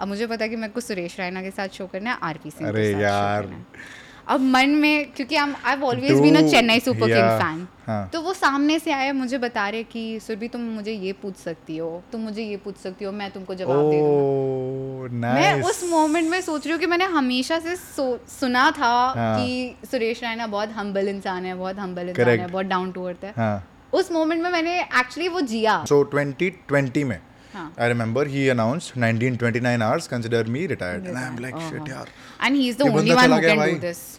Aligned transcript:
अब 0.00 0.08
मुझे 0.08 0.26
पता 0.26 0.44
है 0.44 0.48
कि 0.50 0.56
मेरे 0.62 0.72
को 0.72 0.80
सुरेश 0.80 1.18
रैना 1.20 1.42
के 1.42 1.50
साथ 1.50 1.68
शो 1.78 1.86
करना 1.92 2.10
है 2.12 2.18
आर 2.30 2.38
पी 2.42 2.50
सिंह 2.50 2.68
अरे 2.70 2.90
यार 3.02 3.50
अब 4.34 4.40
मन 4.54 4.70
में 4.82 5.12
क्योंकि 5.16 5.36
हम 5.36 5.54
I 5.64 5.76
always 5.88 6.20
been 6.20 6.36
a 6.36 6.40
Chennai 6.50 6.80
super 6.84 7.06
king 7.12 7.40
fan 7.40 8.06
तो 8.12 8.20
वो 8.20 8.32
सामने 8.34 8.78
से 8.78 8.92
आए 8.92 9.10
मुझे 9.18 9.38
बता 9.38 9.68
रहे 9.68 9.82
कि 9.92 10.02
सुरभि 10.26 10.48
तुम 10.54 10.60
मुझे 10.78 10.92
ये 10.92 11.12
पूछ 11.22 11.36
सकती 11.42 11.76
हो 11.78 11.90
तुम 12.12 12.20
मुझे 12.20 12.42
ये 12.42 12.56
पूछ 12.64 12.76
सकती 12.82 13.04
हो 13.04 13.12
मैं 13.20 13.30
तुमको 13.36 13.54
जवाब 13.60 13.90
दे 13.90 14.00
दूंगा 14.00 15.32
मैं 15.34 15.62
उस 15.70 15.82
मोमेंट 15.90 16.28
में 16.30 16.40
सोच 16.40 16.64
रही 16.64 16.72
हूँ 16.72 16.80
कि 16.80 16.86
मैंने 16.94 17.04
हमेशा 17.14 17.58
से 17.68 17.76
सुना 17.76 18.70
था 18.80 18.88
हाँ. 19.16 19.36
कि 19.38 19.86
सुरेश 19.90 20.22
रैना 20.22 20.46
बहुत 20.56 20.72
हम्बल 20.80 21.08
इंसान 21.08 21.44
है 21.44 21.54
बहुत 21.54 21.78
हम्बल 21.78 22.08
इंसान 22.08 22.28
है 22.38 22.46
बहुत 22.46 22.66
डाउन 22.74 22.92
टू 22.92 23.04
अर्थ 23.12 23.24
है 23.24 23.32
हाँ। 23.36 23.88
उस 23.98 24.12
मोमेंट 24.12 24.42
में 24.42 24.50
मैंने 24.50 24.78
एक्चुअली 24.82 25.28
वो 25.36 25.40
जिया 25.54 25.84
सो 25.92 26.02
2020 26.14 27.02
में 27.04 27.18
I 27.78 27.88
remember 27.88 28.24
he 28.24 28.48
announced 28.48 28.96
1929 28.96 29.82
hours, 29.82 30.08
consider 30.08 30.44
me 30.44 30.66
retired. 30.66 31.04
And 31.06 31.18
I'm 31.18 31.36
like, 31.36 31.58
shit, 31.70 31.80
oh, 31.80 31.92
yaar. 31.94 32.06
Oh. 32.06 32.44
And 32.46 32.56
he's 32.56 32.76
the 32.76 32.84
only 32.84 33.14
one 33.14 33.32
who 33.32 33.40
can 33.40 33.68
do 33.68 33.78
this. 33.78 34.18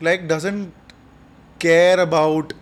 Like, 0.00 0.28
doesn't 0.28 0.72
care 1.58 2.00
about 2.00 2.54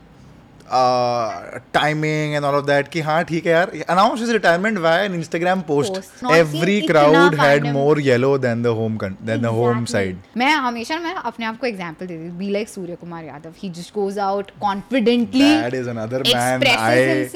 timing 0.73 2.34
and 2.34 2.45
all 2.45 2.54
of 2.54 2.64
that 2.66 2.88
कि 2.88 3.00
हाँ 3.06 3.23
ठीक 3.24 3.46
है 3.46 3.52
यार 3.52 3.70
announce 3.91 4.23
is 4.23 4.30
retirement 4.32 4.78
via 4.78 5.04
an 5.04 5.14
Instagram 5.14 5.60
post 5.68 6.00
every 6.32 6.80
crowd 6.87 7.34
had 7.40 7.66
more 7.73 8.00
yellow 8.00 8.37
than 8.45 8.62
the 8.62 8.66
home 8.80 8.98
than 9.02 9.42
the 9.42 9.52
home 9.59 9.84
side 9.95 10.18
मैं 10.37 10.50
हमेशा 10.52 10.98
मैं 10.98 11.14
अपने 11.14 11.46
आप 11.46 11.59
को 11.60 11.66
एग्जांपल 11.66 12.06
देती 12.06 12.27
हूं 12.28 12.37
be 12.38 12.50
like 12.52 12.68
Surya 12.68 12.95
Kumar 13.00 13.24
Yadav 13.24 13.52
he 13.62 13.70
just 13.80 13.95
goes 13.95 14.18
out 14.28 14.50
confidently 14.60 15.42
that 15.56 15.74
is 15.74 15.88
another 15.88 16.23
man 16.34 16.66
I 16.76 17.28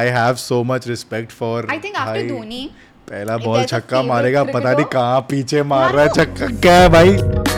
I 0.00 0.08
have 0.20 0.34
so 0.46 0.62
much 0.72 0.88
respect 0.88 1.32
for 1.40 1.68
I 1.72 1.78
think 1.84 1.96
after 1.96 2.28
Dhoni 2.28 2.68
पहला 3.10 3.36
ball 3.38 3.60
तो 3.62 3.66
छक्का 3.68 4.02
मारेगा 4.02 4.42
पता 4.44 4.72
नहीं 4.72 4.84
कहां 4.92 5.20
पीछे 5.30 5.58
हाँ 5.58 5.66
मार 5.68 5.92
रहा 5.92 6.02
है 6.02 6.08
तो- 6.08 6.24
छक्का 6.24 6.46
क्या 6.60 6.74
है 6.80 6.88
भाई 6.96 7.54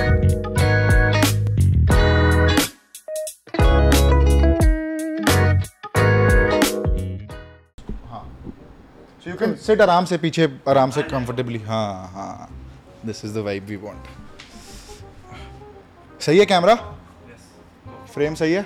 यू 9.29 9.35
कैन 9.37 9.55
सिट 9.65 9.81
आराम 9.83 10.05
से 10.11 10.17
पीछे 10.19 10.47
आराम 10.69 10.91
से 10.91 11.03
कंफर्टेबली 11.13 11.59
हाँ 11.67 11.91
हाँ 12.13 12.33
this 13.07 13.25
is 13.25 13.35
the 13.35 13.39
vibe 13.47 13.65
we 13.69 13.77
want 13.83 14.07
सही 16.27 16.39
है 16.39 16.45
कैमरा 16.53 16.75
फ्रेम 18.15 18.35
सही 18.43 18.53
है 18.53 18.65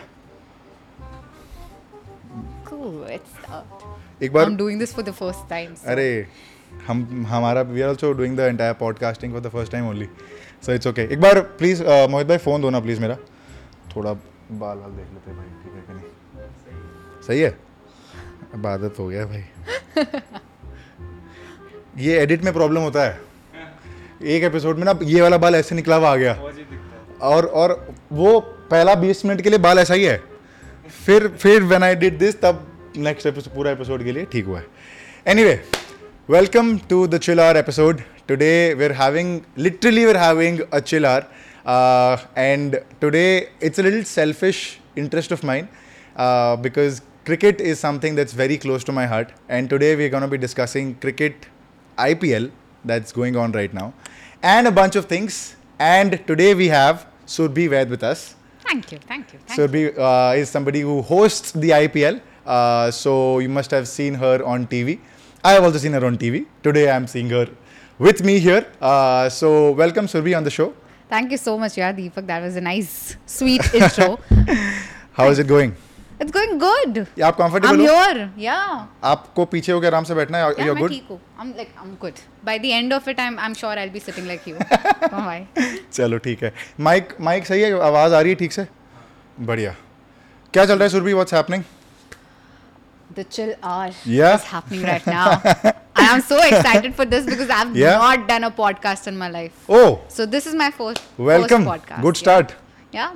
एक 4.27 4.33
बार 4.33 4.51
doing 4.61 4.79
this 4.81 4.95
for 4.95 5.05
the 5.05 5.13
first 5.23 5.49
time 5.51 5.75
अरे 5.95 6.07
हम 6.87 7.27
हमारा 7.31 7.63
we 7.73 7.83
are 7.83 7.89
also 7.89 8.13
doing 8.23 8.37
the 8.37 8.41
entire 8.41 8.73
podcasting 8.85 9.33
for 9.33 9.43
the 9.43 9.49
first 9.57 9.73
time 9.73 9.89
only 9.89 10.09
so 10.67 10.73
it's 10.75 10.87
okay 10.87 11.03
एक 11.15 11.21
बार 11.21 11.41
प्लीज़ 11.63 11.83
मोहित 11.85 12.25
uh, 12.25 12.29
भाई 12.29 12.39
फ़ोन 12.47 12.63
दो 12.63 12.71
ना 12.77 12.81
प्लीज़ 12.87 13.01
मेरा 13.01 13.17
थोड़ा 13.97 14.13
बाल 14.15 14.79
वाल 14.79 14.91
देख 14.93 15.13
लेते 15.15 15.35
भाई 15.35 15.51
ठीक 15.65 15.75
है 15.75 15.83
कि 15.89 15.95
नहीं 15.95 17.21
सही 17.27 17.41
है 17.41 17.51
अब 18.55 18.67
आदत 18.67 18.99
हो 18.99 19.09
गया 19.09 19.27
भाई 19.27 20.43
ये 22.01 22.19
एडिट 22.19 22.45
में 22.45 22.53
प्रॉब्लम 22.53 22.81
होता 22.83 23.03
है 23.05 23.19
एक 24.35 24.43
एपिसोड 24.45 24.77
में 24.79 24.85
ना 24.85 24.93
ये 25.05 25.21
वाला 25.21 25.39
बाल 25.39 25.55
ऐसे 25.55 25.75
निकला 25.75 25.97
हुआ 25.97 26.11
आ 26.12 26.17
गया 26.17 26.33
और 27.31 27.47
और 27.61 27.75
वो 28.21 28.39
पहला 28.71 28.95
बीस 29.03 29.25
मिनट 29.25 29.41
के 29.43 29.51
लिए 29.51 29.59
बाल 29.67 29.79
ऐसा 29.79 29.95
ही 29.95 30.05
है 30.05 30.17
फिर 31.07 31.27
फिर 31.43 31.63
व्हेन 31.63 31.83
आई 31.83 31.95
डिड 32.05 32.19
दिस 32.19 32.41
तब 32.43 32.67
नेक्स्ट 33.09 33.27
एपिसोड 33.27 33.53
पूरा 33.55 33.70
एपिसोड 33.70 34.05
के 34.05 34.13
लिए 34.13 34.25
ठीक 34.33 34.47
हुआ 34.47 34.61
है 35.27 35.35
way 35.45 35.61
welcome 36.31 36.77
to 36.91 37.07
the 37.09 37.19
chill 37.29 37.41
hour 37.41 37.57
episode 37.57 38.01
today 38.29 38.53
we 38.79 38.85
are 38.85 38.93
having 39.03 39.39
literally 39.59 40.05
we 40.07 40.11
are 40.13 40.17
having 40.25 40.61
a 40.75 40.79
chill 40.79 41.07
hour 41.07 41.27
and 42.47 42.77
today 43.01 43.25
it's 43.63 43.81
a 43.81 43.83
little 43.83 44.03
selfish 44.15 44.67
interest 44.98 45.33
of 45.33 45.45
mind 45.45 45.67
because 46.63 47.01
cricket 47.27 47.61
is 47.61 47.77
something 47.79 48.17
that's 48.17 48.36
very 48.36 48.57
close 48.67 48.85
to 48.85 48.92
my 48.92 49.07
heart 49.14 49.29
and 49.51 49.69
today 49.70 49.95
we 49.95 50.11
going 50.11 50.29
be 50.30 50.36
discussing 50.51 50.95
cricket 51.03 51.47
IPL 52.11 52.51
that's 52.90 53.13
going 53.20 53.36
on 53.45 53.52
right 53.61 53.73
now, 53.79 53.92
and 54.55 54.67
a 54.70 54.74
bunch 54.83 54.96
of 55.01 55.05
things. 55.14 55.40
And 55.79 56.18
today 56.27 56.51
we 56.63 56.68
have 56.79 57.07
Surbhi 57.36 57.67
Ved 57.74 57.90
with 57.95 58.02
us. 58.11 58.20
Thank 58.67 58.92
you, 58.92 58.98
thank 59.13 59.33
you. 59.33 59.39
Thank 59.46 59.58
Surbhi 59.61 59.83
uh, 60.11 60.35
is 60.42 60.51
somebody 60.58 60.80
who 60.89 61.01
hosts 61.12 61.52
the 61.64 61.70
IPL, 61.83 62.20
uh, 62.46 62.91
so 63.02 63.14
you 63.41 63.48
must 63.48 63.70
have 63.79 63.86
seen 63.95 64.14
her 64.27 64.36
on 64.55 64.67
TV. 64.77 64.98
I 65.45 65.52
have 65.58 65.64
also 65.70 65.79
seen 65.86 65.92
her 65.98 66.05
on 66.11 66.18
TV. 66.18 66.46
Today 66.68 66.86
I 66.91 66.96
am 66.96 67.07
seeing 67.14 67.30
her 67.30 67.46
with 67.98 68.24
me 68.30 68.39
here. 68.48 68.67
Uh, 68.80 69.29
so 69.41 69.57
welcome 69.83 70.07
Surbhi 70.17 70.36
on 70.42 70.51
the 70.51 70.55
show. 70.58 70.73
Thank 71.14 71.30
you 71.36 71.41
so 71.46 71.58
much, 71.58 71.77
yeah, 71.77 71.92
Deepak. 71.92 72.27
That 72.27 72.41
was 72.48 72.57
a 72.57 72.61
nice, 72.73 73.17
sweet 73.27 73.62
intro. 73.80 74.18
How 75.20 75.29
is 75.30 75.39
it 75.41 75.46
going? 75.46 75.74
It's 76.23 76.33
going 76.37 76.59
good 76.61 77.23
आप 77.27 77.37
comfortable 77.37 77.79
हो 77.79 77.85
your 77.85 78.19
या 78.39 78.55
आपको 79.13 79.45
पीछे 79.55 79.73
होकर 79.73 79.87
आराम 79.87 80.05
से 80.11 80.15
बैठना 80.15 80.39
है 80.39 80.67
यू 80.67 80.75
आर 80.75 80.79
गुड 80.81 80.91
ठीक 80.91 81.07
हूं 81.11 81.19
I 81.19 81.47
am 81.47 81.53
like 81.57 81.73
I 81.83 81.89
am 81.89 81.95
good 82.01 82.21
by 82.47 82.59
the 82.59 82.65
end 82.81 82.93
of 82.95 83.09
it 83.09 83.21
I 83.21 83.27
am 83.27 83.39
I 83.39 83.47
am 83.47 83.55
sure 83.63 83.79
I 83.79 83.85
will 83.85 83.93
be 83.93 84.01
sitting 84.07 84.27
like 84.27 84.49
you 84.49 84.55
bye 85.17 85.47
चलो 85.59 86.19
ठीक 86.29 86.43
है 86.45 86.53
माइक 86.91 87.17
माइक 87.31 87.47
सही 87.47 87.63
है 87.63 87.73
आवाज 87.91 88.13
आ 88.15 88.21
रही 88.21 88.29
है 88.31 88.37
ठीक 88.45 88.53
से 88.59 88.67
बढ़िया 89.53 89.75
क्या 90.53 90.65
चल 90.65 90.75
रहा 90.75 90.83
है 90.85 90.89
Surbhi 90.99 91.13
what's 91.21 91.35
happening 91.41 91.63
the 93.17 93.23
chill 93.37 93.49
hour 93.71 93.89
yeah. 94.11 94.37
is 94.37 94.45
happening 94.53 94.85
right 94.91 95.09
now. 95.15 95.33
I 96.03 96.05
am 96.13 96.23
so 96.29 96.39
excited 96.45 96.95
for 97.01 97.07
this 97.11 97.27
because 97.31 97.51
I've 97.59 97.75
yeah. 97.81 97.99
not 98.05 98.25
done 98.33 98.47
a 98.49 98.53
podcast 98.63 99.11
in 99.13 99.19
my 99.25 99.29
life. 99.37 99.69
Oh. 99.81 99.91
So 100.17 100.27
this 100.39 100.49
is 100.55 100.57
my 100.65 100.69
first, 100.81 101.05
Welcome. 101.33 101.69
first 101.73 101.87
podcast. 101.87 102.07
Good 102.07 102.23
start. 102.23 102.55
Yeah. 102.55 102.61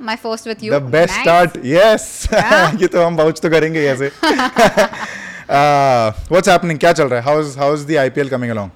my 0.00 0.16
first 0.16 0.46
with 0.46 0.62
you. 0.62 0.70
The 0.72 0.80
best 0.80 1.12
Nice. 1.14 1.22
start. 1.22 1.56
Yes. 1.64 2.28
Yeah. 2.32 2.74
ये 2.80 2.86
तो 2.96 3.04
हम 3.04 3.16
बाउच 3.16 3.40
तो 3.40 3.50
करेंगे 3.50 3.80
ही 3.80 3.86
ऐसे. 3.86 4.10
uh, 5.48 6.12
what's 6.34 6.48
happening? 6.52 6.78
क्या 6.84 6.92
चल 6.92 7.08
रहा 7.08 7.20
है? 7.20 7.26
How's 7.26 7.56
how's 7.62 7.86
the 7.90 7.96
IPL 8.04 8.30
coming 8.36 8.50
along? 8.56 8.70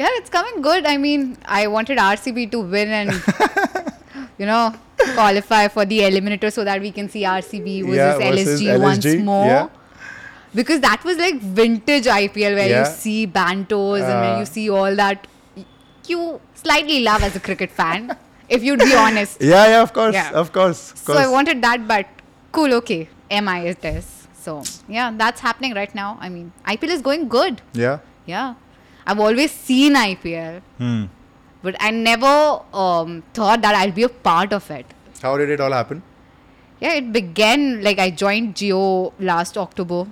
Yeah, 0.00 0.16
it's 0.20 0.30
coming 0.30 0.60
good. 0.68 0.86
I 0.86 0.96
mean, 1.04 1.36
I 1.60 1.66
wanted 1.74 1.98
RCB 2.06 2.50
to 2.54 2.60
win 2.74 2.90
and 3.00 3.12
you 4.38 4.46
know 4.50 4.74
qualify 5.14 5.62
for 5.76 5.84
the 5.92 6.00
eliminator 6.10 6.50
so 6.52 6.64
that 6.64 6.80
we 6.80 6.90
can 6.98 7.08
see 7.14 7.22
RCB 7.22 7.76
versus, 7.86 7.96
Yeah, 7.96 8.18
versus 8.18 8.60
LSG, 8.62 8.80
once 8.82 9.04
LSG, 9.06 9.24
more. 9.30 9.46
yeah. 9.46 9.68
Because 10.54 10.80
that 10.80 11.02
was 11.04 11.18
like 11.18 11.40
vintage 11.62 12.06
IPL 12.16 12.54
where 12.60 12.68
Yeah. 12.68 12.78
you 12.80 12.92
see 12.92 13.26
bantos 13.26 14.00
and 14.10 14.20
where 14.26 14.34
Uh. 14.34 14.38
you 14.40 14.46
see 14.52 14.68
all 14.70 14.94
that 15.02 15.26
you 16.12 16.40
slightly 16.62 17.00
love 17.08 17.22
as 17.22 17.36
a 17.36 17.40
cricket 17.40 17.70
fan, 17.80 18.16
if 18.57 18.63
you'd 18.69 18.79
be 18.91 18.95
honest. 19.03 19.41
yeah, 19.51 19.67
yeah, 19.73 19.81
of 19.81 19.93
course, 19.99 20.13
yeah. 20.21 20.31
of 20.43 20.51
course, 20.57 20.81
of 20.93 21.05
course. 21.05 21.17
So 21.19 21.23
I 21.23 21.27
wanted 21.37 21.61
that, 21.69 21.87
but 21.93 22.07
cool, 22.51 22.73
okay, 22.81 23.01
MI 23.45 23.59
is 23.73 23.77
this. 23.87 24.27
So 24.45 24.61
yeah, 24.87 25.11
that's 25.23 25.39
happening 25.47 25.73
right 25.79 25.93
now. 26.01 26.11
I 26.19 26.29
mean, 26.29 26.51
IPL 26.67 26.93
is 26.99 27.01
going 27.01 27.27
good. 27.39 27.61
Yeah. 27.81 27.97
Yeah. 28.25 28.55
I've 29.07 29.19
always 29.19 29.51
seen 29.51 29.93
IPL, 29.95 30.61
hmm. 30.77 31.03
but 31.63 31.75
I 31.89 31.91
never 31.91 32.35
um, 32.85 33.23
thought 33.33 33.61
that 33.63 33.73
I'd 33.75 33.95
be 33.95 34.03
a 34.03 34.09
part 34.29 34.53
of 34.53 34.69
it. 34.71 34.85
How 35.21 35.37
did 35.37 35.49
it 35.49 35.59
all 35.59 35.71
happen? 35.71 36.03
Yeah, 36.79 36.93
it 36.93 37.11
began 37.13 37.83
like 37.83 37.99
I 37.99 38.09
joined 38.09 38.55
Geo 38.55 39.13
last 39.31 39.57
October. 39.57 40.05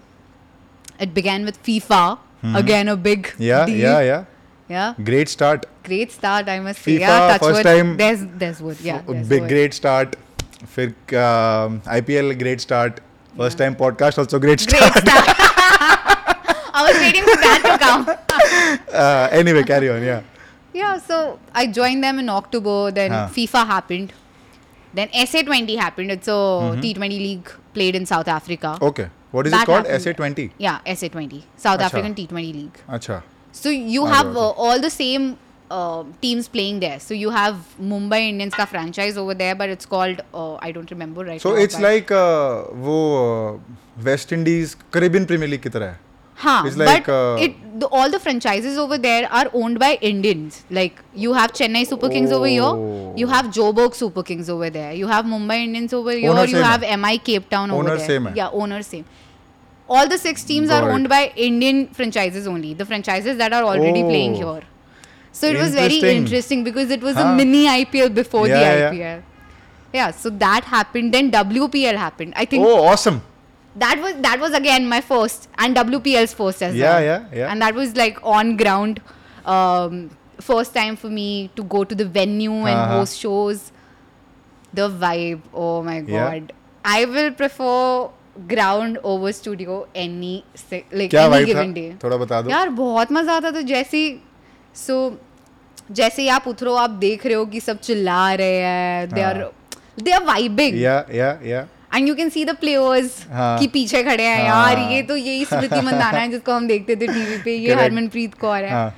It 1.00 1.14
began 1.14 1.46
with 1.46 1.62
FIFA. 1.64 2.02
Hmm. 2.42 2.56
Again, 2.56 2.88
a 2.88 2.96
big 2.96 3.32
yeah, 3.38 3.66
deal. 3.66 3.78
yeah, 3.88 4.02
yeah 4.12 4.26
Yeah. 4.69 4.95
Great 5.09 5.29
start. 5.29 5.67
Great 5.87 6.13
start, 6.13 6.49
I 6.49 6.59
must 6.67 6.83
say. 6.83 6.93
FIFA, 6.93 7.01
Yeah, 7.01 7.29
touch 7.33 7.41
first 7.47 7.57
wood. 7.57 7.65
time- 7.71 7.97
There's 8.03 8.23
there's 8.43 8.61
wood. 8.69 8.79
Yeah. 8.91 9.01
A 9.07 9.13
there's 9.13 9.29
big 9.33 9.43
wood. 9.43 9.51
great 9.57 9.75
start. 9.81 10.17
फिर 10.75 11.17
um, 11.23 11.81
IPL 11.97 12.31
great 12.43 12.61
start. 12.67 13.01
First 13.41 13.59
time 13.63 13.75
podcast 13.83 14.19
also 14.23 14.39
great 14.45 14.65
Great 14.71 14.79
start. 14.79 15.09
start. 15.09 15.27
I 16.77 16.85
was 16.87 16.97
waiting 17.07 17.27
for 17.31 17.37
that 17.43 17.61
to 17.67 17.75
come. 17.85 18.07
uh, 19.03 19.29
anyway, 19.41 19.63
carry 19.73 19.91
on. 19.97 20.03
Yeah. 20.03 20.23
Yeah, 20.73 20.99
so 21.09 21.19
I 21.55 21.67
joined 21.81 22.03
them 22.09 22.19
in 22.25 22.29
October. 22.37 22.77
Then 23.01 23.11
Huh. 23.17 23.27
FIFA 23.37 23.67
happened. 23.75 24.13
Then 25.01 25.09
SA20 25.27 25.77
happened. 25.83 26.11
It's 26.17 26.29
a 26.29 26.41
T20 26.87 27.21
league 27.27 27.53
played 27.79 27.95
in 28.01 28.07
South 28.15 28.29
Africa. 28.39 28.73
Okay. 28.91 29.07
What 29.33 29.47
is 29.47 29.53
That 29.53 29.63
it 29.63 29.67
called? 29.73 29.87
happened. 29.87 30.17
SA20. 30.17 30.51
Yeah, 30.67 30.79
SA20, 30.97 31.43
South 31.69 31.81
Acha. 31.81 31.85
African 31.93 32.15
T20 32.23 32.53
league. 32.59 32.83
अच्छा. 32.99 33.23
So 33.53 33.71
you 33.71 34.03
Okay, 34.05 34.13
have 34.13 34.27
okay. 34.37 34.39
uh, 34.47 34.67
all 34.69 34.81
the 34.81 34.91
same 34.91 35.37
uh, 35.71 36.05
teams 36.21 36.49
playing 36.49 36.81
there. 36.81 36.99
So 37.01 37.15
you 37.15 37.31
have 37.31 37.57
Mumbai 37.81 38.21
Indians 38.29 38.55
ka 38.55 38.65
franchise 38.73 39.17
over 39.17 39.35
there, 39.35 39.55
but 39.55 39.69
it's 39.77 39.87
called 39.87 40.21
uh, 40.35 40.55
I 40.57 40.73
don't 40.73 40.91
remember 40.91 41.25
right 41.25 41.41
So 41.41 41.53
now. 41.55 41.63
it's 41.67 41.75
but- 41.77 41.83
like 41.91 42.11
uh, 42.11 42.65
वो 42.89 43.61
West 44.05 44.33
Indies 44.33 44.77
Caribbean 44.97 45.27
Premier 45.33 45.49
League 45.55 45.63
की 45.63 45.69
तरह 45.79 45.87
है. 45.87 45.99
Huh, 46.43 46.63
It's 46.69 46.77
like, 46.77 47.07
but 47.07 47.13
uh, 47.15 47.43
it 47.47 47.53
the, 47.81 47.87
all 47.97 48.11
the 48.15 48.19
franchises 48.23 48.77
over 48.85 48.97
there 49.03 49.29
are 49.41 49.45
owned 49.59 49.79
by 49.83 49.91
Indians. 50.09 50.57
Like 50.79 50.97
you 51.25 51.33
have 51.35 51.53
Chennai 51.59 51.83
Super 51.91 52.09
Kings 52.15 52.33
over 52.39 52.49
here, 52.53 52.73
you 53.21 53.27
Oh. 53.29 53.31
have 53.35 53.51
Joburg 53.59 53.95
Super 53.95 54.25
Kings 54.31 54.51
over 54.55 54.69
there, 54.79 54.93
you 55.03 55.07
have 55.13 55.25
Mumbai 55.35 55.59
Indians 55.67 55.95
over 55.99 56.11
here, 56.11 56.31
Owner 56.33 56.45
you 56.45 56.57
same 56.57 56.65
have 56.71 56.83
है. 56.83 56.97
MI 57.05 57.13
Cape 57.29 57.49
Town 57.55 57.71
over 57.71 57.85
Owner 57.85 57.97
there. 58.01 58.07
same 58.09 58.27
है. 58.31 58.35
Yeah, 58.41 58.51
owner 58.65 58.83
same. 58.89 59.05
all 59.90 60.08
the 60.08 60.18
six 60.18 60.44
teams 60.44 60.70
Got 60.70 60.84
are 60.84 60.92
owned 60.92 61.08
it. 61.08 61.10
by 61.10 61.32
Indian 61.36 61.88
franchises 61.88 62.46
only, 62.48 62.74
the 62.76 62.86
franchises 62.86 63.38
that 63.38 63.52
are 63.54 63.64
already 63.64 64.04
oh. 64.04 64.08
playing 64.10 64.36
here. 64.36 64.62
So 65.32 65.48
it 65.48 65.58
was 65.58 65.74
very 65.74 66.00
interesting 66.00 66.64
because 66.64 66.92
it 66.92 67.02
was 67.02 67.16
huh. 67.16 67.24
a 67.24 67.36
mini 67.36 67.66
IPL 67.66 68.14
before 68.14 68.48
yeah, 68.48 68.60
the 68.60 68.82
IPL. 68.96 69.00
Yeah. 69.00 69.22
yeah, 69.94 70.12
so 70.12 70.30
that 70.32 70.64
happened. 70.66 71.14
Then 71.14 71.32
WPL 71.32 71.96
happened. 71.96 72.34
I 72.36 72.46
think. 72.46 72.66
Oh, 72.66 72.84
awesome! 72.86 73.22
That 73.76 74.00
was 74.02 74.16
that 74.24 74.40
was 74.40 74.54
again 74.54 74.88
my 74.90 75.02
first 75.02 75.48
and 75.58 75.76
WPL's 75.76 76.34
first 76.34 76.64
as 76.64 76.76
yeah, 76.76 76.94
well. 76.96 77.04
Yeah, 77.04 77.10
yeah, 77.32 77.38
yeah. 77.42 77.52
And 77.52 77.62
that 77.62 77.76
was 77.76 77.96
like 77.96 78.18
on 78.24 78.58
ground, 78.58 79.02
um, 79.46 80.10
first 80.42 80.74
time 80.74 80.96
for 80.96 81.10
me 81.10 81.52
to 81.56 81.64
go 81.64 81.84
to 81.84 81.94
the 81.96 82.06
venue 82.06 82.54
and 82.54 82.70
uh-huh. 82.80 82.98
host 83.00 83.20
shows. 83.20 83.72
The 84.74 84.90
vibe, 84.90 85.42
oh 85.54 85.82
my 85.84 86.02
god! 86.02 86.54
Yeah. 86.54 86.58
I 86.86 87.06
will 87.06 87.32
prefer 87.32 88.10
ground 88.48 88.98
over 89.12 89.32
studio 89.32 89.78
any 90.04 90.36
like 90.74 91.14
any 91.14 91.44
given 91.46 91.74
day 91.74 91.92
थोड़ा 92.04 92.18
बता 92.18 92.42
दो 92.42 92.50
यार 92.50 92.70
बहुत 92.80 93.12
मजा 93.12 93.34
आता 93.36 93.52
था 93.52 93.62
जैसे 93.72 94.02
सो 94.86 94.96
जैसे 96.00 96.22
ही 96.22 96.28
आप 96.36 96.48
उतरो 96.48 96.74
आप 96.84 96.90
देख 97.06 97.26
रहे 97.26 97.36
हो 97.36 97.46
कि 97.54 97.60
सब 97.60 97.80
चिल्ला 97.90 98.22
रहे 98.44 98.58
हैं 98.62 99.10
they 99.14 99.22
are 99.32 99.44
they 100.04 100.12
are 100.20 100.24
vibing 100.24 100.80
yeah 100.82 101.04
yeah 101.16 101.32
yeah 101.46 101.68
and 101.96 102.08
you 102.08 102.16
can 102.16 102.30
see 102.36 102.44
the 102.46 102.56
players 102.64 103.24
कि 103.32 103.68
पीछे 103.76 104.04
खड़े 104.04 104.24
हैं 104.24 104.48
हाँ, 104.50 104.74
यार 104.74 104.92
ये 104.92 105.02
तो 105.04 105.16
यही 105.16 105.46
स्मृति 105.46 105.82
मंदाना 105.86 106.18
है 106.18 106.30
जिसको 106.32 106.52
हम 106.52 106.68
देखते 106.68 106.96
थे 106.96 107.08
टीवी 107.14 107.38
पे 107.46 107.56
ये 107.66 107.74
हरमनप्रीत 107.84 108.34
कौर 108.42 108.64
है 108.74 108.90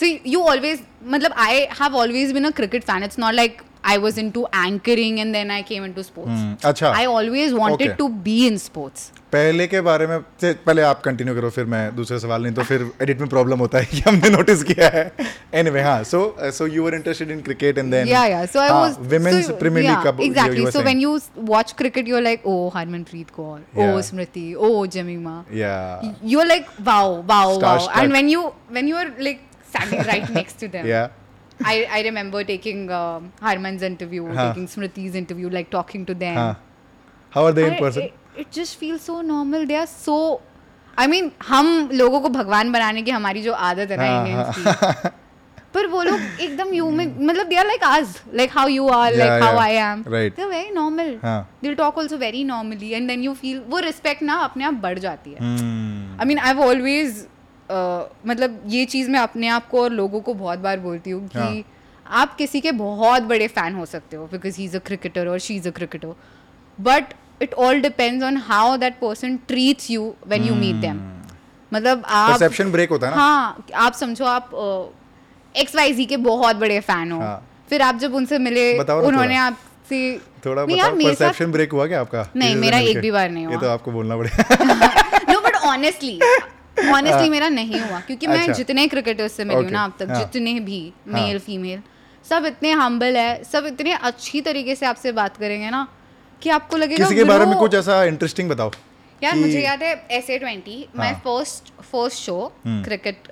सो 0.00 0.06
यू 0.30 0.40
ऑलवेज 0.52 0.80
मतलब 1.16 1.34
I 1.46 1.60
have 1.82 1.96
always 2.02 2.32
been 2.32 2.44
a 2.46 2.50
cricket 2.60 2.82
fan 2.84 3.04
it's 3.04 3.18
not 3.18 3.34
like 3.34 3.60
I 3.90 3.96
was 4.04 4.18
into 4.22 4.40
anchoring 4.64 5.18
and 5.20 5.34
then 5.34 5.50
I 5.50 5.62
came 5.68 5.84
into 5.88 6.02
sports. 6.08 6.38
Hmm, 6.38 6.50
Achha. 6.54 6.70
अच्छा. 6.70 6.90
I 7.02 7.04
always 7.14 7.54
wanted 7.60 7.84
okay. 7.90 7.96
to 8.00 8.08
be 8.28 8.34
in 8.48 8.58
sports. 8.64 9.12
पहले 9.32 9.66
के 9.72 9.80
बारे 9.88 10.06
में 10.06 10.18
पहले 10.42 10.82
आप 10.90 11.00
continue 11.04 11.34
करो 11.34 11.48
फिर 11.56 11.64
मैं 11.74 11.80
दूसरा 11.96 12.18
सवाल 12.18 12.42
नहीं 12.42 12.52
तो 12.58 12.62
फिर 12.70 12.84
एडिट 13.02 13.18
में 13.20 13.28
प्रॉब्लम 13.28 13.58
होता 13.64 13.78
है 13.78 13.84
कि 13.92 14.00
हमने 14.06 14.30
नोटिस 14.34 14.62
किया 14.70 14.88
है 14.94 15.02
एनीवे 15.62 15.82
हां 15.88 15.96
so 16.10 16.20
so 16.58 16.66
you 16.74 16.84
were 16.84 16.94
interested 16.94 17.30
in 17.30 17.40
cricket 17.48 17.78
and 17.78 17.90
then 17.92 18.08
yeah 18.08 18.24
yeah 18.32 18.44
so 18.56 18.60
I 18.64 18.68
was 18.76 18.96
women's 19.14 19.50
premier 19.64 19.90
league 19.90 20.06
कब 20.06 20.20
exactly 20.28 20.70
so 20.78 20.82
when 20.88 21.00
you 21.06 21.18
watch 21.52 21.74
cricket 21.78 22.08
you 22.08 22.16
are 22.16 22.22
like 22.22 22.46
oh 22.46 22.56
Harmanpreet 22.76 23.30
Kaur 23.40 23.84
oh 23.86 24.00
Smriti 24.10 24.46
oh 24.54 24.74
Jemimah 24.98 25.36
yeah 25.62 25.74
you 26.34 26.40
are 26.40 26.46
like 26.46 26.66
wow 26.90 27.20
wow 27.34 27.58
wow 27.68 27.88
and 28.02 28.10
when 28.12 28.28
you 28.28 28.44
when 28.72 28.88
you 28.88 28.96
are 29.04 29.12
like 29.28 29.42
standing 29.76 30.02
right 30.12 30.30
next 30.40 30.60
to 30.60 30.66
them 30.78 30.86
yeah 30.96 31.08
I, 31.64 31.86
I 31.90 32.02
remember 32.02 32.44
taking 32.44 32.90
uh, 32.90 33.20
Harman's 33.40 33.82
interview, 33.82 34.26
huh. 34.32 34.48
taking 34.48 34.66
Smriti's 34.66 35.14
interview, 35.14 35.48
like 35.50 35.70
talking 35.70 36.06
to 36.06 36.14
them. 36.14 36.34
Huh. 36.34 36.54
How 37.30 37.44
are 37.46 37.52
they 37.52 37.66
I, 37.66 37.74
in 37.74 37.78
person? 37.78 38.02
It, 38.04 38.12
it 38.36 38.50
just 38.50 38.76
feels 38.76 39.02
so 39.02 39.20
normal. 39.22 39.66
They 39.66 39.76
are 39.76 39.86
so. 39.86 40.42
I 40.96 41.06
mean, 41.06 41.32
हम 41.40 41.90
लोगों 41.92 42.20
को 42.20 42.28
भगवान 42.36 42.72
बनाने 42.72 43.02
की 43.02 43.10
हमारी 43.10 43.42
जो 43.42 43.52
आदत 43.52 43.90
है 43.90 43.96
ना 43.96 44.06
इंडियन 44.18 44.44
की 44.52 45.10
पर 45.74 45.86
वो 45.86 46.02
लोग 46.02 46.20
एकदम 46.40 46.72
यू 46.74 46.88
में 46.90 47.06
मतलब 47.20 47.46
दे 47.48 47.56
आर 47.56 47.66
लाइक 47.66 47.82
आज 47.84 48.16
like 48.34 48.50
how 48.52 48.68
you 48.68 48.88
are 48.98 49.14
like 49.16 49.42
how 49.42 49.56
I 49.58 49.72
am 49.78 50.02
they 50.08 50.40
are 50.42 50.46
very 50.48 50.70
normal 50.74 51.14
they 51.62 51.74
talk 51.78 51.98
also 51.98 52.16
very 52.18 52.42
normally 52.44 52.90
and 52.92 53.08
then 53.08 53.22
you 53.22 53.34
feel 53.42 53.60
वो 53.70 53.78
रिस्पेक्ट 53.86 54.22
ना 54.22 54.34
अपने 54.50 54.64
आप 54.64 54.74
बढ़ 54.86 54.98
जाती 55.06 55.32
है 55.38 55.40
I 55.40 56.26
mean 56.28 56.38
I 56.38 56.46
have 56.52 56.60
always 56.68 57.26
मतलब 57.70 58.60
ये 58.68 58.84
चीज़ 58.84 59.10
मैं 59.10 59.20
अपने 59.20 59.48
आप 59.48 59.68
को 59.70 59.82
और 59.82 59.90
लोगों 59.92 60.20
को 60.20 60.34
बहुत 60.34 60.58
बार 60.58 60.78
बोलती 60.80 61.10
हूँ 61.10 61.26
कि 61.28 61.38
हाँ। 61.38 61.64
आप 62.20 62.34
किसी 62.36 62.60
के 62.60 62.72
बहुत 62.72 63.22
बड़े 63.22 63.48
फ़ैन 63.48 63.74
हो 63.74 63.84
सकते 63.86 64.16
हो 64.16 64.26
because 64.32 64.56
he 64.58 64.64
is 64.64 64.76
a 64.76 64.80
cricketer 64.86 65.28
और 65.28 65.38
she 65.46 65.56
is 65.56 65.68
a 65.68 65.70
cricketer 65.76 66.14
but 66.88 67.14
it 67.42 67.54
all 67.54 67.80
depends 67.80 68.24
on 68.26 68.36
how 68.46 68.76
that 68.84 68.98
person 69.00 69.36
treats 69.48 69.90
you 69.90 70.12
when 70.28 70.44
you 70.48 70.54
meet 70.54 70.76
them 70.86 71.00
मतलब 71.72 72.02
आप 72.06 72.30
परसेप्शन 72.30 72.70
ब्रेक 72.72 72.90
होता 72.90 73.08
है 73.08 73.16
ना 73.16 73.22
हाँ 73.22 73.64
आप 73.86 73.94
समझो 73.94 74.24
आप 74.24 74.50
एक्स 75.56 75.76
वाई 75.76 75.92
जी 75.94 76.04
के 76.06 76.16
बहुत 76.30 76.56
बड़े 76.56 76.80
फ़ैन 76.88 77.12
हो 77.12 77.20
हाँ. 77.20 77.44
फिर 77.68 77.82
आप 77.82 77.96
जब 77.98 78.14
उनसे 78.14 78.38
मिले 78.50 78.66
उन्होंने 78.82 79.36
आप 79.36 79.58
थोड़ा 80.46 80.64
परसेप्शन 80.64 81.52
ब्रेक 81.52 81.72
हुआ 81.72 81.86
क्या 81.86 82.00
आपका 82.00 82.26
नहीं 82.36 82.56
मेरा 82.56 82.78
एक 82.90 82.98
भी 83.00 83.10
बार 83.10 83.30
नहीं 83.30 83.44
हुआ 83.46 83.54
ये 83.54 83.60
तो 83.60 83.68
आपको 83.70 83.92
बोलना 83.92 84.16
पड़ेगा 84.16 85.28
नो 85.32 85.40
बट 85.44 85.56
ऑनेस्टली 85.72 86.18
ऑनेस्टली 86.78 87.12
हाँ। 87.22 87.28
मेरा 87.28 87.48
नहीं 87.48 87.80
हुआ 87.80 88.00
क्योंकि 88.06 88.26
मैं 88.26 88.40
अच्छा। 88.40 88.52
जितने 88.52 88.86
क्रिकेटर्स 88.88 89.32
से 89.36 89.44
मिली 89.44 89.62
हूँ 89.62 89.70
ना 89.70 89.84
अब 89.84 89.94
तक 89.98 90.08
हाँ। 90.10 90.18
जितने 90.18 90.58
भी 90.68 90.80
मेल 91.08 91.30
हाँ। 91.30 91.38
फीमेल 91.46 91.82
सब 92.30 92.44
इतने 92.46 92.70
हम्बल 92.82 93.16
है 93.16 93.42
सब 93.52 93.66
इतने 93.66 93.92
अच्छी 94.10 94.40
तरीके 94.48 94.74
से 94.76 94.86
आपसे 94.86 95.12
बात 95.18 95.36
करेंगे 95.36 95.70
ना 95.70 95.86
कि 96.42 96.50
आपको 96.56 96.76
लगेगा 96.76 97.04
किसी 97.04 97.16
के 97.16 97.24
बारे 97.32 97.46
में 97.46 97.56
कुछ 97.58 97.74
ऐसा 97.74 98.02
इंटरेस्टिंग 98.04 98.50
बताओ 98.50 98.70
यार 99.22 99.34
मुझे 99.36 99.60
याद 99.62 99.82
है 99.82 99.92
एस 100.16 100.28
ए 100.30 100.38
ट्वेंटी 100.38 100.76
मैं 100.98 101.12
फर्स्ट 101.20 101.72
फर्स्ट 101.92 102.18
शो 102.22 102.38
क्रिकेट 102.66 103.22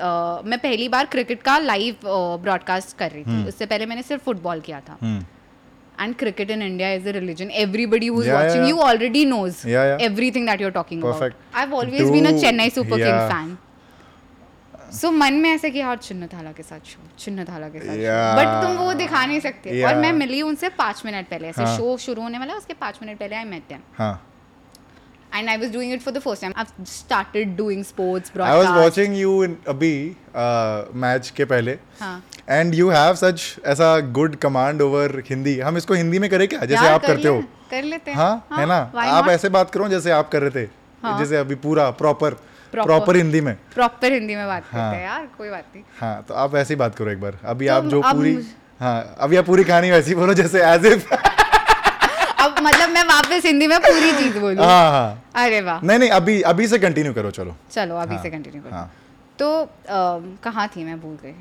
मैं 0.53 0.59
पहली 0.59 0.89
बार 0.95 1.05
क्रिकेट 1.11 1.43
का 1.43 1.59
लाइव 1.59 1.97
ब्रॉडकास्ट 2.43 2.97
कर 2.99 3.11
रही 3.11 3.23
थी 3.25 3.31
हम्म। 3.31 3.47
उससे 3.49 3.67
पहले 3.67 3.87
मैंने 3.87 4.03
सिर्फ 4.03 4.25
फुटबॉल 4.25 4.61
किया 4.61 4.81
था 4.89 4.97
हम्म। 5.03 5.25
and 5.99 6.17
cricket 6.19 6.51
in 6.51 6.63
India 6.63 6.95
is 6.95 7.07
a 7.07 7.13
religion. 7.13 7.51
Everybody 7.53 8.07
who's 8.09 8.27
yeah, 8.27 8.35
watching 8.35 8.63
yeah. 8.63 8.69
you 8.69 8.81
already 8.81 9.25
knows 9.25 9.65
yeah, 9.65 9.97
yeah. 9.97 10.05
everything 10.09 10.45
that 10.47 10.61
you're 10.61 10.71
talking 10.73 11.01
Perfect. 11.01 11.37
about. 11.51 11.61
I've 11.63 11.73
always 11.73 12.01
Do, 12.03 12.13
been 12.13 12.27
a 12.27 12.33
Chennai 12.33 12.71
Super 12.73 12.99
yeah. 12.99 13.07
King 13.07 13.31
fan. 13.37 13.59
So 14.89 15.01
so, 15.07 15.11
मन 15.13 15.35
में 15.43 15.49
ऐसे 15.51 15.71
कि 15.71 15.79
यार 15.79 15.97
चुन्न 16.03 16.27
थाला 16.33 16.51
के 16.57 16.63
साथ 16.63 16.85
show 16.89 16.99
चुन्न 17.19 17.45
थाला 17.45 17.69
के 17.69 17.79
साथ 17.81 17.97
yeah. 18.01 18.37
बट 18.37 18.63
तुम 18.65 18.77
वो 18.81 18.93
दिखा 19.01 19.25
नहीं 19.27 19.41
सकते 19.47 19.83
और 19.85 19.95
मैं 20.05 20.13
मिली 20.19 20.41
उनसे 20.43 20.69
पांच 20.79 21.03
मिनट 21.07 21.29
पहले 21.31 21.49
ऐसे 21.49 21.67
शो 21.77 21.97
शुरू 22.05 22.23
होने 22.23 22.39
वाला 22.39 22.55
उसके 22.63 22.75
पांच 22.83 22.99
मिनट 23.03 23.19
पहले 23.19 23.37
I 23.37 23.45
met 23.55 23.63
them 23.73 24.17
and 25.39 25.51
I 25.53 25.55
was 25.63 25.71
doing 25.73 25.91
it 25.95 26.03
for 26.03 26.13
the 26.17 26.21
first 26.25 26.43
time. 26.43 26.53
I've 26.63 26.71
started 26.91 27.51
doing 27.57 27.81
sports 27.87 28.31
broadcast. 28.35 28.59
I 28.59 28.61
was 28.75 28.79
watching 28.83 29.17
you 29.17 29.33
in 29.47 29.57
अभी 29.75 29.97
uh, 30.45 30.85
match 31.03 31.31
के 31.39 31.45
पहले 31.53 31.73
हाँ. 32.01 32.21
And 32.49 32.75
you 32.75 32.89
have 32.91 33.15
such 33.17 33.43
a 33.67 33.99
good 34.19 34.35
command 34.43 34.83
over 34.83 35.23
Hindi 35.29 35.59
हम 35.61 35.77
इसको 35.77 35.95
हिंदी 35.95 36.19
में 36.19 36.29
करें 36.31 36.47
क्या 36.49 36.65
जैसे 36.73 36.89
आप 36.89 37.01
कर 37.03 37.07
करते 37.09 37.29
हो 37.29 37.41
कर 37.71 37.83
लेते 37.83 38.11
हैं 38.11 38.19
हाँ, 38.19 38.45
हाँ 38.51 38.59
है 38.59 38.67
ना 38.69 38.77
आप 39.15 39.29
ऐसे 39.29 39.49
बात 39.57 39.71
करो 39.71 39.89
जैसे 39.89 40.11
आप 40.19 40.29
कर 40.33 40.43
रहे 40.43 40.65
थे 40.65 40.69
हाँ. 41.03 41.19
जैसे 41.19 41.37
अभी 41.37 41.55
पूरा 41.65 41.89
प्रॉपर 42.03 42.37
प्रॉपर 42.73 43.17
हिंदी 43.17 43.41
में 43.41 43.55
प्रॉपर 43.75 44.13
हिंदी 44.13 44.37
में 44.37 44.47
बात 44.47 44.63
करते 44.63 44.79
हैं 44.79 44.93
हाँ। 44.93 45.01
यार 45.03 45.27
कोई 45.39 45.49
बात 45.51 45.65
नहीं 45.75 45.85
हाँ 46.01 46.23
तो 46.29 46.35
आप 46.45 46.55
ऐसे 46.57 46.75
ही 46.75 46.79
बात 46.79 46.95
करो 46.95 47.11
एक 47.11 47.21
बार 47.21 47.39
अभी 47.55 47.67
तो 47.67 47.73
आप 47.75 47.85
जो 47.95 48.03
पूरी 48.13 48.37
हाँ 48.81 49.15
अभी 49.27 49.37
आप 49.37 49.47
पूरी 49.47 49.65
कहानी 49.65 49.91
वैसी 49.91 50.15
बोलो 50.15 50.35
जैसे 50.43 50.63
एज 50.71 50.87
इफ 50.87 51.13
अब 51.13 52.55
मतलब 52.63 52.89
मैं 52.91 53.03
वापस 53.09 53.43
हिंदी 53.47 53.67
में 53.67 53.79
पूरी 53.87 54.13
चीज 54.23 54.37
बोलूं 54.37 54.65
हाँ 54.67 54.91
हाँ 54.93 55.45
अरे 55.47 55.61
वाह 55.69 55.81
नहीं 55.87 55.99
नहीं 55.99 56.11
अभी 56.21 56.41
अभी 56.55 56.69
से 56.69 56.79
कंटिन्यू 56.79 57.13
करो 57.15 57.31
चलो 57.39 57.57
चलो 57.71 57.97
अभी 57.97 58.15
हाँ, 58.15 58.23
से 58.23 58.31
कंटिन्यू 58.31 58.63
करो 58.63 58.75
हाँ. 58.77 58.91
तो 59.39 59.69
कहाँ 60.51 60.69
थी 60.77 60.85
मैं 60.85 61.01
भूल 61.01 61.17
गई 61.23 61.35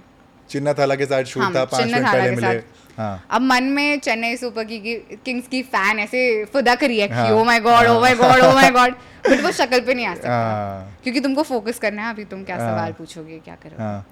चिन्ना 0.49 0.73
थाला 0.77 0.95
के 0.95 1.05
साथ 1.05 1.23
शूट 1.33 1.43
हाँ, 1.43 1.53
था 1.55 1.63
पांच 1.73 1.85
मिनट 1.91 2.05
पहले 2.05 2.31
मिले 2.35 2.59
हाँ. 2.97 3.25
अब 3.31 3.41
मन 3.41 3.63
में 3.77 3.99
चेन्नई 3.99 4.35
सुपर 4.37 4.63
की, 4.65 4.79
की 4.79 4.93
किंग्स 5.25 5.47
की 5.47 5.61
फैन 5.73 5.99
ऐसे 5.99 6.21
फुदा 6.53 6.75
करी 6.79 6.99
रही 7.01 7.17
है 7.23 7.33
ओ 7.33 7.43
my 7.43 7.59
god 7.59 7.87
oh 7.93 7.99
my 8.01 8.15
god 8.15 8.41
oh 8.43 8.51
my 8.55 8.69
god 8.77 8.93
but 9.29 9.43
वो 9.43 9.51
शक्ल 9.59 9.79
पे 9.85 9.93
नहीं 9.93 10.05
आ 10.05 10.13
सकता 10.15 10.29
हाँ. 10.29 10.97
क्योंकि 11.03 11.19
तुमको 11.27 11.43
फोकस 11.49 11.79
करना 11.87 12.03
है 12.03 12.13
अभी 12.13 12.23
तुम 12.33 12.43
क्या 12.49 12.57
हाँ. 12.57 12.71
सवाल 12.71 12.91
पूछोगे 12.97 13.39
क्या 13.49 13.55
करोगे 13.63 13.83
हाँ. 13.83 14.05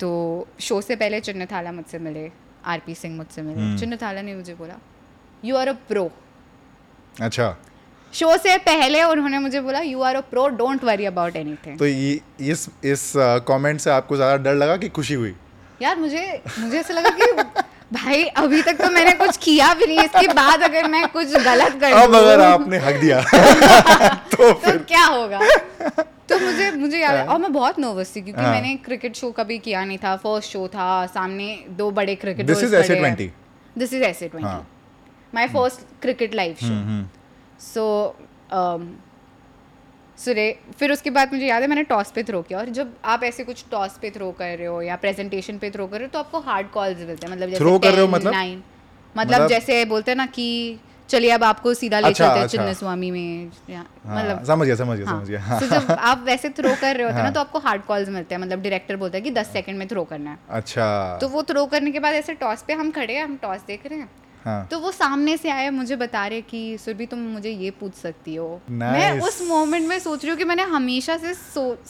तो 0.00 0.12
शो 0.68 0.80
से 0.82 0.96
पहले 1.04 1.20
चिन्न 1.30 1.46
थाला 1.52 1.72
मुझसे 1.72 1.98
मिले 2.08 2.30
आर 2.74 2.78
पी 2.86 2.94
सिंह 2.94 3.14
मुझसे 3.16 3.42
मिले 3.42 3.60
हम्म। 3.60 3.78
चिन्न 3.78 3.96
थाला 4.02 4.22
ने 4.22 4.34
मुझे 4.34 4.54
बोला 4.54 4.78
यू 5.44 5.56
आर 5.56 5.68
अ 5.68 5.72
प्रो 5.88 6.10
अच्छा 7.22 7.54
शो 8.20 8.36
से 8.38 8.56
पहले 8.68 9.02
उन्होंने 9.02 9.38
मुझे 9.38 9.60
बोला 9.60 9.80
you 9.80 10.00
are 10.10 10.16
a 10.16 10.20
pro 10.30 10.46
don't 10.60 10.84
worry 10.84 11.04
about 11.06 11.36
anything 11.36 11.78
तो 11.78 11.86
इस 11.86 12.68
इस 12.84 13.12
कमेंट 13.48 13.76
uh, 13.78 13.82
से 13.84 13.90
आपको 13.90 14.16
ज़्यादा 14.16 14.36
डर 14.48 14.54
लगा 14.54 14.76
कि 14.84 14.88
खुशी 14.98 15.14
हुई 15.14 15.34
यार 15.82 15.98
मुझे 15.98 16.24
मुझे 16.58 16.78
ऐसा 16.80 16.94
लगा 16.94 17.10
कि 17.18 17.32
भाई 17.98 18.22
अभी 18.42 18.60
तक 18.62 18.80
तो 18.82 18.90
मैंने 18.90 19.12
कुछ 19.24 19.36
किया 19.44 19.72
भी 19.74 19.86
नहीं 19.86 19.98
इसके 20.04 20.26
बाद 20.34 20.62
अगर 20.62 20.88
मैं 20.88 21.06
कुछ 21.12 21.32
गलत 21.44 21.78
कर 21.80 21.92
अब 21.92 22.14
अगर 22.16 22.40
आपने 22.44 22.78
हक 22.84 23.00
दिया 23.00 23.20
तो, 23.22 24.52
तो 24.52 24.78
क्या 24.92 25.04
होगा 25.04 25.40
तो 26.28 26.38
मुझे 26.46 26.70
मुझे 26.72 26.98
याद 27.00 27.14
है 27.16 27.26
और 27.26 27.38
मैं 27.40 27.52
बहुत 27.52 27.78
नर्वस 27.78 28.14
थी 28.16 28.20
क्योंकि 28.22 28.40
हाँ। 28.40 28.50
मैंने 28.52 28.74
क्रिकेट 28.84 29.16
शो 29.16 29.30
कभी 29.38 29.58
किया 29.66 29.84
नहीं 29.84 29.98
था 30.04 30.16
फर्स्ट 30.26 30.52
शो 30.52 30.66
था 30.74 30.88
सामने 31.14 31.48
दो 31.78 31.90
बड़े 32.00 32.14
cricket 32.24 32.46
this 32.46 32.62
is 32.64 32.74
SA 32.74 32.94
twenty 32.96 33.30
this 33.78 33.92
is 33.94 34.02
SA 34.10 34.28
twenty 34.28 35.34
my 35.34 35.46
first 35.58 35.80
cricket 36.02 36.34
live 36.34 36.56
show 36.62 37.02
so 37.66 37.84
sure 40.24 40.46
फिर 40.78 40.92
उसके 40.92 41.10
बाद 41.18 41.32
मुझे 41.32 41.46
याद 41.46 41.62
है 41.62 41.68
मैंने 41.72 41.82
टॉस 41.94 42.10
पे 42.18 42.22
थ्रो 42.30 42.40
किया 42.50 42.58
और 42.58 42.68
जब 42.78 42.92
आप 43.14 43.24
ऐसे 43.28 43.44
कुछ 43.50 43.64
टॉस 43.70 43.96
पे 44.04 44.10
थ्रो 44.16 44.30
कर 44.40 44.56
रहे 44.58 44.66
हो 44.72 44.80
या 44.88 44.96
प्रेजेंटेशन 45.04 45.58
पे 45.64 45.70
थ्रो 45.76 45.86
कर 45.94 46.00
रहे 46.00 46.06
हो 46.06 46.10
तो 46.12 46.18
आपको 46.18 46.40
हार्ड 46.50 46.70
कॉल्स 46.78 47.02
मिलते 47.08 47.26
हैं 47.26 47.32
मतलब 47.34 47.50
जैसे 47.52 47.64
थ्रो 47.64 47.78
कर 47.86 47.92
रहे 47.96 48.06
हो 48.06 48.12
मतलब 48.16 48.32
नाइन 48.34 48.58
मतलब, 48.58 49.18
मतलब 49.22 49.48
जैसे 49.54 49.84
बोलते 49.94 50.10
हैं 50.10 50.16
ना 50.18 50.26
कि 50.38 50.46
चलिए 51.12 51.30
अब 51.30 51.42
आपको 51.44 51.72
सीधा 51.78 51.98
ले 52.00 52.08
अच्छा, 52.08 52.24
चलते 52.26 52.38
हैं 52.38 52.44
अच्छा, 52.44 52.56
चिन्न 52.58 52.74
स्वामी 52.74 53.10
में 53.10 53.50
हाँ, 53.74 53.86
मतलब 54.06 54.44
समझ 54.52 54.66
गया 54.66 54.76
समझ 54.84 54.96
गया 54.98 55.08
हाँ, 55.10 55.18
समझ 55.18 55.28
गया 55.28 55.40
हाँ, 55.48 55.60
तो 55.60 55.66
जब 55.74 55.90
आप 56.12 56.22
वैसे 56.26 56.48
थ्रो 56.60 56.74
कर 56.80 56.96
रहे 56.96 57.06
होते 57.06 57.14
हैं 57.16 57.22
ना 57.22 57.22
हाँ। 57.24 57.32
तो 57.32 57.40
आपको 57.40 57.58
हार्ड 57.68 57.82
कॉल्स 57.92 58.08
मिलते 58.16 58.34
हैं 58.34 58.40
मतलब 58.42 58.62
डायरेक्टर 58.62 58.96
बोलता 59.04 59.16
है 59.18 59.22
कि 59.28 59.30
दस 59.42 59.52
सेकंड 59.58 59.74
हाँ। 59.74 59.78
में 59.78 59.88
थ्रो 59.88 60.04
करना 60.14 60.30
है 60.30 60.38
अच्छा 60.62 60.88
तो 61.20 61.28
वो 61.36 61.42
थ्रो 61.52 61.66
करने 61.76 61.90
के 61.98 62.06
बाद 62.06 62.14
ऐसे 62.24 62.34
टॉस 62.44 62.62
पे 62.68 62.72
हम 62.82 62.90
खड़े 63.00 63.14
हैं 63.16 63.24
हम 63.24 63.36
टॉस 63.42 63.64
देख 63.68 63.86
रहे 63.86 63.98
हैं 63.98 64.08
हाँ. 64.44 64.66
तो 64.70 64.78
वो 64.80 64.90
सामने 64.92 65.36
से 65.36 65.50
आया 65.50 65.70
मुझे 65.70 65.96
बता 65.96 66.26
रहे 66.26 66.40
कि 66.42 66.60
सुरभि 66.84 67.06
तुम 67.06 67.18
मुझे 67.32 67.50
ये 67.50 67.70
पूछ 67.80 67.94
सकती 67.94 68.34
हो 68.34 68.48
nice. 68.66 68.80
मैं 68.80 69.20
उस 69.28 69.40
मोमेंट 69.48 69.86
में 69.88 69.98
सोच 69.98 70.22
रही 70.22 70.30
हूँ 70.30 70.38
कि 70.38 70.44
मैंने 70.44 70.62
हमेशा 70.74 71.16
से 71.26 71.34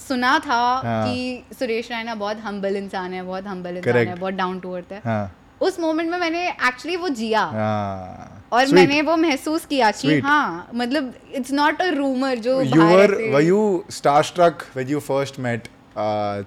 सुना 0.09 0.38
था 0.47 0.59
हाँ. 0.85 1.04
कि 1.06 1.54
सुरेश 1.59 1.90
रैना 1.90 2.14
बहुत 2.25 2.40
हम्बल 2.44 2.76
इंसान 2.76 3.12
है 3.12 3.23
बहुत 3.23 3.47
हम्बल 3.47 3.76
इंसान 3.76 3.97
है 4.06 4.14
बहुत 4.14 4.35
डाउन 4.42 4.59
टू 4.61 4.73
अर्थ 4.76 4.92
है 4.92 5.00
हाँ. 5.04 5.30
उस 5.61 5.78
मोमेंट 5.80 6.11
में 6.11 6.18
मैंने 6.18 6.49
एक्चुअली 6.50 6.97
वो 6.97 7.09
जिया 7.23 7.42
हाँ. 7.56 8.38
और 8.52 8.64
Sweet. 8.64 8.75
मैंने 8.75 9.00
वो 9.02 9.16
महसूस 9.16 9.64
किया 9.66 9.90
कि 9.90 10.18
हाँ 10.21 10.68
मतलब 10.75 11.12
इट्स 11.35 11.52
नॉट 11.52 11.80
अ 11.82 11.88
रूमर 11.94 12.38
जो 12.49 12.61
you 12.62 12.82
were 12.82 13.14
you 13.44 13.61
starstruck 14.00 14.66
when 14.75 14.88
you 14.88 15.00
first 15.11 15.38
met 15.47 15.68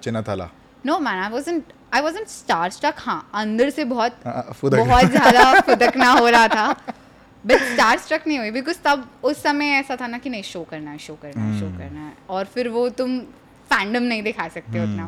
Chinnathala 0.02 0.48
no 0.86 0.98
man 1.08 1.22
I 1.22 1.30
wasn't 1.30 1.72
I 1.94 2.00
was 2.02 2.16
an 2.16 2.24
starstruck 2.70 2.94
हाँ 2.98 3.18
अंदर 3.40 3.70
से 3.70 3.84
बहुत 3.90 4.14
हाँ, 4.26 4.32
हाँ, 4.34 4.54
बहुत 4.70 5.10
ज़्यादा 5.10 5.60
फुदकना 5.66 6.10
हो 6.12 6.28
रहा 6.28 6.48
था 6.54 6.66
बट 7.46 7.58
स्टार 7.72 7.98
स्ट्रक 7.98 8.26
नहीं 8.26 8.38
हुई 8.38 8.50
बिकॉज 8.50 8.78
तब 8.84 9.06
उस 9.30 9.42
समय 9.42 9.70
ऐसा 9.80 9.96
था 10.00 10.06
ना 10.14 10.18
कि 10.18 10.30
नहीं 10.30 10.42
शो 10.42 10.62
करना 10.70 10.90
है 10.90 10.98
शो 11.06 11.14
करना 11.22 11.42
है 11.42 11.50
hmm. 11.52 11.60
शो 11.60 11.78
करना 11.78 12.06
है 12.06 12.12
और 12.36 12.44
फिर 12.54 12.68
वो 12.76 12.88
तुम 13.00 13.18
फैंडम 13.72 14.02
नहीं 14.02 14.22
दिखा 14.22 14.48
सकते 14.54 14.78
hmm. 14.78 14.88
उतना 14.90 15.06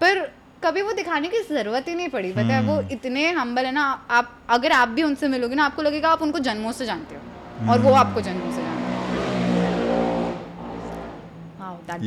पर 0.00 0.20
कभी 0.64 0.82
वो 0.82 0.92
दिखाने 0.92 1.28
की 1.34 1.40
ज़रूरत 1.48 1.84
ही 1.88 1.94
नहीं 1.94 2.08
पड़ी 2.14 2.32
पता 2.32 2.42
hmm. 2.42 2.50
है 2.52 2.62
वो 2.66 2.76
hmm. 2.80 2.92
इतने 2.92 3.30
हम्बल 3.40 3.66
है 3.66 3.72
ना 3.72 3.84
आप 4.20 4.32
अगर 4.56 4.72
आप 4.78 4.88
भी 4.96 5.02
उनसे 5.02 5.28
मिलोगे 5.34 5.54
ना 5.54 5.64
आपको 5.66 5.82
लगेगा 5.82 6.08
आप 6.08 6.22
उनको 6.22 6.38
जन्मों 6.48 6.72
से 6.80 6.86
जानते 6.86 7.14
हो 7.14 7.70
और 7.72 7.78
वो 7.78 7.90
hmm. 7.90 7.98
आपको 8.00 8.20
जन्मों 8.30 8.50
से 8.50 8.62
जानते 8.62 8.68
हो 8.68 8.78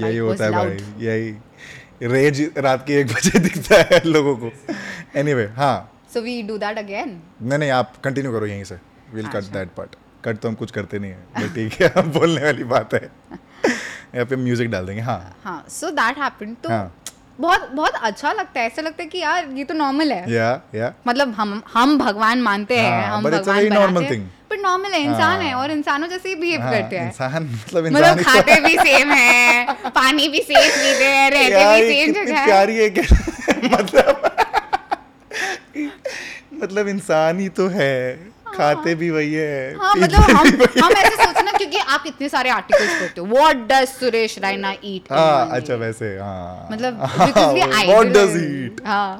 यही 0.07 0.17
होता 0.17 0.45
है 0.45 0.51
भाई 0.51 0.77
यही 1.05 1.31
रेज 2.01 2.41
रात 2.57 2.83
के 2.87 2.99
एक 2.99 3.07
बजे 3.07 3.39
दिखता 3.39 3.77
है 3.91 3.99
लोगों 4.05 4.35
को 4.37 4.51
एनी 5.19 5.33
वे 5.33 5.45
हाँ 5.57 5.75
so 6.13 6.21
we 6.21 6.41
do 6.43 6.57
that 6.57 6.77
again 6.77 7.09
नहीं 7.41 7.57
नहीं 7.59 7.69
आप 7.79 7.93
कंटिन्यू 8.03 8.31
करो 8.31 8.45
यहीं 8.45 8.63
से 8.71 8.75
will 9.13 9.27
cut 9.35 9.43
that 9.53 9.69
part 9.77 9.95
cut 10.25 10.37
तो 10.39 10.49
हम 10.49 10.55
कुछ 10.61 10.71
करते 10.71 10.99
नहीं 10.99 11.11
है 11.11 11.53
ठीक 11.55 11.81
है 11.81 12.07
बोलने 12.17 12.43
वाली 12.43 12.63
बात 12.73 12.93
है 12.93 13.07
या 14.15 14.23
फिर 14.25 14.37
म्यूजिक 14.37 14.69
डाल 14.71 14.85
देंगे 14.85 15.01
हाँ 15.01 15.21
हाँ 15.43 15.63
सो 15.79 15.89
दैट 16.01 16.17
हैपेंड 16.17 16.55
तो 16.63 16.69
हाँ। 16.69 16.91
बहुत 17.39 17.69
बहुत 17.75 17.93
अच्छा 18.09 18.31
लगता 18.33 18.59
है 18.59 18.65
ऐसा 18.67 18.81
लगता 18.81 19.03
है 19.03 19.09
कि 19.09 19.19
यार 19.19 19.47
ये 19.57 19.63
तो 19.65 19.73
नॉर्मल 19.73 20.11
है 20.11 20.31
या 20.31 20.49
या 20.75 20.93
मतलब 21.07 21.29
हम 21.37 21.61
हम 21.73 21.97
भगवान 21.99 22.41
मानते 22.41 22.77
हैं 22.79 23.01
हाँ, 23.03 23.17
हम 23.17 23.23
भगवान 23.23 23.69
बनाते 23.69 24.15
हैं 24.15 24.31
सुपर 24.55 24.61
नॉर्मल 24.61 24.93
है 24.93 25.03
हाँ। 25.05 25.13
इंसान 25.13 25.41
है 25.41 25.53
और 25.55 25.71
इंसानों 25.71 26.07
जैसे 26.07 26.29
ही 26.29 26.35
बिहेव 26.35 26.61
हाँ, 26.61 26.71
करते 26.71 26.97
हैं 26.97 27.05
इंसान 27.07 27.43
मतलब, 27.43 27.85
मतलब 28.23 28.23
इंसान 28.23 28.23
तो 28.23 28.23
खाते 28.23 28.59
भी 28.65 28.75
सेम 28.77 29.11
है 29.11 29.91
पानी 29.97 30.27
भी 30.29 30.39
सेम 30.51 30.69
पीते 30.69 31.07
हैं 31.15 31.31
रहते 31.31 31.65
भी 31.71 31.93
सेम 31.93 32.13
जगह 32.13 32.39
है 32.39 32.45
प्यारी 32.45 32.77
है 32.77 32.89
मतलब 33.73 34.29
मतलब 36.63 36.87
इंसान 36.87 37.39
ही 37.39 37.47
तो 37.59 37.67
है 37.67 37.93
हाँ। 38.45 38.53
खाते 38.57 38.95
भी 38.95 39.09
वही 39.09 39.33
है 39.33 39.73
हाँ, 39.81 39.95
मतलब 39.95 40.21
हम 40.21 40.47
हम 40.83 40.91
ऐसे 40.91 41.15
सोचना 41.23 41.51
क्योंकि 41.57 41.77
आप 41.97 42.03
इतने 42.07 42.29
सारे 42.29 42.49
आर्टिकल्स 42.59 42.99
पढ़ते 43.01 43.21
हो 43.21 43.27
what 43.35 43.67
does 43.71 43.87
Suresh 43.97 44.37
Raina 44.45 44.73
eat 44.93 45.11
हां 45.13 45.49
अच्छा 45.59 45.75
वैसे 45.85 46.17
हां 46.19 46.71
मतलब 46.73 46.99
व्हाट 47.01 48.15
डज 48.17 48.35
ही 48.35 48.65
ईट 48.65 48.81
हां 48.87 49.11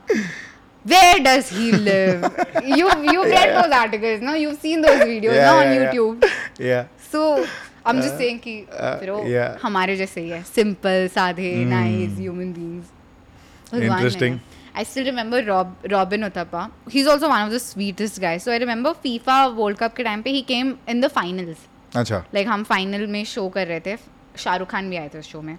where 0.92 1.20
does 1.20 1.50
he 1.50 1.72
live 1.72 2.24
you 2.63 2.88
you've 3.12 3.28
yeah. 3.28 3.36
read 3.36 3.50
those 3.58 3.72
articles 3.82 4.22
no 4.22 4.34
you've 4.34 4.60
seen 4.60 4.82
those 4.82 5.00
videos 5.02 5.34
yeah, 5.36 5.50
no, 5.50 5.58
on 5.58 5.68
yeah, 5.68 5.78
youtube 5.92 6.24
yeah 6.60 6.66
yeah. 6.72 6.88
so 7.10 7.48
i'm 7.86 8.00
uh, 8.00 8.02
just 8.02 8.18
saying 8.18 8.40
ki 8.40 8.56
bro 8.72 9.20
uh, 9.20 9.25
yeah. 9.36 9.54
हमारे 9.63 9.96
जैसे 10.02 10.22
ही 10.22 10.30
है 10.30 10.44
simple 10.56 11.08
साधे 11.18 11.54
nice 11.78 12.18
human 12.20 12.54
beings 12.60 13.00
interesting 13.86 14.42
I 14.82 14.84
still 14.90 15.04
remember 15.08 15.40
Rob, 15.48 15.74
Robin 15.92 16.24
Uthappa. 16.28 16.62
He's 16.94 17.10
also 17.12 17.28
one 17.32 17.44
of 17.48 17.52
the 17.56 17.60
sweetest 17.66 18.16
guys. 18.24 18.46
So 18.48 18.54
I 18.54 18.56
remember 18.63 18.94
FIFA 19.04 19.36
World 19.60 19.78
Cup 19.82 19.96
के 20.00 20.06
time 20.08 20.24
पे 20.28 20.32
he 20.38 20.42
came 20.52 20.72
in 20.94 21.04
the 21.06 21.12
finals. 21.18 21.62
अच्छा. 22.02 22.22
Like 22.38 22.48
हम 22.54 22.63
final 22.72 23.06
में 23.18 23.24
show 23.34 23.44
कर 23.58 23.68
रहे 23.74 23.80
थे. 23.90 23.96
शाहरुख 24.46 24.70
खान 24.72 24.90
भी 24.90 24.98
आए 25.04 25.10
थे 25.13 25.20
उस 25.20 25.30
शो 25.36 25.42
में. 25.52 25.58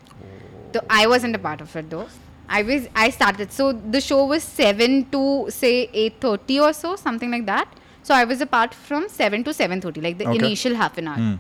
so 0.77 0.81
I 1.01 1.05
wasn't 1.13 1.37
a 1.39 1.43
part 1.47 1.61
of 1.69 1.77
it 1.83 1.89
though. 1.95 2.05
I 2.49 2.63
was 2.63 2.87
I 2.95 3.11
started. 3.11 3.53
So 3.53 3.73
the 3.73 4.01
show 4.01 4.25
was 4.27 4.43
seven 4.43 5.07
to 5.13 5.47
say 5.49 5.89
eight 5.93 6.15
thirty 6.21 6.61
or 6.61 6.73
so, 6.73 6.97
something 6.97 7.31
like 7.31 7.47
that. 7.47 7.69
So 8.03 8.15
I 8.15 8.25
was 8.25 8.41
apart 8.41 8.75
from 8.75 9.09
seven 9.09 9.45
to 9.45 9.55
seven 9.55 9.81
thirty, 9.81 10.01
like 10.01 10.19
the 10.19 10.27
okay. 10.29 10.39
initial 10.39 10.75
half 10.75 10.99
an 10.99 11.09
hour. 11.09 11.17
Mm. 11.19 11.39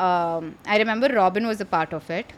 Um, 0.00 0.54
I 0.66 0.78
remember 0.78 1.08
Robin 1.08 1.46
was 1.46 1.60
a 1.60 1.64
part 1.66 1.92
of 1.92 2.08
it 2.08 2.32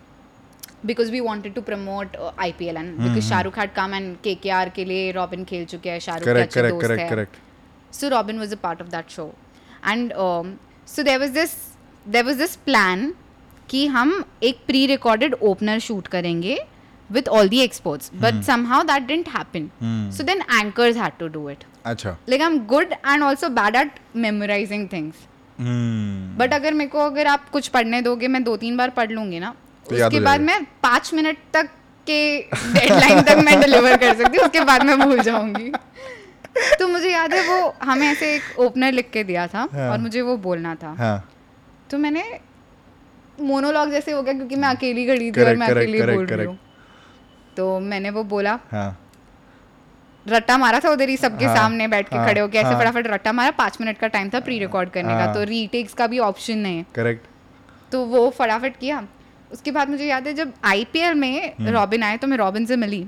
because 0.85 1.11
we 1.11 1.21
wanted 1.21 1.55
to 1.55 1.63
promote 1.63 2.09
uh, 2.17 2.33
IPL 2.39 2.77
and 2.77 2.99
mm-hmm. 2.99 3.09
because 3.15 3.31
Shahrukh 3.31 3.55
had 3.55 3.75
come 3.75 3.93
and 3.95 4.21
KKR 4.23 4.71
ke 4.73 4.85
liye 4.93 5.15
Robin 5.15 5.45
खेल 5.45 5.67
चुके 5.67 5.91
हैं 5.91 6.01
Shahrukh 6.07 6.25
correct, 6.25 6.53
के 6.55 6.61
correct, 6.61 6.81
correct, 6.83 7.09
correct. 7.11 7.37
So 7.93 8.11
Robin 8.11 8.39
was 8.39 8.51
a 8.53 8.57
part 8.57 8.81
of 8.81 8.91
that 8.91 9.11
show, 9.11 9.33
and 9.85 10.13
um, 10.15 10.59
so 10.87 11.03
there 11.05 11.19
was 11.21 11.33
this 11.33 11.57
there 12.07 12.25
was 12.25 12.37
this 12.37 12.57
plan 12.57 13.13
कि 13.69 13.87
हम 13.87 14.25
एक 14.43 14.59
pre 14.67 14.85
recorded 14.87 15.35
opener 15.49 15.79
shoot 15.79 16.07
करेंगे 16.15 16.57
with 17.17 17.29
all 17.37 17.47
the 17.55 17.61
exports 17.67 18.11
but 18.25 18.35
hmm. 18.35 18.41
somehow 18.49 18.79
that 18.91 19.07
didn't 19.07 19.29
happen 19.37 19.71
hmm. 19.83 20.11
so 20.17 20.23
then 20.29 20.43
anchors 20.61 20.97
had 21.05 21.19
to 21.23 21.29
do 21.37 21.49
it 21.49 21.65
अच्छा 21.85 22.15
like 22.27 22.41
I'm 22.41 22.61
good 22.73 22.95
and 23.03 23.23
also 23.29 23.49
bad 23.51 23.77
at 23.77 23.99
memorizing 24.27 24.87
things 24.95 25.27
hmm. 25.59 26.37
but 26.39 26.53
अगर 26.59 26.75
मेरे 26.81 26.91
को 26.91 27.01
अगर 27.11 27.27
आप 27.35 27.49
कुछ 27.53 27.69
पढ़ने 27.79 28.03
दोगे 28.03 28.29
मैं 28.37 28.43
दो 28.45 28.57
तीन 28.65 28.77
बार 28.77 28.91
पढ़ 29.01 29.11
लूँगी 29.13 29.39
ना 29.47 29.55
तो 29.91 29.97
उसके 29.97 30.21
बाद 30.29 30.41
मैं 30.51 30.63
पाँच 30.83 31.13
मिनट 31.15 31.39
तक 31.55 31.69
के 32.07 32.21
डेडलाइन 32.55 33.23
तक 33.31 33.43
मैं 33.47 33.61
डिलीवर 33.61 33.97
कर 34.05 34.15
सकती 34.23 34.37
हूँ 34.39 34.47
उसके 34.47 34.61
बाद 34.71 34.83
मैं 34.91 34.99
भूल 35.01 35.21
जाऊँगी 35.29 35.71
तो 36.79 36.87
मुझे 36.89 37.11
याद 37.13 37.33
है 37.35 37.43
वो 37.49 37.75
हमें 37.89 38.07
ऐसे 38.09 38.35
एक 38.35 38.59
ओपनर 38.61 38.93
लिख 38.93 39.11
के 39.13 39.25
दिया 39.25 39.47
था 39.49 39.67
हाँ. 39.73 39.89
और 39.91 39.99
मुझे 39.99 40.21
वो 40.29 40.37
बोलना 40.47 40.75
था 40.83 40.93
हाँ. 40.99 41.29
तो 41.91 41.99
मैंने 41.99 42.25
मोनोलॉग 43.51 43.91
जैसे 43.91 44.13
हो 44.13 44.23
गया 44.23 44.35
क्योंकि 44.41 44.57
मैं 44.65 44.69
अकेली 44.69 45.07
खड़ी 45.07 45.31
थी 45.37 45.43
और 45.45 45.55
मैं 45.63 45.69
अकेली 45.69 46.03
बोल 46.03 46.27
रही 46.27 46.47
हूँ 46.47 46.59
तो 47.57 47.79
मैंने 47.81 48.11
वो 48.17 48.23
बोला 48.33 48.59
हाँ। 48.71 48.91
रट्टा 50.29 50.57
मारा 50.59 50.79
था 50.85 50.91
उधर 50.93 51.09
ही 51.09 51.17
सबके 51.17 51.45
हाँ, 51.45 51.55
सामने 51.57 51.87
बैठ 51.89 52.09
के 52.09 52.17
हाँ, 52.17 52.27
खड़े 52.29 52.41
होके 52.41 52.59
ऐसे 52.59 52.69
हाँ, 52.69 52.79
फटाफट 52.81 53.07
रट्टा 53.13 53.33
मारा 53.33 53.51
पांच 53.61 53.79
मिनट 53.81 53.99
का 53.99 54.07
टाइम 54.17 54.31
था 54.35 54.41
प्री 54.49 54.59
रिकॉर्ड 54.59 54.89
हाँ, 54.89 54.93
करने 54.95 55.13
हाँ, 55.13 55.27
का 55.27 55.33
तो 55.35 55.43
रीटेक्स 55.51 55.95
का 56.01 56.07
भी 56.15 56.19
ऑप्शन 56.33 56.59
नहीं 56.59 56.77
है 56.77 56.87
करेक्ट 56.95 57.25
तो 57.93 58.05
वो 58.07 58.29
फटाफट 58.39 58.77
किया 58.81 59.03
उसके 59.53 59.71
बाद 59.77 59.89
मुझे 59.91 60.05
याद 60.07 60.27
है 60.27 60.35
जब 60.35 60.53
आईपीएल 60.73 61.15
में 61.21 61.71
रॉबिन 61.73 62.03
हम्म। 62.03 62.11
आए 62.11 62.17
तो 62.17 62.27
मैं 62.29 62.37
रॉबिन 62.37 62.67
से 62.67 62.77
मिली 62.85 63.05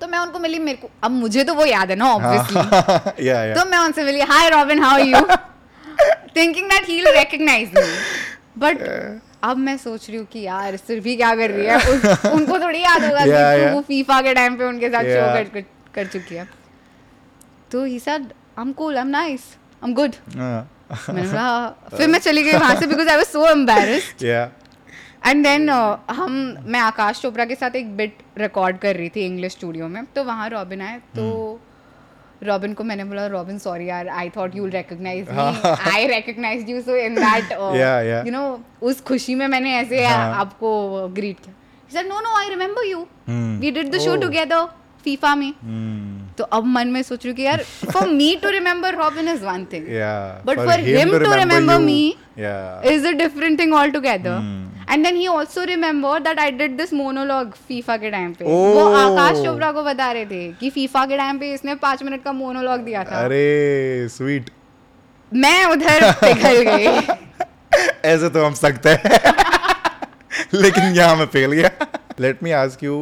तो 0.00 0.06
मैं 0.08 0.18
उनको 0.18 0.38
मिली 0.38 0.58
मेरे 0.66 0.78
को 0.82 0.90
अब 1.04 1.10
मुझे 1.10 1.44
तो 1.44 1.54
वो 1.54 1.64
याद 1.66 1.90
है 1.90 1.96
ना 1.98 2.10
ऑब्वियसली 2.14 3.24
हाँ। 3.30 3.54
तो 3.54 3.64
मैं 3.70 3.78
उनसे 3.84 4.04
मिली 4.04 4.20
hi 4.32 4.48
Robin 4.50 4.82
how 4.82 4.98
you 5.04 5.20
thinking 6.36 6.68
that 6.70 6.84
he 6.88 7.02
will 7.02 7.16
recognise 7.18 7.72
me 7.78 7.86
but 8.64 8.82
अब 9.44 9.56
मैं 9.56 9.76
सोच 9.78 10.06
रही 10.08 10.16
हूँ 10.18 10.26
कि 10.32 10.40
यार 10.42 10.76
सिर्फी 10.76 11.14
क्या 11.16 11.34
कर 11.36 11.50
रही 11.50 11.66
है 11.66 11.76
उन, 11.92 12.30
उनको 12.40 12.58
थोड़ी 12.60 12.80
याद 12.82 13.04
होगा 13.04 13.18
yeah, 13.18 13.26
कि 13.54 13.60
yeah. 13.62 13.72
वो 13.74 13.80
फीफा 13.88 14.20
के 14.22 14.34
टाइम 14.34 14.56
पे 14.58 14.64
उनके 14.64 14.88
साथ 14.90 15.04
yeah. 15.04 15.14
शो 15.14 15.34
कर, 15.34 15.44
कर 15.60 15.64
कर 15.94 16.06
चुकी 16.12 16.34
है 16.34 16.48
तो 17.72 17.84
he 17.84 17.98
said 18.00 18.22
I 18.22 18.62
am 18.64 18.72
cool 18.80 18.96
I 18.96 19.02
am 19.02 19.08
nice 19.08 19.44
I 19.82 19.88
am 19.90 19.94
good 19.96 20.10
फिर 21.96 22.08
मैं 22.08 22.18
चली 22.18 22.42
गई 22.42 22.52
वहाँ 22.58 22.74
से 22.80 22.86
because 22.86 23.08
I 23.08 23.16
was 23.16 23.26
so 23.26 23.46
embarrassed 23.50 24.24
and 24.24 25.42
then 25.46 25.70
हम 26.18 26.32
मैं 26.74 26.80
आकाश 26.80 27.20
चोपड़ा 27.22 27.44
के 27.44 27.54
साथ 27.62 27.76
एक 27.76 27.96
बिट 27.96 28.22
रिकॉर्ड 28.38 28.78
कर 28.78 28.96
रही 28.96 29.08
थी 29.16 29.24
इंग्लिश 29.26 29.52
स्टूडियो 29.52 29.88
में 29.94 30.04
तो 30.16 30.24
वहाँ 30.24 30.48
रॉबिन 30.50 30.80
आए 30.82 30.98
तो 31.16 31.22
hmm. 31.30 31.67
रॉबिन 32.46 32.74
को 32.74 32.84
मैंने 32.84 33.04
बोला 33.04 33.26
रॉबिन 33.26 33.58
सॉरी 33.58 33.88
यार 33.88 34.08
I 34.08 34.28
thought 34.36 34.56
you 34.56 34.66
recognize 34.74 35.28
me 35.30 35.92
I 35.92 36.06
recognize 36.14 36.68
you 36.70 36.80
so 36.82 36.96
in 37.04 37.14
that 37.14 37.52
you 38.26 38.32
know 38.32 38.46
उस 38.90 39.00
खुशी 39.08 39.34
में 39.34 39.46
मैंने 39.48 39.74
ऐसे 39.76 40.04
हाँ। 40.06 40.34
आपको 40.40 41.06
ग्रीट 41.14 41.38
किया 41.44 41.54
sir 41.92 42.08
no 42.08 42.20
no 42.20 42.36
I 42.38 42.48
remember 42.48 42.86
you 42.86 43.06
we 43.60 43.70
did 43.70 43.94
the 43.94 43.98
show 44.04 44.16
together 44.20 44.66
FIFA 45.04 45.34
में 45.34 45.52
hmm. 45.52 46.34
तो 46.38 46.44
अब 46.44 46.64
मन 46.66 46.88
में 46.92 47.00
सोच 47.02 47.24
रही 47.24 47.34
कि 47.34 47.42
यार 47.42 47.62
for 47.92 48.08
me 48.08 48.34
to 48.42 48.48
remember 48.50 48.94
Robin 48.96 49.28
is 49.28 49.42
one 49.44 49.64
thing 49.72 49.84
but 50.46 50.56
for 50.56 50.80
him 50.86 51.10
to 51.24 51.32
remember 51.34 51.78
me 51.80 52.00
is 52.94 53.06
a 53.06 53.10
different 53.22 53.58
thing 53.60 53.74
all 53.74 53.90
together 53.90 54.40
and 54.92 55.04
then 55.04 55.16
he 55.16 55.26
also 55.26 55.62
remember 55.68 56.20
that 56.22 56.38
I 56.40 56.50
did 56.58 56.76
this 56.76 56.92
monologue 56.94 57.50
FIFA 57.68 57.96
के 58.04 58.10
time 58.10 58.32
पे 58.34 58.44
oh. 58.44 58.50
वो 58.74 58.84
आकाश 58.96 59.36
चोपड़ा 59.44 59.70
को 59.78 59.82
बता 59.84 60.10
रहे 60.12 60.26
थे 60.26 60.38
कि 60.60 60.70
FIFA 60.76 61.04
के 61.06 61.16
time 61.16 61.38
पे 61.38 61.52
इसने 61.54 61.74
पांच 61.84 62.02
मिनट 62.02 62.22
का 62.24 62.32
मोनोलॉग 62.38 62.80
दिया 62.84 63.02
था 63.10 63.20
अरे 63.24 63.42
स्वीट 64.16 64.50
मैं 65.44 65.64
उधर 65.72 66.10
पिघल 66.24 66.62
गई 66.68 66.86
ऐसे 68.12 68.28
तो 68.38 68.44
हम 68.44 68.54
सकते 68.64 68.90
हैं 68.90 69.20
लेकिन 70.54 70.84
यहाँ 70.94 71.16
मैं 71.16 71.26
फेल 71.36 71.52
गया 71.52 71.70
let 72.20 72.42
me 72.42 72.50
ask 72.64 72.82
you 72.84 72.96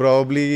probably 0.00 0.46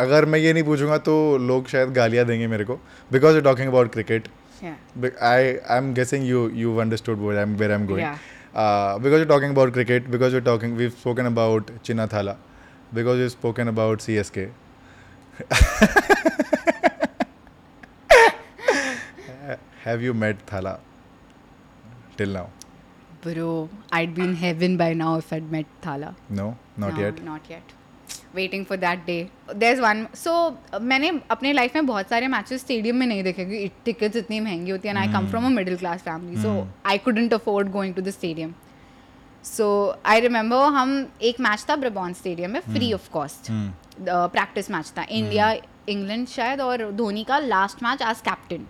अगर 0.00 0.24
मैं 0.32 0.38
ये 0.38 0.52
नहीं 0.52 0.62
पूछूंगा 0.64 0.96
तो 1.10 1.14
लोग 1.46 1.68
शायद 1.68 1.92
गालियाँ 1.92 2.26
देंगे 2.26 2.46
मेरे 2.56 2.64
को 2.64 2.74
because 3.12 3.34
you 3.34 3.40
talking 3.50 3.68
about 3.68 3.92
cricket 3.92 4.28
I 4.64 5.44
I 5.44 5.56
am 5.78 5.92
guessing 5.94 6.26
you 6.28 6.48
you 6.64 6.76
understood 6.86 7.18
where 7.28 7.38
I 7.38 7.74
am 7.74 7.86
going 7.86 8.16
uh, 8.54 8.98
because 8.98 9.20
we're 9.20 9.24
talking 9.26 9.50
about 9.50 9.72
cricket, 9.72 10.10
because 10.10 10.32
we're 10.32 10.40
talking, 10.40 10.74
we've 10.76 10.92
spoken 10.92 11.26
about 11.26 11.66
Chinnathala, 11.84 12.36
because 12.94 13.18
we've 13.18 13.30
spoken 13.32 13.68
about 13.68 13.98
CSK. 13.98 14.50
Have 19.84 20.02
you 20.02 20.12
met 20.12 20.44
Thala 20.46 20.80
till 22.16 22.28
now? 22.28 22.50
Bro, 23.22 23.68
I'd 23.90 24.14
be 24.14 24.22
in 24.22 24.34
heaven 24.34 24.76
by 24.76 24.92
now 24.92 25.14
if 25.16 25.32
I'd 25.32 25.50
met 25.50 25.64
Thala. 25.80 26.14
No, 26.28 26.58
not 26.76 26.94
no, 26.94 27.00
yet. 27.00 27.22
Not 27.22 27.40
yet. 27.48 27.62
Waiting 28.34 28.64
for 28.66 28.78
that 28.78 29.04
day 29.06 29.16
there 29.54 29.72
is 29.72 29.80
one 29.80 30.06
so 30.24 30.32
मैंने 30.88 31.10
अपने 31.30 31.52
life 31.52 31.74
में 31.74 31.86
बहुत 31.86 32.08
सारे 32.10 32.28
matches 32.34 32.60
stadium 32.60 32.96
में 32.96 33.06
नहीं 33.06 33.22
देखे 33.24 33.44
क्योंकि 33.44 33.70
tickets 33.84 34.16
इतनी 34.16 34.40
महंगी 34.46 34.70
होती 34.70 34.88
हैं 34.88 34.94
and 34.96 35.04
I 35.04 35.12
come 35.12 35.28
from 35.30 35.46
a 35.46 35.48
middle 35.58 35.76
class 35.76 36.02
family 36.08 36.42
so 36.42 36.56
I 36.92 36.98
couldn't 37.08 37.34
afford 37.34 37.70
going 37.76 37.94
to 37.94 38.02
the 38.02 38.10
stadium 38.18 38.54
so 39.56 39.68
I 40.14 40.20
remember 40.20 40.64
हम 40.78 40.94
एक 41.30 41.40
मैच 41.48 41.64
था 41.68 41.76
ब्रबॉन 41.86 42.12
स्टेडियम 42.22 42.50
में 42.50 42.60
free 42.74 42.92
of 42.92 43.08
cost 43.12 43.50
practice 44.36 44.70
match 44.70 44.92
था 44.98 45.04
इंडिया 45.10 45.52
इंग्लैंड 45.88 46.24
hmm. 46.26 46.34
शायद 46.34 46.60
और 46.60 46.90
धोनी 46.96 47.24
का 47.28 47.38
last 47.54 47.82
match 47.82 48.02
as 48.10 48.20
captain 48.28 48.66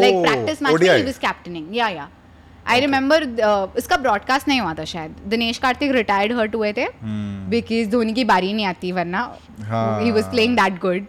like 0.00 0.14
practice 0.26 0.62
match 0.62 0.82
he 0.82 0.88
was 0.88 1.18
captaining 1.18 1.76
yeah 1.76 1.88
yeah 1.98 2.08
I 2.68 2.80
remember 2.80 3.24
uh, 3.24 3.68
इसका 3.78 3.96
broadcast 3.96 4.48
नहीं 4.48 4.60
हुआ 4.60 4.74
था 4.78 4.84
शायद 4.92 5.14
दिनेश 5.34 5.58
कार्तिक 5.58 5.92
रिटायर्ड 5.92 6.32
हर्ट 6.38 6.54
हुए 6.54 6.72
थे 6.76 6.86
बिकॉज 7.02 7.78
hmm. 7.78 7.90
धोनी 7.92 8.12
की 8.14 8.24
बारी 8.32 8.52
नहीं 8.52 8.66
आती 8.66 8.92
वरना 9.00 9.22
he 10.02 10.10
was 10.18 10.24
playing 10.30 10.56
that 10.56 10.78
good 10.80 11.06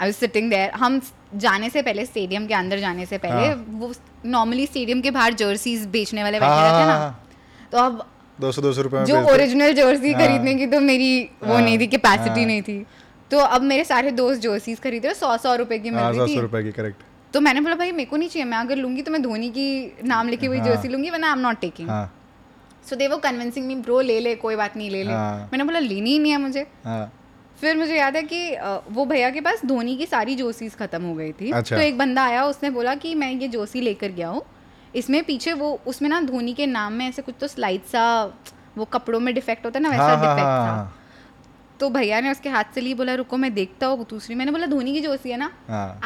I 0.00 0.06
was 0.08 0.14
sitting 0.16 0.50
there 0.50 0.70
हम 0.84 1.00
जाने 1.46 1.68
से 1.70 1.82
पहले 1.88 2.04
स्टेडियम 2.06 2.46
के 2.46 2.54
अंदर 2.54 2.78
जाने 2.80 3.06
से 3.06 3.18
पहले 3.24 3.46
हाँ। 3.46 3.64
वो 3.80 3.92
नॉर्मली 4.36 4.66
स्टेडियम 4.66 5.00
के 5.00 5.10
बाहर 5.18 5.34
जर्सीज 5.42 5.86
बेचने 5.96 6.22
वाले 6.22 6.40
बैठे 6.40 6.60
रहते 6.60 6.80
हैं 6.80 6.86
ना 6.86 6.96
हाँ। 6.98 7.22
तो 7.72 7.78
अब 7.78 8.04
दो 8.40 8.52
सौ 8.52 8.62
दो 8.62 8.72
सौ 8.72 8.82
रुपये 8.82 9.04
जो 9.06 9.20
ओरिजिनल 9.32 9.72
जर्सी 9.74 10.12
हाँ। 10.12 10.26
खरीदने 10.26 10.54
की 10.54 10.66
तो 10.76 10.80
मेरी 10.80 11.10
वो 11.44 11.58
नहीं 11.58 11.78
थी 11.78 11.86
कैपेसिटी 11.96 12.44
नहीं 12.52 12.62
थी 12.68 12.84
तो 13.30 13.38
अब 13.56 13.62
मेरे 13.72 13.84
सारे 13.84 14.10
दोस्त 14.22 14.40
जर्सीज 14.42 14.80
खरीद 14.82 15.04
रहे 15.06 15.14
सौ 15.14 15.36
सौ 15.44 15.54
रुपए 15.62 15.78
की 15.78 15.90
मिल 15.98 16.02
रही 16.04 16.28
थी 16.30 16.34
सौ 16.34 16.40
रुपए 16.40 16.62
की 16.62 16.72
करेक्ट 16.80 17.02
तो 17.34 17.40
मैंने 17.40 17.60
बोला 17.60 17.74
भाई 17.76 17.92
मेरे 17.92 18.04
को 18.10 18.16
नहीं 18.16 18.28
चाहिए 18.28 18.46
मैं 18.50 18.58
अगर 18.58 18.76
लूंगी 18.76 19.02
तो 19.06 19.12
मैं 19.12 19.22
धोनी 19.22 19.48
की 19.56 19.64
नाम 20.08 20.28
लिखी 20.28 20.46
हुई 20.46 20.60
जर्सी 20.60 20.88
हाँ। 20.88 20.92
लूंगी 20.92 21.10
वरना 21.10 21.26
I 21.26 21.32
am 21.36 21.38
not 21.38 21.60
taking 21.60 21.88
so 22.90 22.96
they 22.96 23.08
वो 23.08 23.16
कन्विंसिंग 23.26 23.66
मी 23.66 23.74
ब्रो 23.86 24.00
ले 24.00 24.18
ले 24.20 24.34
कोई 24.44 24.56
बात 24.56 24.76
नहीं 24.76 24.90
ले 24.90 25.02
ले 25.04 25.12
हाँ। 25.12 25.48
मैंने 25.52 25.64
बोला 25.64 25.78
लेनी 25.78 26.10
ही 26.10 26.18
नहीं 26.18 26.32
है 26.32 26.38
मुझे 26.40 26.66
हाँ। 26.84 27.12
फिर 27.60 27.76
मुझे 27.76 27.96
याद 27.98 28.16
है 28.16 28.22
कि 28.32 28.40
वो 28.98 29.04
भैया 29.12 29.30
के 29.30 29.40
पास 29.50 29.64
धोनी 29.66 29.96
की 29.96 30.06
सारी 30.06 30.34
जोसीज 30.36 30.74
खत्म 30.78 31.02
हो 31.04 31.14
गई 31.14 31.32
थी 31.40 31.50
अच्छा। 31.50 31.76
तो 31.76 31.82
एक 31.82 31.98
बंदा 31.98 32.24
आया 32.24 32.44
उसने 32.44 32.70
बोला 32.76 32.94
कि 33.04 33.14
मैं 33.22 33.30
ये 33.32 33.48
जोसी 33.58 33.80
लेकर 33.80 34.12
गया 34.20 34.28
हूँ 34.28 34.42
इसमें 34.96 35.22
पीछे 35.24 35.52
वो 35.62 35.78
उसमें 35.86 36.08
ना 36.10 36.20
धोनी 36.30 36.54
के 36.60 36.66
नाम 36.66 36.92
में 36.92 37.08
ऐसे 37.08 37.22
कुछ 37.22 37.34
तो 37.40 37.46
स्लाइड 37.46 37.82
सा 37.92 38.04
वो 38.78 38.84
कपड़ों 38.92 39.20
में 39.20 39.34
डिफेक्ट 39.34 39.64
होता 39.66 39.78
है 39.78 39.82
ना 39.82 39.90
वैसा 39.90 40.14
डिफेक्ट 40.14 40.48
था 40.48 40.94
तो 41.80 41.88
भैया 41.94 42.20
ने 42.20 42.30
उसके 42.30 42.48
हाथ 42.48 42.74
से 42.74 42.80
ली 42.80 42.92
बोला 42.98 43.14
रुको 43.14 43.36
मैं 43.42 43.52
देखता 43.54 43.86
हूँ 43.86 44.06
दूसरी 44.10 44.34
मैंने 44.34 44.52
बोला 44.52 44.66
धोनी 44.66 44.92
की 44.92 45.00
जोसी 45.00 45.30
है 45.30 45.36
ना 45.44 45.50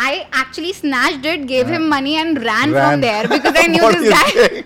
I 0.07 0.17
actually 0.17 0.73
snatched 0.75 1.21
it 1.23 1.45
gave 1.53 1.71
him 1.73 1.87
money 1.95 2.15
and 2.23 2.39
ran 2.49 2.73
from 2.73 3.01
there 3.01 3.27
because 3.29 3.57
I 3.59 3.69
knew 3.77 3.91
this 3.99 4.13
guy 4.13 4.65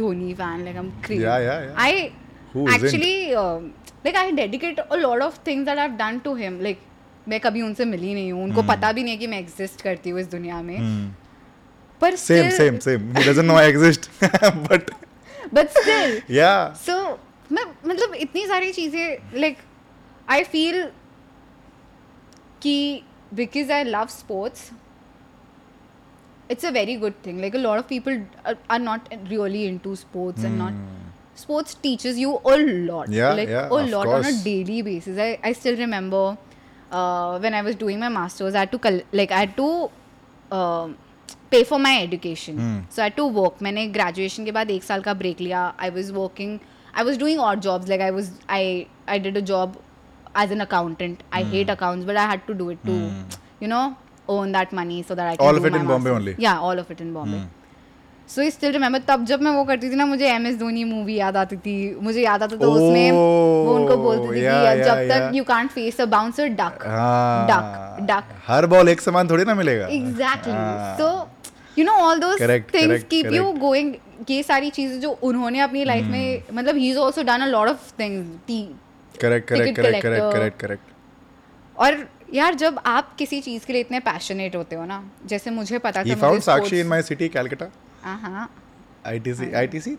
Dhoni 0.03 0.35
fan 0.41 0.65
like 0.69 0.81
I'm 0.83 0.91
crazy 1.07 1.23
yeah, 1.29 1.39
yeah, 1.47 1.63
yeah. 1.67 1.87
I 1.87 1.93
actually 2.57 3.25
like 3.33 4.15
I 4.15 4.31
dedicate 4.31 4.75
dedicate 4.79 4.97
a 4.97 5.03
lot 5.05 5.21
of 5.27 5.37
things 5.47 5.67
that 5.69 5.79
I've 5.83 5.97
done 6.01 6.19
to 6.29 6.35
him 6.43 6.59
like 6.67 6.81
मैं 7.29 7.39
कभी 7.39 7.61
उनसे 7.61 7.85
मिली 7.85 8.13
नहीं 8.13 8.31
हूँ 8.31 8.43
उनको 8.43 8.61
hmm. 8.61 8.69
पता 8.69 8.91
भी 8.93 9.03
नहीं 9.03 9.13
है 9.13 9.19
कि 9.19 9.27
मैं 9.33 9.39
एग्जिस्ट 9.39 9.81
करती 9.81 10.09
हूँ 10.09 10.19
इस 10.19 10.27
दुनिया 10.31 10.61
में 10.61 10.77
hmm. 10.77 11.13
पर 12.01 12.15
same 12.23 12.49
same 12.57 12.77
same 12.85 13.11
he 13.17 13.23
doesn't 13.29 13.45
know 13.45 13.55
I 13.57 13.67
exist 13.69 14.09
but 14.71 14.91
but 15.53 15.69
still 15.77 16.21
yeah 16.35 16.49
so 16.85 16.97
मैं 17.51 17.63
मतलब 17.87 18.15
इतनी 18.25 18.45
सारी 18.47 18.71
चीजें 18.73 19.39
लाइक 19.39 19.57
आई 20.37 20.43
फील 20.53 20.83
कि 22.61 22.75
because 23.39 23.71
I 23.71 23.83
love 23.83 24.07
sports 24.17 24.69
it's 26.51 26.65
a 26.65 26.69
very 26.79 26.95
good 27.05 27.13
thing 27.25 27.39
like 27.39 27.55
a 27.55 27.59
lot 27.59 27.77
of 27.79 27.87
people 27.89 28.21
are 28.55 28.79
not 28.79 29.07
really 29.29 29.65
into 29.87 29.95
sports 30.03 30.45
and 30.45 30.57
not 30.57 31.11
sports 31.34 31.74
teaches 31.86 32.18
you 32.18 32.30
a 32.52 32.56
lot 32.90 33.06
Hmm. 33.06 33.12
Yeah, 33.18 33.32
like 33.40 33.48
yeah, 33.48 33.68
a 33.68 33.80
of 33.80 33.88
lot 33.96 34.06
on 34.06 34.20
a 34.20 34.22
course. 34.22 34.42
daily 34.44 34.78
basis 34.82 35.18
i, 35.26 35.38
I 35.50 35.52
still 35.52 35.76
remember 35.76 36.22
uh, 36.92 37.38
when 37.44 37.54
i 37.54 37.62
was 37.68 37.76
doing 37.84 37.98
my 38.06 38.08
masters 38.08 38.54
i 38.54 38.60
had 38.64 38.72
to 38.72 38.78
col- 38.86 39.04
like 39.12 39.30
i 39.30 39.38
had 39.44 39.56
to 39.60 39.68
uh, 40.58 40.88
pay 41.50 41.62
for 41.64 41.78
my 41.78 41.92
education 42.06 42.58
Hmm. 42.62 42.78
so 42.96 43.02
i 43.02 43.06
had 43.10 43.16
to 43.20 43.26
work 43.40 43.60
मैंने 43.68 43.86
graduation 43.98 44.44
के 44.50 44.52
बाद 44.58 44.70
एक 44.78 44.82
साल 44.88 45.02
का 45.08 45.14
break 45.22 45.40
लिया 45.46 45.62
i 45.88 45.90
was 45.98 46.10
working 46.18 46.58
i 46.94 47.04
was 47.10 47.20
doing 47.22 47.38
odd 47.50 47.62
jobs 47.68 47.92
like 47.94 48.04
i 48.08 48.10
was 48.18 48.30
i 48.58 48.62
i 49.16 49.18
did 49.28 49.36
a 49.42 49.44
job 49.52 49.76
as 50.44 50.50
an 50.56 50.64
accountant 50.66 51.22
i 51.32 51.42
Hmm. 51.44 51.52
hate 51.56 51.70
accounts 51.76 52.10
but 52.10 52.20
i 52.24 52.26
had 52.34 52.44
to 52.50 52.58
do 52.64 52.68
it 52.76 52.82
to 52.90 52.98
you 53.64 53.70
know 53.74 53.84
earn 54.34 54.52
that 54.58 54.72
money 54.80 54.98
so 55.10 55.14
that 55.20 55.30
i 55.32 55.36
can 55.36 55.46
All 55.46 55.52
do 55.58 55.62
of 55.62 55.70
it 55.70 55.72
my 55.76 55.80
in 55.84 55.86
Bombay 55.92 56.10
masters. 56.10 56.18
only? 56.20 56.34
yeah 56.48 56.66
all 56.70 56.82
of 56.84 56.90
it 56.96 57.00
in 57.06 57.14
Bombay 57.20 57.38
Hmm. 57.38 57.54
So 58.29 58.41
I 58.41 58.51
still 58.51 58.71
remember 58.71 58.99
तब 59.07 59.23
जब 59.25 59.41
मैं 59.41 59.51
वो 59.51 59.63
करती 59.65 59.89
थी 59.89 59.95
ना 59.95 60.05
मुझे 60.05 60.27
M 60.33 60.45
S 60.47 60.57
Dhoni 60.59 60.83
movie 60.83 61.15
याद 61.15 61.37
आती 61.37 61.57
थी 61.65 61.73
मुझे 62.01 62.21
याद 62.23 62.43
आता 62.43 62.55
था 62.61 62.67
उसमें 62.67 63.11
वो 63.11 63.73
oh, 63.73 63.81
उनको 63.81 63.97
बोलती 64.03 64.27
थी 64.37 64.41
जब 64.83 65.01
तक 65.11 65.31
you 65.35 65.43
can't 65.49 65.69
face 65.71 65.99
a 66.01 66.05
bouncer 66.15 66.47
duck 66.61 66.83
duck 67.49 67.97
duck 68.11 68.33
हर 68.47 68.65
बॉल 68.75 68.89
एक 68.89 69.01
समान 69.01 69.29
थोड़ी 69.29 69.43
ना 69.45 69.55
मिलेगा 69.55 69.87
exactly 69.97 71.03
so 71.03 71.09
you 71.79 71.85
know 71.85 71.91
all 72.07 72.19
those 72.19 72.41
things 72.73 73.03
keep 73.09 73.31
you 73.33 73.51
going 73.67 73.93
ये 74.29 74.41
सारी 74.43 74.69
चीजें 74.71 74.99
जो 75.01 75.09
उन्होंने 75.29 75.59
अपनी 75.59 75.83
लाइफ 75.85 76.05
में 76.05 76.41
hmm. 76.43 76.57
मतलब 76.57 76.75
he 76.77 76.89
is 76.91 76.97
also 76.97 77.23
done 77.29 77.41
a 77.41 77.45
lot 77.45 77.67
of 77.69 77.91
things 77.99 79.17
correct 79.21 79.47
correct 79.49 79.77
correct 79.79 80.03
correct 80.03 80.33
correct 80.33 80.59
correct 80.59 81.79
और 81.87 82.03
यार 82.33 82.53
जब 82.55 82.79
आप 82.85 83.13
किसी 83.17 83.39
चीज 83.41 83.65
के 83.65 83.73
लिए 83.73 83.81
इतने 83.81 83.99
पैशनेट 84.09 84.55
होते 84.55 84.75
हो 84.75 84.85
ना 84.85 85.03
जैसे 85.31 85.49
मुझे 85.51 85.77
पता 85.79 86.03
था 86.03 86.27
मुझे 86.29 86.39
Sakshi 86.41 86.79
in 86.79 86.87
my 86.87 87.01
city 87.11 87.27
Calcutta 87.39 87.67
Uh-huh. 88.11 88.47
जब 89.05 89.97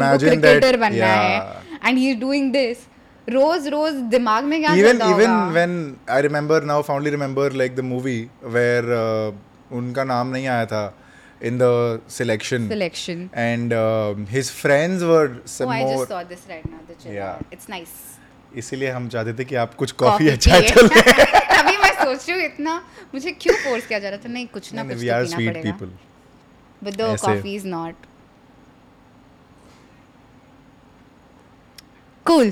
है 1.83 2.79
रोज 3.29 3.67
रोज 3.71 3.93
दिमाग 4.11 4.43
में 4.51 4.59
क्या 4.61 4.73
even 4.75 5.01
even 5.07 5.31
when 5.53 5.73
I 6.13 6.21
remember 6.21 6.63
now 6.69 6.81
fondly 6.87 7.09
remember 7.15 7.51
like 7.61 7.75
the 7.75 7.79
movie 7.89 8.15
where 8.55 8.87
उनका 9.79 10.03
नाम 10.11 10.27
नहीं 10.35 10.47
आया 10.55 10.65
था 10.73 10.83
in 11.49 11.57
the 11.61 11.67
selection 12.17 12.67
and 13.35 13.73
his 14.31 14.51
friends 14.61 15.03
were 15.11 15.41
इसीलिए 18.61 18.89
हम 18.91 19.07
चाहते 19.15 19.33
थे 19.39 19.43
कि 19.49 19.55
आप 19.63 19.73
कुछ 19.81 19.91
कॉफी 20.03 20.27
अच्छा 20.29 20.59
चले 20.61 21.03
मैं 21.81 21.91
सोच 21.91 22.29
रही 22.29 22.45
इतना 22.45 22.73
मुझे 23.13 23.31
क्यों 23.43 23.55
फोर्स 23.63 23.85
किया 23.87 23.99
जा 24.05 24.09
रहा 24.09 24.25
था 24.25 24.29
नहीं 24.37 24.47
कुछ 24.55 24.73
ना 24.79 24.83
कुछ 24.83 24.93
तो 25.03 25.37
पीना 25.37 25.51
पड़ेगा 25.51 25.89
but 26.83 26.97
the 27.01 27.15
coffee 27.25 27.53
is 27.55 27.65
not 27.75 28.05
cool 32.31 32.51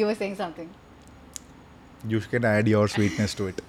you 0.00 0.06
were 0.06 0.14
saying 0.22 0.36
something 0.36 2.10
you 2.12 2.20
can 2.30 2.44
add 2.54 2.68
your 2.68 2.88
sweetness 2.94 3.36
to 3.38 3.48
it 3.48 3.60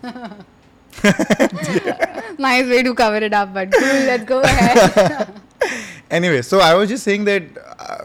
nice 1.03 2.67
way 2.69 2.83
to 2.83 2.93
cover 2.95 3.17
it 3.17 3.33
up, 3.33 3.53
but 3.53 3.71
cool, 3.71 3.81
let's 4.11 4.23
go 4.25 4.41
ahead. 4.41 5.41
anyway, 6.11 6.41
so 6.41 6.59
I 6.59 6.73
was 6.73 6.89
just 6.89 7.03
saying 7.03 7.25
that 7.25 7.43
uh, 7.79 7.97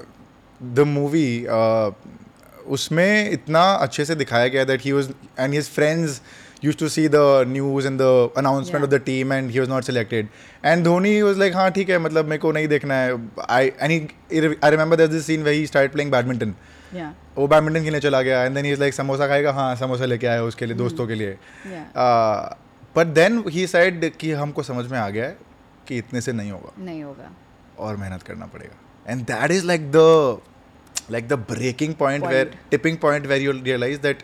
the 0.74 0.86
movie, 0.86 1.48
uh, 1.48 1.90
उसमें 2.76 3.10
इतना 3.32 3.62
अच्छे 3.84 4.04
से 4.04 4.14
दिखाया 4.22 4.48
गया 4.54 4.64
that 4.70 4.82
he 4.84 4.90
was 4.92 5.08
and 5.38 5.54
his 5.54 5.68
friends 5.74 6.20
used 6.64 6.76
to 6.78 6.88
see 6.94 7.06
the 7.08 7.14
news 7.48 7.86
and 7.86 7.98
the 8.00 8.30
announcement 8.38 8.84
of 8.84 8.90
the 8.90 8.94
team 9.04 9.32
and 9.32 9.50
he 9.50 9.58
was 9.58 9.68
not 9.68 9.84
selected 9.84 10.28
and 10.64 10.84
Dhoni 10.84 11.20
was 11.22 11.38
like 11.38 11.54
हाँ 11.56 11.70
ठीक 11.78 11.90
है 11.90 11.98
मतलब 12.08 12.24
मेरे 12.28 12.38
को 12.42 12.52
नहीं 12.52 12.68
देखना 12.68 12.94
है 13.00 13.16
I 13.48 13.70
any 13.88 13.96
I 13.98 14.70
remember 14.70 15.06
this 15.06 15.26
scene 15.26 15.42
way 15.42 15.52
he 15.52 15.66
start 15.66 15.92
playing 15.92 16.10
badminton 16.12 16.54
वो 17.38 17.46
बैडमिंटन 17.48 17.82
खेलने 17.84 18.00
चला 18.00 18.20
गया 18.28 18.44
and 18.44 18.54
then 18.54 18.64
he 18.64 18.72
is 18.72 18.80
like 18.80 18.94
samosa 18.94 19.26
खाएगा 19.28 19.52
हाँ 19.52 19.74
समोसा 19.76 20.04
लेके 20.12 20.26
आया 20.26 20.42
उसके 20.52 20.66
लिए 20.66 20.74
hmm. 20.74 20.82
दोस्तों 20.82 21.06
के 21.06 21.14
लिए 21.14 21.32
uh, 21.32 22.52
but 22.98 23.06
then 23.16 23.42
he 23.54 23.66
side 23.70 24.08
कि 24.20 24.30
हमको 24.38 24.62
समझ 24.68 24.84
में 24.92 24.98
आ 24.98 25.08
गया 25.16 25.26
है 25.26 25.36
कि 25.88 25.96
इतने 26.02 26.20
से 26.26 26.32
नहीं 26.36 26.50
होगा 26.52 26.72
नहीं 26.84 27.02
होगा 27.02 27.30
और 27.86 27.96
मेहनत 27.96 28.22
करना 28.30 28.46
पड़ेगा 28.54 29.12
and 29.12 29.20
that 29.28 29.50
is 29.56 29.64
like 29.70 29.90
the 29.96 30.00
like 31.16 31.28
the 31.28 31.32
breaking 31.50 31.94
point 32.00 32.26
where 32.26 32.50
tipping 32.70 32.96
point 33.04 33.26
where 33.32 33.42
you 33.42 33.52
realize 33.68 33.98
that 34.06 34.22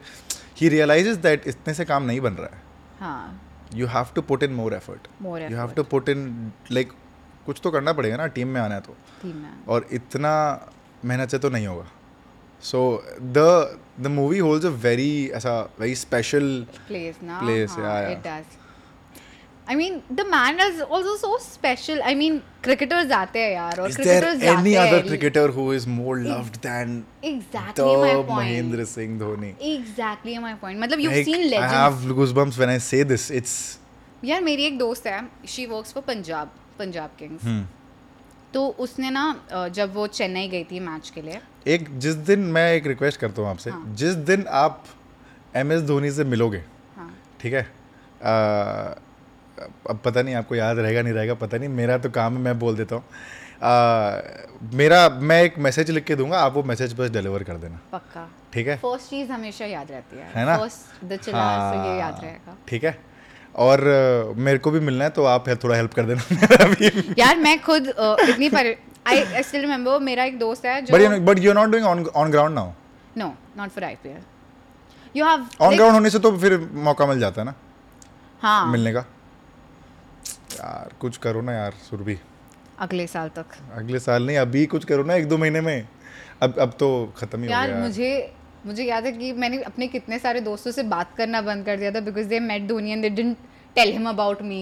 he 0.60 0.68
realize 0.74 1.06
that 1.26 1.46
इतने 1.52 1.74
से 1.80 1.84
काम 1.92 2.02
नहीं 2.12 2.20
बन 2.26 2.40
रहा 2.44 3.12
है 3.12 3.76
you 3.80 3.86
have 3.94 4.06
to 4.14 4.22
put 4.32 4.42
in 4.48 4.52
more 4.62 4.74
effort 4.80 5.06
you 5.26 5.56
have 5.58 5.72
to 5.76 5.82
put 5.94 6.08
in 6.16 6.26
like 6.78 6.92
कुछ 7.46 7.60
तो 7.64 7.70
करना 7.78 7.92
पड़ेगा 8.00 8.16
ना 8.22 8.26
टीम 8.40 8.48
में 8.56 8.60
आना 8.60 8.74
है 8.74 8.80
तो 8.90 9.32
और 9.74 9.86
इतना 10.00 10.34
मेहनत 11.12 11.30
से 11.36 11.38
तो 11.46 11.50
नहीं 11.58 11.66
होगा 11.66 11.86
so 12.72 12.82
the 13.38 13.46
the 14.02 14.06
movie 14.18 14.38
holds 14.48 14.66
a 14.66 14.76
very 14.88 15.08
ऐसा 15.42 15.56
वेरी 15.80 15.94
स्पेशल 16.04 16.52
प्लेस 16.86 17.22
ना 17.32 17.40
place 17.40 17.76
it 17.78 18.22
does 18.28 18.60
I 19.66 19.74
mean, 19.76 20.02
the 20.10 20.24
man 20.26 20.60
is 20.60 20.82
also 20.82 21.16
so 21.16 21.36
special. 21.38 21.98
I 22.04 22.14
mean, 22.14 22.42
cricketers 22.62 23.10
आते 23.18 23.38
हैं 23.42 23.52
यार 23.52 23.78
और 23.80 23.88
is 23.90 23.96
cricketers 23.98 24.38
there 24.40 24.56
any 24.56 24.74
other 24.80 25.02
cricketer 25.06 25.44
who 25.58 25.64
is 25.76 25.86
more 25.92 26.16
loved 26.24 26.58
than 26.66 26.92
exactly 27.30 27.84
the 27.92 28.00
my 28.02 28.14
point. 28.30 28.50
Mahendra 28.50 28.86
Singh 28.86 29.14
Dhoni? 29.22 29.52
Exactly 29.74 30.34
my 30.46 30.52
point. 30.64 30.80
मतलब 30.82 31.02
you've 31.04 31.14
like, 31.16 31.24
seen 31.24 31.44
legends. 31.44 31.62
I 31.62 31.76
have 31.78 32.02
goosebumps 32.20 32.58
when 32.64 32.72
I 32.74 32.76
say 32.88 33.02
this. 33.14 33.30
It's 33.40 33.54
यार 34.32 34.40
मेरी 34.50 34.64
एक 34.70 34.78
दोस्त 34.78 35.06
है. 35.12 35.18
She 35.54 35.66
works 35.72 35.96
for 35.98 36.02
Punjab, 36.10 36.50
Punjab 36.82 37.16
Kings. 37.22 37.42
Hmm. 37.48 37.62
तो 38.54 38.66
उसने 38.86 39.10
ना 39.10 39.24
जब 39.80 39.94
वो 39.94 40.06
चेन्नई 40.18 40.48
गई 40.48 40.64
थी 40.70 40.80
मैच 40.80 41.08
के 41.14 41.22
लिए 41.22 41.40
एक 41.74 41.88
जिस 42.04 42.14
दिन 42.28 42.40
मैं 42.56 42.62
एक 42.74 42.86
रिक्वेस्ट 42.86 43.20
करता 43.20 43.42
हूँ 43.42 43.48
आपसे 43.50 43.70
हाँ. 43.70 43.94
जिस 44.02 44.14
दिन 44.28 44.44
आप 44.60 44.84
एम 45.56 45.72
एस 45.72 45.80
धोनी 45.88 46.10
से 46.18 46.24
मिलोगे 46.34 46.62
हाँ. 46.98 47.10
ठीक 47.40 47.52
है 47.54 47.66
अब 49.60 49.98
पता 50.04 50.22
नहीं 50.22 50.34
आपको 50.34 50.54
याद 50.54 50.78
रहेगा 50.78 51.02
नहीं 51.02 51.12
रहेगा 51.14 51.34
पता 51.42 51.56
नहीं 51.58 51.68
मेरा 51.78 51.98
तो 52.06 52.10
काम 52.16 52.36
है 52.36 52.42
मैं 52.42 52.58
बोल 52.58 52.76
देता 52.76 52.96
हूँ 52.96 54.70
मेरा 54.78 55.08
मैं 55.30 55.42
एक 55.42 55.58
मैसेज 55.66 55.90
लिख 55.90 56.04
के 56.04 56.16
दूंगा 56.16 56.38
आप 56.40 56.54
वो 56.54 56.62
मैसेज 56.70 56.94
बस 57.00 57.10
डिलीवर 57.10 57.42
कर 57.50 57.56
देना 57.64 57.78
पक्का 57.92 58.28
ठीक 58.54 58.66
है 58.68 58.76
फर्स्ट 58.78 59.10
चीज 59.10 59.30
हमेशा 59.30 59.64
याद 59.66 59.90
रहती 59.92 60.16
है 60.18 60.30
है 60.34 60.44
ना 60.46 60.56
फर्स्ट 60.58 61.28
हाँ, 61.34 61.86
ये 61.92 61.98
याद 61.98 62.20
रहेगा 62.22 62.56
ठीक 62.68 62.84
है 62.84 62.98
और 63.66 63.80
मेरे 64.48 64.58
को 64.58 64.70
भी 64.70 64.80
मिलना 64.88 65.04
है 65.04 65.10
तो 65.18 65.24
आप 65.32 65.48
थोड़ा 65.64 65.76
हेल्प 65.76 65.94
कर 65.98 66.04
देना 66.06 67.14
यार 67.18 67.36
मैं 67.46 67.58
खुद 67.64 67.88
इतनी 67.88 68.48
पर 68.56 68.74
आई 69.06 69.42
स्टिल 69.42 69.60
रिमेंबर 69.60 69.98
मेरा 70.10 70.24
एक 70.30 70.38
दोस्त 70.38 70.64
है 70.66 70.80
जो 70.84 71.20
but 71.32 71.38
you 71.38 71.50
are 71.50 71.54
not 71.56 71.68
doing 71.76 71.86
on 71.86 72.04
on 72.24 72.30
ground 72.30 72.54
now 72.54 72.70
no 73.18 73.34
not 73.56 73.70
for 73.70 73.84
IPL 73.84 74.20
you 75.16 75.26
have 75.26 75.46
on 75.62 75.76
ground 75.76 75.94
होने 75.94 76.10
से 76.10 76.18
तो 76.26 76.36
फिर 76.38 76.58
मौका 76.88 77.06
मिल 77.06 77.18
जाता 77.20 77.40
है 77.40 77.44
ना 77.46 77.54
हां 78.42 78.66
मिलने 78.70 78.92
का 78.92 79.04
यार 80.54 80.92
कुछ 81.00 81.16
करो 81.24 81.40
ना 81.42 81.52
यार 81.52 81.72
सुरभि 81.90 82.16
अगले 82.86 83.06
साल 83.06 83.28
तक 83.38 83.54
अगले 83.76 83.98
साल 84.06 84.26
नहीं 84.26 84.36
अभी 84.38 84.64
कुछ 84.74 84.84
करो 84.84 85.04
ना 85.10 85.14
एक 85.14 85.28
दो 85.28 85.38
महीने 85.38 85.60
में 85.68 85.76
अब 86.42 86.54
अब 86.60 86.72
तो 86.78 86.88
खत्म 87.16 87.42
ही 87.42 87.50
यार, 87.50 87.70
हो 87.70 87.76
गया 87.76 87.82
मुझे 87.84 88.32
मुझे 88.66 88.84
याद 88.84 89.04
है 89.06 89.12
कि 89.12 89.32
मैंने 89.42 89.62
अपने 89.62 89.86
कितने 89.94 90.18
सारे 90.18 90.40
दोस्तों 90.40 90.70
से 90.72 90.82
बात 90.94 91.14
करना 91.16 91.40
बंद 91.48 91.64
कर 91.66 91.76
दिया 91.78 91.90
था 91.94 92.00
because 92.08 92.26
they 92.26 92.40
met 92.50 92.66
Dhoni 92.68 92.90
and 92.90 93.02
they 93.02 93.08
didn't 93.10 93.36
tell 93.76 93.92
him 93.92 94.08
about 94.08 94.42
me 94.52 94.60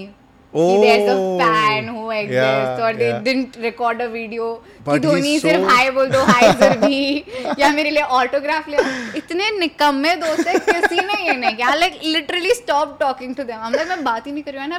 there's 0.54 1.08
a 1.08 1.12
oh, 1.14 1.38
fan 1.38 1.86
who 1.88 2.10
exists 2.10 2.34
yeah, 2.34 2.86
or 2.86 2.92
they 2.92 3.08
yeah. 3.08 3.20
didn't 3.20 3.56
record 3.56 4.00
a 4.02 4.08
video 4.08 4.60
कि 4.86 4.98
धोनी 5.00 5.38
so... 5.40 5.48
सिर्फ 5.48 5.68
हाय 5.70 5.90
बोल 5.90 6.10
दो 6.10 6.22
हाय 6.24 6.52
सर 6.60 6.76
भी 6.86 7.24
या 7.58 7.70
मेरे 7.72 7.90
लिए 7.90 8.02
ऑटोग्राफ 8.18 8.68
ले 8.68 8.76
इतने 9.18 9.50
निकम्मे 9.58 10.14
दोस्त 10.26 10.46
है 10.48 10.58
किसी 10.68 11.04
ने 11.06 11.22
ये 11.28 11.36
नहीं 11.40 11.56
किया 11.56 11.74
like 11.74 12.00
literally 12.04 12.54
stop 12.60 12.96
talking 13.00 13.34
to 13.36 13.42
them 13.52 13.60
I 13.68 13.72
like 13.76 13.88
मैं 13.88 14.04
बात 14.04 14.26
ही 14.26 14.32
नहीं 14.32 14.44
कर 14.44 14.52
रही 14.52 14.72
I 14.72 14.78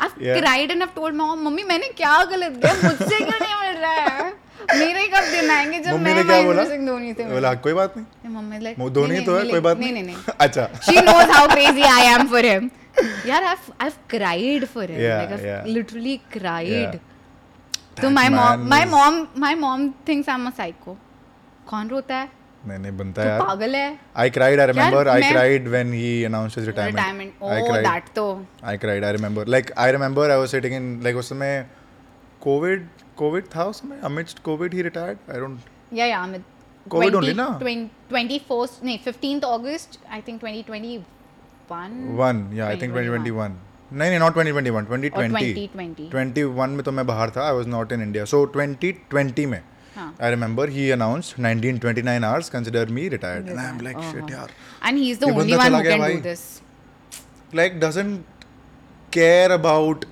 I 0.00 0.40
cried 0.40 0.70
and 0.70 0.82
I 0.82 0.88
told 0.96 1.16
my 1.22 1.36
mummy 1.48 1.62
मैंने 1.72 1.88
क्या 2.04 2.16
गलत 2.36 2.60
किया 2.62 2.74
मुझसे 2.84 3.24
क्यों 3.24 3.40
नहीं 3.40 3.60
मिल 3.64 3.80
रहा 3.80 3.90
है 3.94 4.32
मेरे 4.78 5.06
कब 5.14 5.30
दिन 5.30 5.50
आएंगे 5.50 5.78
जब 5.88 6.00
मैं 6.02 6.14
महेंद्र 6.22 6.64
सिंह 6.68 6.86
धोनी 6.86 7.12
थे 7.16 7.24
बोला 7.32 7.54
कोई 7.64 7.72
बात 7.82 7.96
नहीं 7.96 8.34
मम्मी 8.36 8.58
लाइक 8.68 8.86
धोनी 9.00 9.20
तो 9.30 9.36
है 9.38 9.44
कोई 9.50 9.60
बात 9.72 9.78
नहीं 9.80 9.92
नहीं 9.92 10.04
नहीं 10.04 10.36
अच्छा 10.46 10.68
she 10.86 11.00
knows 11.08 11.30
how 11.36 11.46
crazy 11.56 11.82
I 11.96 12.06
am 12.14 12.26
for 12.36 12.44
him 12.52 12.70
yeah, 13.24 13.38
I've 13.52 13.66
I've 13.84 13.98
cried 14.08 14.68
for 14.68 14.84
him. 14.86 15.00
Yeah, 15.00 15.18
like 15.20 15.32
I've 15.36 15.44
yeah. 15.52 15.64
literally 15.78 16.16
cried. 16.34 16.68
Yeah. 16.94 17.96
तो 17.96 18.12
my 18.12 18.28
mom, 18.28 18.68
my 18.68 18.84
mom, 18.84 19.28
my 19.34 19.54
mom 19.54 19.92
thinks 20.04 20.28
I'm 20.28 20.46
a 20.46 20.52
psycho. 20.60 20.96
कौन 21.68 21.88
रोता 21.90 22.16
है? 22.20 22.28
नहीं 22.68 22.78
नहीं 22.78 22.96
बनता 22.96 23.22
है 23.22 23.28
यार. 23.28 23.40
पागल 23.40 23.74
है. 23.76 23.86
I 24.24 24.28
cried. 24.36 24.60
I 24.60 24.66
remember. 24.70 25.04
I 25.12 25.20
cried 25.32 25.68
when 25.74 25.92
he 25.98 26.08
announced 26.30 26.58
his 26.60 26.66
retirement. 26.70 27.00
Retirement. 27.00 27.34
Oh, 27.40 27.52
I 27.58 27.60
cried. 27.68 27.86
that 27.88 28.14
तो. 28.16 28.26
I 28.62 28.76
cried. 28.86 29.04
I 29.04 29.12
remember. 29.18 29.44
Like 29.56 29.72
I 29.86 29.90
remember 29.98 30.26
I 30.30 30.40
was 30.42 30.56
sitting 30.58 30.76
in 30.80 30.88
like 31.08 31.20
उस 31.22 31.28
समय 31.34 31.64
कोविड 32.42 32.86
कोविड 33.16 33.44
था 33.54 33.64
उस 33.72 33.80
समय 33.82 34.00
amidst 34.10 34.42
COVID 34.50 34.78
he 34.78 34.86
retired. 34.90 35.22
I 35.28 35.38
don't. 35.44 35.70
Yeah 36.00 36.10
yeah 36.12 36.26
amid. 36.28 36.44
COVID 36.94 37.18
only 37.22 37.34
ना. 37.42 37.48
20 37.60 37.88
24 38.14 38.70
नहीं 38.84 38.98
15th 39.04 39.44
August 39.50 39.98
I 40.16 40.20
think 40.28 40.42
2020 40.48 41.02
one 41.70 42.50
या 42.56 42.66
I 42.66 42.76
think 42.80 42.92
twenty 42.92 43.08
twenty 43.08 43.30
one 43.30 43.56
नहीं 43.92 44.08
नहीं 44.10 44.18
not 44.20 44.32
twenty 44.32 44.52
twenty 44.52 44.70
one 44.70 44.84
twenty 44.86 45.08
twenty 45.74 46.08
twenty 46.12 46.42
one 46.60 46.70
में 46.78 46.82
तो 46.84 46.92
मैं 46.98 47.06
बाहर 47.06 47.30
था 47.36 47.46
I 47.46 47.52
was 47.56 47.66
not 47.68 47.92
in 47.92 48.02
India 48.02 48.24
so 48.34 48.44
twenty 48.58 48.92
twenty 49.10 49.46
में 49.54 49.62
I 50.26 50.28
remember 50.32 50.64
he 50.74 50.84
announced 50.94 51.34
1929 51.48 52.24
hours, 52.28 52.46
consider 52.54 52.80
me 52.94 53.02
retired. 53.12 53.50
And 53.52 53.60
I'm 53.64 53.76
like, 53.86 54.00
shit, 54.06 54.32
yaar. 54.32 54.46
And 54.88 55.00
he's 55.02 55.20
the 55.24 55.28
only 55.42 55.58
one 55.60 55.76
who 55.76 55.80
can 55.86 56.02
do 56.06 56.16
this. 56.24 56.42
Like, 57.60 57.76
doesn't 57.84 58.48
care 59.16 59.52
about 59.56 60.06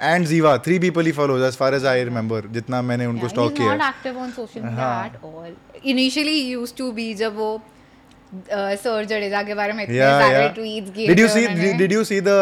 And 0.00 0.24
Jiva 0.26 0.50
three 0.64 0.78
people 0.78 1.06
he 1.06 1.12
follow 1.12 1.36
as 1.46 1.56
far 1.58 1.74
as 1.74 1.84
I 1.92 2.02
remember 2.04 2.44
जितना 2.56 2.80
मैंने 2.90 3.06
उनको 3.12 3.28
stalk 3.28 3.52
किया 3.52 3.74
not 3.74 3.88
active 3.94 4.18
on 4.22 4.30
social 4.32 4.76
at 4.88 5.16
all. 5.30 5.48
Initially, 5.94 6.34
he 6.44 6.52
used 6.52 6.76
to 6.80 6.90
be 6.98 7.06
जब 7.22 7.36
वो 7.36 7.48
सोर 8.82 9.04
जडेजा 9.10 9.42
के 9.42 9.54
बारे 9.58 9.72
में 9.72 9.82
इतने 9.84 9.98
सारे 9.98 10.48
ट्वीट्स 10.54 10.90
किए 10.94 11.06
did 11.08 11.20
you 11.20 11.28
see 11.28 11.46
did 11.76 11.92
you 11.92 12.02
see 12.04 12.20
the 12.26 12.32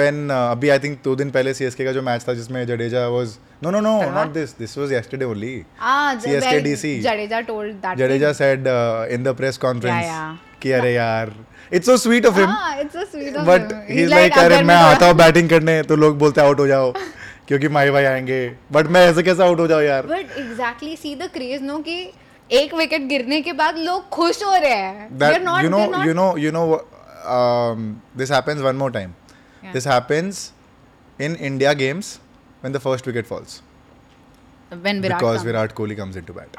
when 0.00 0.28
अभी 0.34 0.68
आई 0.74 0.78
थिंक 0.78 0.98
दो 1.04 1.14
दिन 1.20 1.30
पहले 1.36 1.54
सीएसके 1.54 1.84
का 1.84 1.92
जो 1.92 2.02
मैच 2.08 2.24
था 2.28 2.34
जिसमें 2.40 2.64
Jadeja 2.66 3.06
was 3.14 3.36
no 3.62 3.70
no 3.70 3.80
no 3.86 3.94
not 4.14 4.32
this 4.34 4.54
this 4.58 4.76
was 4.78 4.92
yesterday 4.92 5.24
only 5.24 5.54
CSK 6.24 6.58
DC 6.68 6.98
Jadeja 7.02 7.40
told 7.52 7.74
that 7.86 7.98
Jadeja 7.98 8.32
said 8.42 8.66
in 9.16 9.22
the 9.24 9.34
press 9.36 9.56
conference 9.64 10.38
कि 10.62 10.72
अरे 10.80 10.92
यार 10.94 11.32
it's 11.74 11.86
so 11.86 11.96
sweet 12.04 12.26
of 12.26 12.36
him 12.38 12.54
it's 12.80 12.92
so 12.96 13.04
sweet 13.16 13.36
of 13.36 13.46
but 13.46 13.72
he 13.90 14.02
is 14.02 14.10
like 14.10 14.38
अरे 14.38 14.62
मैं 14.72 14.76
आता 14.90 15.06
हूं 15.06 15.16
batting 15.22 15.48
करने 15.50 15.82
तो 15.92 15.96
लोग 16.04 16.18
बोलते 16.18 16.40
आउट 16.40 16.60
हो 16.60 16.66
जाओ 16.74 16.92
क्योंकि 17.48 17.68
माई 17.78 17.90
भाई 17.96 18.04
आएंगे 18.04 18.38
बट 18.72 18.86
मैं 18.96 19.06
ऐसे 19.08 19.22
कैसे 19.22 19.42
आउट 19.42 19.60
हो 19.60 19.66
जाऊं 19.74 19.82
यार 19.82 20.06
but 20.06 20.38
exactly 20.38 20.96
see 21.02 21.14
the 21.22 21.30
craze 21.34 21.62
no 21.62 21.78
कि 21.88 21.98
एक 22.59 22.73
विकेट 22.75 23.01
गिरने 23.09 23.41
के 23.41 23.53
बाद 23.59 23.77
लोग 23.77 24.07
खुश 24.15 24.43
हो 24.43 24.53
रहे 24.55 24.73
हैं 24.75 25.09
They're 25.17 25.33
that 25.33 25.43
not- 25.49 25.63
you 25.65 25.69
know 25.73 25.81
they're 25.83 25.93
not- 25.97 26.07
you 26.07 26.15
know 26.21 26.29
you 26.45 26.51
know 26.57 26.65
um, 27.35 27.85
this 28.21 28.33
happens 28.37 28.63
one 28.69 28.77
more 28.83 28.91
time 28.97 29.13
Yeah. 29.63 29.73
this 29.77 29.85
happens 29.93 30.41
in 31.27 31.35
india 31.49 31.73
games 31.83 32.07
when 32.65 32.75
the 32.77 32.81
first 32.87 33.07
wicket 33.11 33.27
falls 33.31 33.61
when 34.87 35.01
Virat 35.01 35.19
because 35.19 35.37
comes. 35.37 35.47
virat 35.49 35.75
kohli 35.79 35.97
comes 36.01 36.15
into 36.21 36.33
bat 36.39 36.57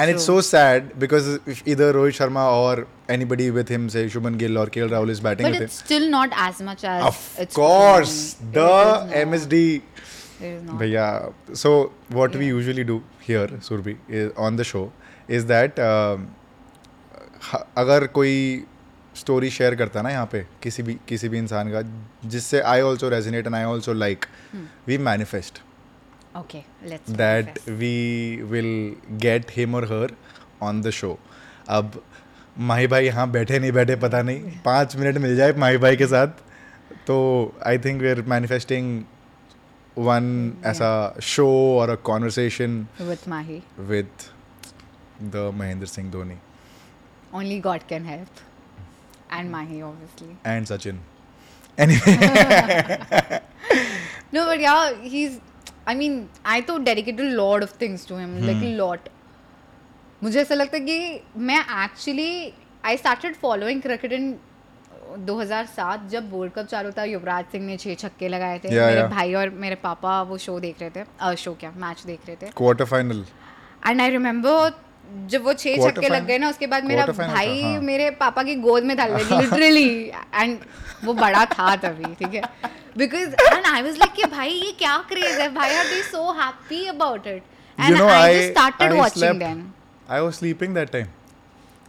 and 0.00 0.10
it's 0.14 0.24
so 0.30 0.36
sad 0.48 0.88
because 1.04 1.26
if 1.54 1.60
either 1.74 1.88
rohit 1.98 2.16
sharma 2.20 2.44
or 2.62 2.86
anybody 3.16 3.48
with 3.58 3.72
him 3.76 3.88
say 3.96 4.04
shubman 4.14 4.38
gill 4.44 4.58
or 4.62 4.66
kl 4.76 4.92
rahul 4.94 5.12
is 5.16 5.20
batting 5.28 5.48
but 5.50 5.56
with 5.58 5.66
it's 5.68 5.78
still 5.86 6.06
not 6.14 6.36
as 6.46 6.62
much 6.70 6.84
as 6.94 7.00
him 7.02 7.08
of 7.12 7.20
it's 7.46 7.58
course 7.60 8.16
performed. 8.34 8.54
the 8.58 8.68
It 8.70 8.88
is 8.88 9.06
not. 9.10 9.16
msd 9.28 9.60
It 9.60 10.48
is 10.52 10.62
not. 10.68 10.78
भैया 10.82 11.06
so 11.64 11.74
what 12.20 12.34
we 12.42 12.46
Yeah. 12.50 12.56
usually 12.60 12.84
do 12.92 13.00
here 13.30 13.46
surbi 13.70 13.96
is 14.22 14.32
on 14.48 14.56
the 14.62 14.68
show 14.74 14.84
is 15.37 15.45
that 15.47 15.79
uh, 15.79 17.57
अगर 17.77 18.05
कोई 18.13 18.35
story 19.15 19.49
share 19.51 19.75
करता 19.75 19.99
है 19.99 20.03
ना 20.03 20.09
यहाँ 20.09 20.25
पे 20.31 20.45
किसी 20.63 20.83
भी 20.83 20.97
किसी 21.07 21.29
भी 21.29 21.37
इंसान 21.37 21.71
का 21.71 21.81
जिससे 22.29 22.59
I 22.73 22.81
also 22.81 23.09
resonate 23.09 23.45
and 23.47 23.55
I 23.55 23.63
also 23.63 23.93
like 23.93 24.25
we 24.87 24.97
manifest 25.07 25.59
that 27.17 27.59
we 27.81 27.91
will 28.51 28.71
get 29.25 29.51
him 29.55 29.75
और 29.75 29.85
हर 29.93 30.13
ऑन 30.67 30.81
द 30.81 30.89
शो 30.99 31.17
अब 31.77 32.01
माही 32.71 32.87
भाई 32.93 33.05
यहाँ 33.05 33.29
बैठे 33.31 33.59
नहीं 33.59 33.71
बैठे 33.71 33.95
पता 34.05 34.21
नहीं 34.29 34.57
पाँच 34.65 34.95
मिनट 34.95 35.17
मिल 35.27 35.35
जाए 35.35 35.53
माही 35.65 35.77
भाई 35.85 35.95
के 35.97 36.07
साथ 36.13 36.43
तो 37.07 37.17
I 37.67 37.77
think 37.85 38.01
we 38.01 38.09
are 38.09 38.21
manifesting 38.35 39.01
one 40.07 40.31
ऐसा 40.65 40.91
शो 41.35 41.47
और 41.79 41.89
a 41.89 41.95
conversation 42.09 42.85
with 43.01 43.29
Mahi 43.29 43.61
with 43.93 44.29
the 45.21 45.51
Mahendra 45.55 45.85
Singh 45.87 46.09
Dhoni 46.11 46.37
only 47.37 47.59
God 47.61 47.79
can 47.89 48.05
help 48.05 48.41
and 49.33 49.49
Mahi 49.51 49.81
obviously 49.81 50.37
and 50.51 50.65
Sachin 50.65 50.99
no 54.33 54.45
but 54.45 54.61
yeah 54.61 54.73
he 55.01 55.23
is 55.25 55.39
I 55.87 55.95
mean 55.95 56.25
I 56.45 56.61
तो 56.61 56.77
dedicate 56.83 57.19
lot 57.19 57.63
of 57.63 57.75
things 57.81 58.07
to 58.07 58.17
him 58.17 58.37
like 58.45 58.63
lot 58.79 59.09
मुझे 60.23 60.41
ऐसा 60.41 60.55
लगता 60.55 60.77
है 60.77 60.83
कि 60.83 61.21
मैं 61.49 61.59
actually 61.83 62.53
I 62.85 62.97
started 62.97 63.35
following 63.41 63.81
cricket 63.81 64.11
in 64.13 64.35
2007 65.29 66.05
जब 66.09 66.29
world 66.33 66.51
cup 66.53 66.65
चालू 66.71 66.89
था 66.97 67.03
युवराज 67.11 67.45
सिंह 67.51 67.65
ने 67.65 67.77
छह 67.77 67.93
छक्के 67.99 68.27
लगाए 68.27 68.59
थे 68.63 68.69
yeah, 68.69 68.81
मेरे 68.87 68.99
yeah. 69.01 69.09
भाई 69.11 69.33
और 69.39 69.49
मेरे 69.63 69.75
पापा 69.85 70.21
वो 70.31 70.37
शो 70.43 70.59
देख 70.65 70.81
रहे 70.81 70.89
थे 70.95 71.03
आ, 71.21 71.33
शो 71.35 71.53
क्या 71.59 71.71
मैच 71.77 72.03
देख 72.05 72.25
रहे 72.27 72.35
थे 72.41 72.51
quarter 72.57 72.85
final 72.93 73.25
and 73.87 74.01
I 74.01 74.09
remember 74.09 74.71
जब 75.29 75.43
वो 75.43 75.53
छह 75.61 75.75
छक्के 75.83 76.09
लग 76.09 76.25
गए 76.27 76.37
ना 76.41 76.49
उसके 76.49 76.67
बाद 76.73 76.83
मेरा 76.85 77.05
भाई 77.19 77.61
हाँ. 77.61 77.81
मेरे 77.81 78.09
पापा 78.23 78.43
की 78.43 78.55
गोद 78.65 78.83
में 78.91 78.95
डाल 78.97 79.13
गया 79.17 79.39
लिटरली 79.39 79.89
एंड 80.43 80.57
वो 81.03 81.13
बड़ा 81.19 81.43
था 81.57 81.75
तभी 81.85 82.13
ठीक 82.23 82.33
है 82.33 82.69
because 82.97 83.35
and 83.53 83.65
I 83.73 83.81
was 83.81 83.97
like 83.99 84.13
कि 84.21 84.25
भाई 84.35 84.49
ये 84.53 84.71
क्या 84.79 84.97
क्रेज 85.09 85.39
है 85.39 85.49
भाई 85.53 85.75
are 85.77 85.85
they 85.89 86.01
so 86.11 86.31
happy 86.41 86.85
about 86.95 87.27
it 87.27 87.43
and 87.79 88.01
I 88.01 88.39
just 88.39 88.51
started 88.51 88.93
watching 88.99 89.39
them 89.39 89.63
I 90.09 90.19
was 90.21 90.33
sleeping 90.41 90.73
that 90.75 90.91
time 90.91 91.05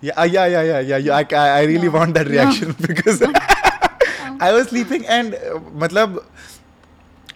yeah 0.05 0.25
yeah 0.25 0.45
yeah 0.47 0.61
yeah 0.63 0.97
yeah 0.97 1.17
I 1.17 1.35
I 1.39 1.67
really 1.67 1.89
want 1.99 2.15
that 2.15 2.29
reaction 2.29 2.75
because 2.87 3.23
I 3.33 4.53
was 4.53 4.67
sleeping 4.69 5.05
and 5.09 5.35
मतलब 5.83 6.23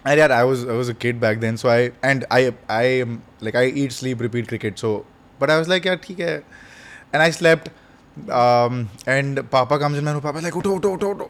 अरे 0.05 0.19
यार 0.21 0.31
I 0.31 0.43
was 0.43 0.67
I 0.69 0.77
was 0.77 0.89
a 0.89 0.93
kid 1.01 1.19
back 1.19 1.39
then 1.39 1.55
so 1.57 1.67
I 1.69 1.89
and 2.05 2.25
I 2.39 2.49
I 2.79 3.01
like 3.43 3.55
I 3.55 3.73
eat 3.83 3.91
sleep 3.91 4.21
repeat 4.21 4.47
cricket 4.47 4.77
so 4.79 4.93
but 5.41 5.49
I 5.49 5.57
was 5.57 5.69
like 5.69 5.85
यार 5.87 5.95
ठीक 6.03 6.19
है 6.19 6.33
and 6.35 7.21
I 7.21 7.31
slept 7.31 7.67
and 9.07 9.43
पापा 9.55 9.77
come 9.77 9.95
in 9.95 10.19
पापा 10.19 10.39
like 10.39 10.57
उठो 10.57 10.75
उठो 10.75 10.91
उठो 10.97 11.09
उठो 11.13 11.29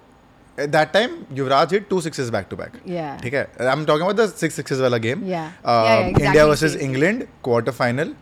at 0.64 0.70
that 0.74 0.92
time 0.96 1.16
Yuvraj 1.38 1.74
hit 1.76 1.88
two 1.88 1.98
sixes 2.04 2.30
back 2.34 2.46
to 2.52 2.58
back. 2.60 2.76
Yeah. 2.92 3.16
ठीक 3.24 3.34
है. 3.34 3.42
I'm 3.72 3.82
talking 3.90 4.04
about 4.10 4.18
the 4.22 4.28
six 4.44 4.60
sixes 4.60 4.82
वाला 4.82 4.98
game. 5.06 5.26
Yeah. 5.32 5.48
Uh, 5.56 5.74
yeah, 5.86 5.90
yeah 5.96 6.04
exactly. 6.04 6.28
India 6.28 6.46
versus 6.52 6.78
England 6.86 7.26
quarter 7.48 7.74
final. 7.82 8.14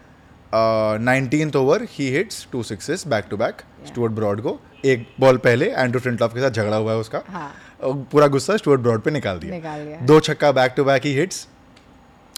Over 1.60 1.86
he 1.92 2.08
hits 2.16 2.48
two 2.52 2.62
sixes 2.72 3.06
back 3.14 3.26
to 3.30 3.38
back 3.38 3.62
Stuart 3.88 4.14
Broad 4.16 4.42
को 4.48 4.52
एक 4.96 5.06
ball 5.20 5.38
पहले 5.46 5.70
Andrew 5.84 6.00
Flintoff 6.02 6.34
के 6.34 6.42
साथ 6.42 6.50
झगड़ा 6.62 6.76
हुआ 6.76 6.92
है 6.92 6.98
उसका 7.00 7.22
हाँ. 7.30 7.54
uh, 7.86 7.94
पूरा 8.12 8.28
गुस्सा 8.38 8.58
स्टुअर्ट 8.58 8.82
ब्रॉड 8.82 9.02
पे 9.08 9.12
निकाल 9.12 9.40
दिया। 9.46 10.00
दो 10.06 10.20
छक्का 10.30 10.52
back 10.62 10.74
to 10.78 10.84
back 10.92 11.06
he 11.06 11.14
hits 11.18 11.42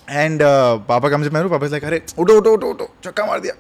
and 0.10 0.42
uh, 0.44 0.84
पापा 0.88 1.10
कम 1.10 1.24
से 1.24 1.30
मैं 1.30 1.48
पापा 1.50 1.68
लाइक 1.68 1.84
अरे 1.86 2.02
उठो 2.20 2.38
उठो 2.38 2.54
उठो 2.54 2.70
उठो 2.72 2.90
छक्का 3.04 3.26
मार 3.26 3.40
दिया 3.40 3.54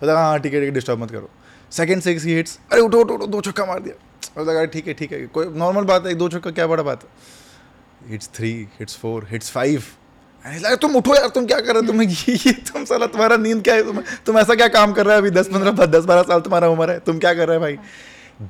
बोला 0.00 0.18
हाँ 0.20 0.38
ठीक 0.40 0.52
है 0.54 0.60
ठीक 0.60 0.68
है 0.68 0.74
डिस्टर्ब 0.74 0.98
मत 1.02 1.10
करो 1.10 1.28
सेकंड 1.76 2.02
सिक्स 2.02 2.24
ही 2.24 2.34
हिट्स 2.34 2.58
अरे 2.72 2.80
उठो 2.80 3.00
उठो 3.04 3.14
उठो 3.14 3.26
दो 3.26 3.40
छक्का 3.50 3.64
मार 3.66 3.80
दिया 3.82 3.94
बोला 4.36 4.58
अरे 4.58 4.66
ठीक 4.74 4.86
है 4.88 4.94
ठीक 4.94 5.12
है 5.12 5.26
कोई 5.38 5.46
नॉर्मल 5.64 5.84
बात 5.92 6.06
है 6.06 6.14
दो 6.24 6.28
छक्का 6.28 6.50
क्या 6.50 6.66
बड़ा 6.66 6.82
बात 6.82 7.02
है 7.04 8.10
hits 8.10 8.30
three 8.34 8.52
hits 8.78 8.96
four 9.02 9.26
hits 9.30 9.50
five 9.52 9.82
अरे 10.44 10.76
तुम 10.82 10.96
उठो 10.96 11.14
यार 11.14 11.28
तुम 11.34 11.46
क्या 11.46 11.58
कर 11.60 11.72
रहे 11.74 11.80
हो 11.80 11.86
तुम्हें 11.86 12.08
ये, 12.10 12.52
तुम 12.52 12.84
सला 12.84 13.06
तुम्हारा 13.06 13.36
नींद 13.36 13.62
क्या 13.64 13.74
है 13.74 13.82
तुम 13.86 14.00
तुम 14.26 14.38
ऐसा 14.38 14.54
क्या 14.54 14.68
काम 14.76 14.92
कर 14.98 15.06
रहे 15.06 15.14
हो 15.14 15.20
अभी 15.22 15.30
दस 15.40 15.48
पंद्रह 15.52 15.86
दस 15.98 16.04
बारह 16.04 16.22
साल 16.28 16.40
तुम्हारा 16.40 16.68
उम्र 16.74 16.90
है 16.90 16.98
तुम 17.08 17.18
क्या 17.24 17.34
कर 17.34 17.48
रहे 17.48 17.56
हो 17.56 17.62
भाई 17.62 17.78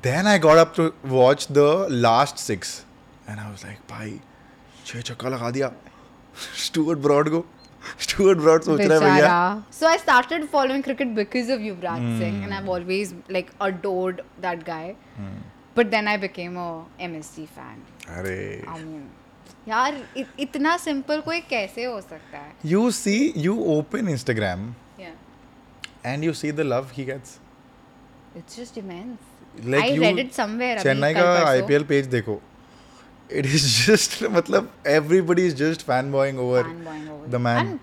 then 0.06 0.26
I 0.26 0.38
got 0.48 0.58
up 0.58 0.72
to 0.76 0.90
watch 1.16 1.46
the 1.52 1.86
last 1.90 2.38
six 2.46 2.80
and 3.28 3.38
I 3.38 3.44
was 3.48 3.64
like 3.64 3.78
भाई 3.90 4.18
छः 4.86 5.00
छक्का 5.00 5.28
लगा 5.28 5.50
दिया 5.50 5.70
स्टुअर्ट 6.70 6.98
ब्रॉड 7.08 7.28
को 7.34 7.44
Stuart 8.04 8.40
Broad 8.44 8.60
सोच 8.64 8.80
रहा 8.80 8.98
है 9.04 9.14
भैया 9.14 9.34
so 9.80 9.86
I 9.88 9.96
started 10.04 10.46
following 10.54 10.80
cricket 10.86 11.10
because 11.18 11.50
of 11.56 11.60
Yuvraj 11.66 12.00
mm. 12.04 12.16
Singh 12.22 12.38
and 12.46 12.54
I've 12.56 12.70
always 12.76 13.12
like 13.36 13.52
adored 13.66 14.22
that 14.46 14.64
guy 14.70 14.96
mm. 15.26 15.36
but 15.76 15.92
then 15.92 16.08
I 16.12 16.16
became 16.24 16.58
a 16.62 16.64
MSG 17.08 17.44
fan 17.58 17.84
अरे 18.14 18.64
um, 18.72 18.88
यार 19.68 20.02
इत, 20.16 20.26
इतना 20.40 20.76
सिंपल 20.86 21.20
कोई 21.28 21.40
कैसे 21.52 21.84
हो 21.84 22.00
सकता 22.00 22.38
है 22.38 22.52
you 22.72 22.90
see 23.00 23.16
you 23.44 23.56
open 23.76 24.08
Instagram 24.16 24.68
and 25.00 26.24
you 26.24 26.32
see 26.40 26.52
the 26.58 26.66
love 26.74 26.90
he 26.96 27.04
gets 27.04 27.38
it's 28.36 28.56
just 28.60 28.78
immense 28.78 29.64
like 29.64 29.82
I 29.84 29.96
read 29.98 30.18
it 30.26 30.32
somewhere 30.42 30.80
Chennai 30.88 31.14
का 31.20 31.32
आईपीएल 31.48 31.84
पेज 31.94 32.06
देखो 32.18 32.40
इट 33.32 33.46
इज 33.46 33.64
जस्ट 33.86 34.22
मतलब 34.36 34.70
everybody 34.86 35.46
is 35.46 35.56
just 35.62 35.82
fanboying 36.12 36.38
over 36.40 36.62
the 37.30 37.34
man 37.46 37.78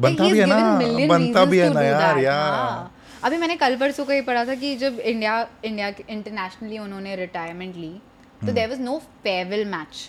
बनता 0.00 0.28
भी 0.32 0.38
है 0.38 0.46
ना 0.46 0.58
बनता 1.08 1.44
भी 1.52 1.58
है 1.58 1.72
ना 1.74 1.82
यार 1.82 2.18
यार 2.18 2.52
हाँ। 2.54 2.92
अभी 3.24 3.36
मैंने 3.36 3.56
कल 3.56 3.76
परसों 3.76 4.04
को 4.06 4.12
ये 4.12 4.20
पढ़ा 4.22 4.44
था 4.46 4.54
कि 4.64 4.74
जब 4.84 4.98
इंडिया 5.00 5.36
इंडिया 5.64 5.92
इंटरनेशनली 6.10 6.78
उन्होंने 6.78 7.14
रिटायरमेंट 7.16 7.76
ली 7.76 7.92
तो 8.46 8.52
there 8.52 8.68
was 8.68 8.80
no 8.80 8.98
farewell 9.24 9.64
match 9.68 10.08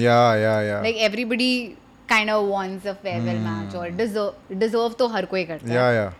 yeah 0.00 0.18
yeah 0.36 0.60
yeah 0.62 0.80
like 0.82 0.96
everybody 1.10 1.52
kind 2.08 2.30
of 2.30 2.48
wants 2.50 2.86
a 2.86 2.92
farewell 3.06 3.38
match 3.48 3.74
और 3.76 3.88
डिजर्व 4.02 4.54
डिजर्व 4.58 4.88
तो 4.98 5.06
हर 5.16 5.24
कोई 5.34 5.44
करता 5.44 5.68
है 5.68 5.76
yeah 5.76 5.90
yeah 5.92 6.12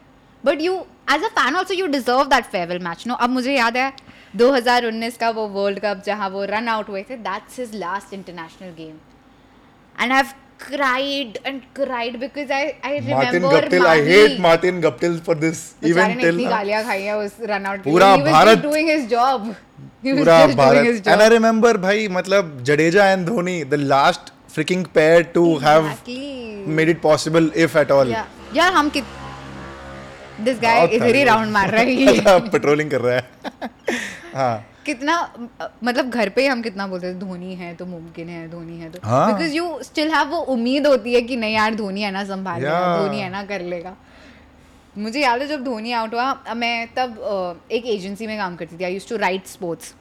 but 0.44 0.60
you 0.60 0.78
as 1.14 1.24
a 1.24 1.28
fan 1.38 1.56
also 1.56 1.74
you 1.74 1.86
deserve 1.96 2.24
that 2.34 2.44
farewell 2.52 2.82
match 2.84 3.04
no 3.06 3.14
अब 3.26 3.30
मुझे 3.30 3.54
याद 3.56 3.76
है 3.76 3.92
2019 4.40 5.16
का 5.20 5.30
वो 5.38 5.46
वर्ल्ड 5.56 5.78
कप 5.84 6.02
जहाँ 6.06 6.28
वो 6.36 6.44
रन 6.50 6.68
आउट 6.74 6.88
हुए 6.88 7.02
थे 7.08 7.16
that's 7.26 7.58
his 7.60 7.74
last 7.82 8.14
international 8.14 8.70
game 8.84 8.94
and 10.02 10.12
I 10.12 10.22
cried 10.62 11.38
and 11.50 11.62
cried 11.76 12.16
because 12.22 12.50
I 12.56 12.58
I 12.88 12.90
Martin 13.04 13.32
remember 13.36 13.48
Guptil, 13.54 13.80
Mani, 13.84 13.86
I 13.92 14.02
hate 14.08 14.34
Martin 14.42 14.76
Gaptil 14.82 15.14
for 15.28 15.34
this 15.44 15.62
Bichari 15.86 15.90
even 15.92 16.12
till 16.20 16.28
इतनी 16.28 16.44
गालियां 16.52 16.82
खाई 16.90 17.00
हैं 17.10 17.14
उस 17.22 17.32
रन 17.50 17.66
आउट 17.70 17.80
पूरा 17.84 18.10
Bharat 18.26 18.62
doing 18.66 18.90
his 18.92 19.08
job 19.14 19.48
he 20.08 20.14
पूरा 20.18 20.36
Bharat 20.60 21.08
and 21.16 21.24
I 21.24 21.30
remember 21.34 21.72
भाई 21.86 22.06
मतलब 22.18 22.52
Jadeja 22.70 23.06
and 23.14 23.26
Dhoni 23.30 23.56
the 23.74 23.80
last 23.94 24.30
freaking 24.58 24.84
pair 24.98 25.26
to 25.38 25.44
exactly. 25.56 25.66
have 25.66 26.70
made 26.78 26.94
it 26.94 27.02
possible 27.08 27.50
if 27.66 27.76
at 27.82 27.92
all 27.98 28.14
yeah. 28.16 28.24
यार 28.60 28.72
हम 28.80 28.90
कितने 28.98 29.20
this 30.40 30.58
guy 30.60 30.86
is 30.96 31.02
very 31.02 31.22
round 31.24 31.50
मार 31.52 31.70
रहा 31.70 31.80
है 32.32 32.38
पेट्रोलिंग 32.50 32.90
कर 32.90 33.00
रहा 33.00 33.14
है 33.14 33.70
हाँ 34.34 34.64
कितना 34.86 35.16
मतलब 35.84 36.08
घर 36.10 36.28
पे 36.36 36.46
हम 36.46 36.62
कितना 36.62 36.86
बोलते 36.86 37.06
हैं 37.06 37.18
धोनी 37.18 37.54
है 37.54 37.74
तो 37.76 37.86
मुमकिन 37.86 38.28
है 38.28 38.48
धोनी 38.50 38.78
है 38.80 38.88
तो 38.90 38.98
बिकॉज 39.02 39.54
यू 39.54 39.78
स्टिल 39.84 40.12
हैव 40.14 40.28
वो 40.28 40.38
उम्मीद 40.54 40.86
होती 40.86 41.12
है 41.14 41.20
कि 41.28 41.36
नहीं 41.42 41.54
यार 41.54 41.74
धोनी 41.74 42.02
है 42.02 42.10
ना 42.12 42.24
संभाल 42.32 42.60
लेगा 42.62 42.96
धोनी 43.02 43.20
है 43.20 43.28
ना 43.30 43.42
कर 43.52 43.60
लेगा 43.74 43.96
मुझे 44.98 45.20
याद 45.20 45.40
है 45.40 45.46
जब 45.48 45.64
धोनी 45.64 45.92
आउट 45.98 46.14
हुआ 46.14 46.54
मैं 46.62 46.86
तब 46.96 47.60
एक 47.72 47.86
एजेंसी 47.94 48.26
में 48.26 48.36
काम 48.38 48.56
करती 48.56 48.76
थी 48.78 48.84
I 48.84 48.94
use 48.94 49.08
to 49.08 49.16
write 49.16 49.46
sports 49.46 49.94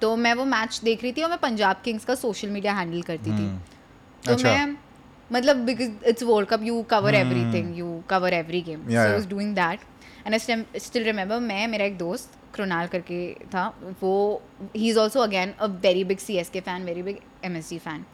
तो 0.00 0.14
मैं 0.24 0.32
वो 0.34 0.44
मैच 0.44 0.80
देख 0.84 1.02
रही 1.02 1.12
थी 1.16 1.22
और 1.22 1.28
मैं 1.30 1.38
पंजाब 1.42 1.80
किंग्स 1.84 2.04
का 2.04 2.14
सोशल 2.22 2.48
मीडिया 2.56 2.72
हैंडल 2.74 3.02
करती 3.02 3.30
थी 3.30 3.34
हम्म। 3.34 3.58
तो 4.26 4.32
अच्छा। 4.32 4.48
मैं 4.48 4.76
मतलब 5.32 5.56
because 5.66 5.90
it's 6.06 6.22
world 6.22 6.48
cup 6.48 6.62
you 6.62 6.82
cover 6.90 7.14
everything 7.54 7.76
you 7.78 8.00
cover 8.10 8.32
every 8.34 8.60
game 8.68 8.80
Yeah, 8.80 8.94
so 8.94 9.06
yeah. 9.06 9.12
I 9.12 9.16
was 9.18 9.30
doing 9.34 9.52
that, 9.60 9.92
मैं 10.26 11.66
मेरा 11.68 11.84
एक 11.84 11.96
दोस्त 11.98 12.30
क्रोनाल 12.54 12.86
करके 12.92 13.18
था 13.54 13.62
वो 14.02 14.12
he 14.76 14.88
is 14.90 14.98
also 14.98 15.20
again 15.20 15.52
a 15.60 15.66
very 15.86 16.04
big 16.10 16.18
C 16.18 16.36
S 16.38 16.50
K 16.52 16.60
fan 16.68 16.84
very 16.84 17.02
big 17.02 17.16
M 17.44 17.56
S 17.56 17.66
C 17.68 17.78
fan 17.86 18.04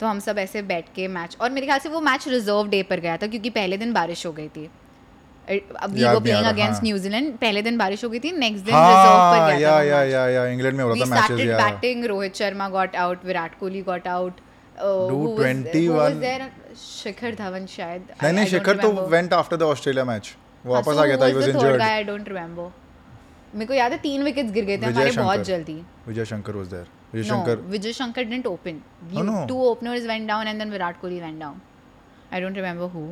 तो 0.00 0.06
हम 0.06 0.18
सब 0.20 0.38
ऐसे 0.38 0.62
बैठ 0.70 0.86
के 0.94 1.06
मैच 1.16 1.36
और 1.40 1.50
मेरे 1.50 1.66
ख्याल 1.66 1.78
से 1.80 1.88
वो 1.88 2.00
मैच 2.08 2.26
रिजर्व 2.28 2.66
डे 2.68 2.82
पर 2.92 3.00
गया 3.00 3.16
था 3.16 3.26
क्योंकि 3.34 3.50
पहले 3.58 3.76
दिन 3.82 3.92
बारिश 3.92 4.26
हो 4.26 4.32
गई 4.40 4.48
थी 4.56 4.68
अगेंस्ट 5.48 6.82
न्यूजीलैंड 6.84 7.28
हाँ। 7.28 7.36
पहले 7.40 7.62
दिन 7.62 7.76
बारिश 7.78 8.04
हो 8.04 8.08
गई 8.10 8.18
थी 8.24 8.30
नेक्स्ट 8.46 8.64
दिन 8.64 8.74
रिजर्व 8.74 9.16
हाँ, 9.16 9.48
पर 9.48 9.56
गया 9.58 10.26
था 10.32 10.48
इंग्लैंड 10.48 10.76
में 10.76 12.08
Rohit 12.08 12.36
Sharma 12.42 12.68
got 12.76 12.96
out 13.06 13.24
Virat 13.24 13.58
Kohli 13.60 13.82
got 13.92 14.08
out 14.16 14.40
Oh, 14.82 15.38
Shikhar 16.76 17.36
नहीं 17.40 18.44
शिखर 18.52 18.76
तो 18.76 18.90
went 19.08 19.32
after 19.32 19.56
the 19.56 19.62
Australia 19.62 20.04
match 20.04 20.34
वापस 20.66 20.94
हाँ, 20.96 21.02
आ 21.02 21.04
गया 21.06 21.16
था 21.16 21.26
he 21.26 21.34
was 21.34 21.48
injured 21.48 21.82
I 21.82 22.02
don't 22.04 22.28
remember 22.28 22.70
मेरे 23.54 23.66
को 23.66 23.74
याद 23.74 23.92
है 23.92 23.98
तीन 24.06 24.22
विकेट्स 24.24 24.52
गिर 24.52 24.64
गए 24.64 24.78
थे 24.78 24.86
हमारे 24.86 25.10
बहुत 25.16 25.42
जल्दी 25.46 25.80
Vijay 26.08 26.24
Shankar 26.30 26.56
was 26.56 26.66
there 26.74 26.86
Vijay 27.12 27.28
Shankar 27.28 27.56
Vijay 27.74 27.92
Shankar 27.98 28.22
didn't 28.22 28.46
open 28.46 29.46
two 29.48 29.60
openers 29.68 30.06
went 30.06 30.26
down 30.28 30.48
and 30.48 30.58
then 30.58 30.70
Virat 30.70 31.00
Kohli 31.00 31.20
went 31.20 31.38
down 31.40 31.60
I 32.32 32.40
don't 32.40 32.56
remember 32.56 32.90
who 32.96 33.08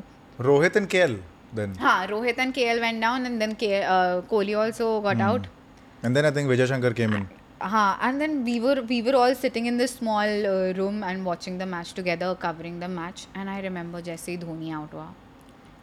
Rohit 0.48 0.76
and 0.76 0.86
KL 0.96 1.14
then 1.56 1.74
हां 1.80 2.06
Rohit 2.08 2.38
and 2.38 2.52
KL 2.54 2.80
went 2.86 3.00
down 3.02 3.26
and 3.26 3.38
then 3.44 3.54
Kohli 4.30 4.52
also 4.64 4.98
got 5.06 5.20
out 5.28 5.46
and 6.04 6.14
then 6.14 6.24
I 6.24 6.30
think 6.40 6.48
Vijay 6.48 6.66
Shankar 6.72 6.92
came 7.02 7.14
in 7.16 7.26
हाँ 7.70 7.98
and 8.02 8.18
then 8.18 8.42
we 8.44 8.54
were 8.64 8.80
we 8.90 8.96
were 9.06 9.16
all 9.22 9.34
sitting 9.40 9.66
in 9.70 9.76
this 9.82 9.92
small 9.98 10.46
uh, 10.52 10.74
room 10.78 11.02
and 11.10 11.26
watching 11.30 11.58
the 11.62 11.66
match 11.74 11.90
together 11.98 12.30
covering 12.44 12.80
the 12.84 12.88
match 12.94 13.26
जैसे 14.06 14.30
ही 14.32 14.36
Dhoni 14.38 14.70
out 14.74 14.94
हुआ 14.94 15.06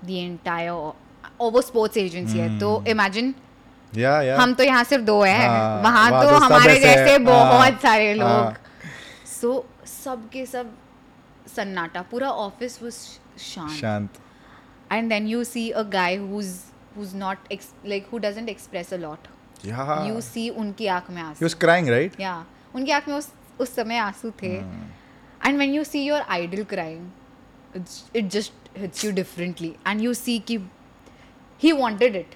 the 0.06 0.18
entire 0.26 0.94
our 1.42 1.62
sports 1.62 1.98
agency 1.98 2.38
है 2.38 2.58
तो 2.60 2.84
imagine 2.92 3.34
या 3.98 4.22
या 4.22 4.38
हम 4.40 4.54
तो 4.54 4.64
यहाँ 4.64 4.84
सिर्फ 4.84 5.04
दो 5.06 5.22
हैं 5.24 5.48
हाँ, 5.48 5.82
वहाँ 5.82 6.12
तो, 6.24 6.30
तो 6.30 6.36
हमारे 6.46 6.80
जैसे 6.80 7.12
हाँ, 7.12 7.20
बहुत 7.26 7.82
सारे 7.82 8.12
हाँ। 8.14 8.44
लोग 8.44 9.28
सो 9.42 9.64
सब 10.04 10.28
के 10.34 10.46
सब 10.46 10.76
सन्नाटा 11.56 12.02
पूरा 12.12 12.30
ऑफिस 12.46 12.82
वो 12.84 12.90
शांत 13.48 14.20
and 14.92 15.10
then 15.10 15.28
you 15.28 15.44
see 15.54 15.70
a 15.70 15.82
guy 15.98 16.16
who's 16.32 16.56
who's 16.98 17.16
not 17.16 17.54
like 17.86 18.08
who 18.14 18.18
doesn't 18.28 18.50
express 18.50 18.94
a 18.94 18.98
lot 19.08 19.28
you 19.66 20.22
see 20.22 20.48
उनकी 20.62 20.86
आंख 20.98 21.10
में 21.12 21.22
आंसू 21.22 21.48
क्राइंग 21.60 21.90
राइट 21.90 22.20
या 22.22 22.34
उनकी 22.76 22.92
आंख 22.92 23.08
में 23.10 23.16
उस 23.16 23.30
उस 23.62 23.76
समय 23.76 23.98
आंसू 24.00 24.30
थे 24.42 24.54
and 24.58 25.58
when 25.58 25.74
you 25.74 25.84
see 25.84 26.04
your 26.06 26.22
idol 26.38 26.64
crying 26.70 27.78
it 28.16 28.30
just 28.32 28.78
hits 28.78 29.06
you 29.06 29.12
differently 29.12 29.74
and 29.88 30.02
you 30.02 30.14
see 30.14 30.38
कि 30.48 30.60
he 31.64 31.72
wanted 31.82 32.16
it 32.16 32.36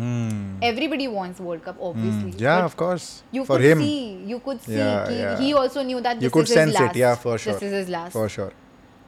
Hmm. 0.00 0.50
Everybody 0.66 1.06
wants 1.12 1.38
World 1.44 1.62
Cup, 1.62 1.78
obviously. 1.86 2.26
Hmm. 2.32 2.42
Yeah, 2.42 2.58
but 2.58 2.66
of 2.68 2.74
course. 2.82 3.06
You 3.36 3.42
for 3.46 3.54
could 3.60 3.64
him. 3.68 3.80
see, 3.86 3.94
you 4.32 4.36
could 4.44 4.60
see. 4.66 4.76
Yeah, 4.76 4.98
he, 5.12 5.16
yeah. 5.20 5.40
he 5.40 5.48
also 5.62 5.82
knew 5.88 6.02
that 6.04 6.20
this 6.20 6.26
you 6.26 6.30
could 6.36 6.48
is 6.48 6.52
sense 6.58 6.70
his 6.70 6.76
last. 6.82 6.94
it. 6.94 6.98
Yeah, 7.00 7.16
for 7.24 7.32
sure. 7.44 7.54
This 7.64 7.66
is 7.68 7.74
his 7.78 7.90
last. 7.94 8.14
For 8.18 8.22
sure. 8.34 8.52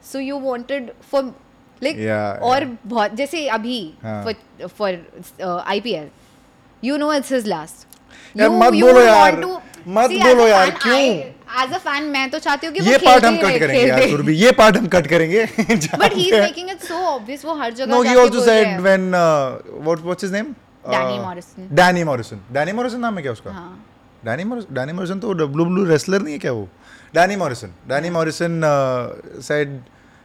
So 0.08 0.22
you 0.24 0.40
wanted 0.48 0.90
for 1.12 1.22
like 1.88 2.00
yeah, 2.04 2.24
और 2.48 2.64
yeah. 2.66 2.74
बहुत 2.94 3.14
जैसे 3.20 3.46
अभी 3.58 3.76
हाँ. 4.02 4.16
for 4.24 4.68
for 4.80 4.90
uh, 4.90 5.72
IPL. 5.76 6.10
You 6.84 6.96
know 6.98 7.12
it's 7.12 7.32
his 7.32 7.46
last 7.48 8.40
यार 8.40 8.48
मत 8.50 8.72
बोलो 8.82 9.00
यार 9.00 9.38
मत 9.96 10.10
बोलो 10.22 10.46
यार 10.48 10.70
क्यों 10.82 10.98
एज 11.62 11.72
अ 11.74 11.78
फैन 11.84 12.04
मैं 12.14 12.28
तो 12.30 12.38
चाहती 12.46 12.66
हूँ 12.66 12.74
कि 12.74 12.84
ये 12.90 12.96
पार्ट 13.04 13.24
हम 13.24 13.36
कट 13.42 13.58
करेंगे 13.60 13.84
यार 13.86 14.08
सुरभि 14.10 14.34
ये 14.42 14.50
पार्ट 14.60 14.76
हम 14.76 14.86
कट 14.96 15.06
करेंगे 15.12 15.44
but 15.72 16.12
he 16.12 16.28
is 16.30 16.40
making 16.40 16.70
it 16.70 16.82
so 16.88 16.96
obvious 17.14 17.44
वो 17.44 17.54
हर 17.60 17.72
जगह 17.72 17.90
no 17.94 18.02
he 18.02 18.16
also 18.22 18.44
said 18.44 18.80
when 18.86 19.10
what 19.14 20.00
what's 20.04 20.24
his 20.24 20.32
name 20.32 20.52
Danny 20.94 21.18
Morrison 21.24 21.68
Danny 21.80 22.04
Morrison 22.10 22.40
Danny 22.54 22.72
Morrison 22.78 23.00
नाम 23.06 23.16
है 23.16 23.22
क्या 23.22 23.32
उसका 23.32 23.52
हां 23.58 23.68
डैनी 24.24 24.44
मॉरिसन 24.52 24.74
डैनी 24.74 24.92
मॉरिसन 24.98 25.18
तो 25.26 25.32
डब्ल्यू 25.42 25.66
ब्लू 25.66 25.84
रेसलर 25.90 26.22
नहीं 26.22 26.32
है 26.34 26.38
क्या 26.46 26.52
वो 26.60 26.68
Danny 27.14 27.36
Morrison 27.44 27.72
Danny 27.88 28.10
Morrison 28.18 28.60
said 29.50 29.78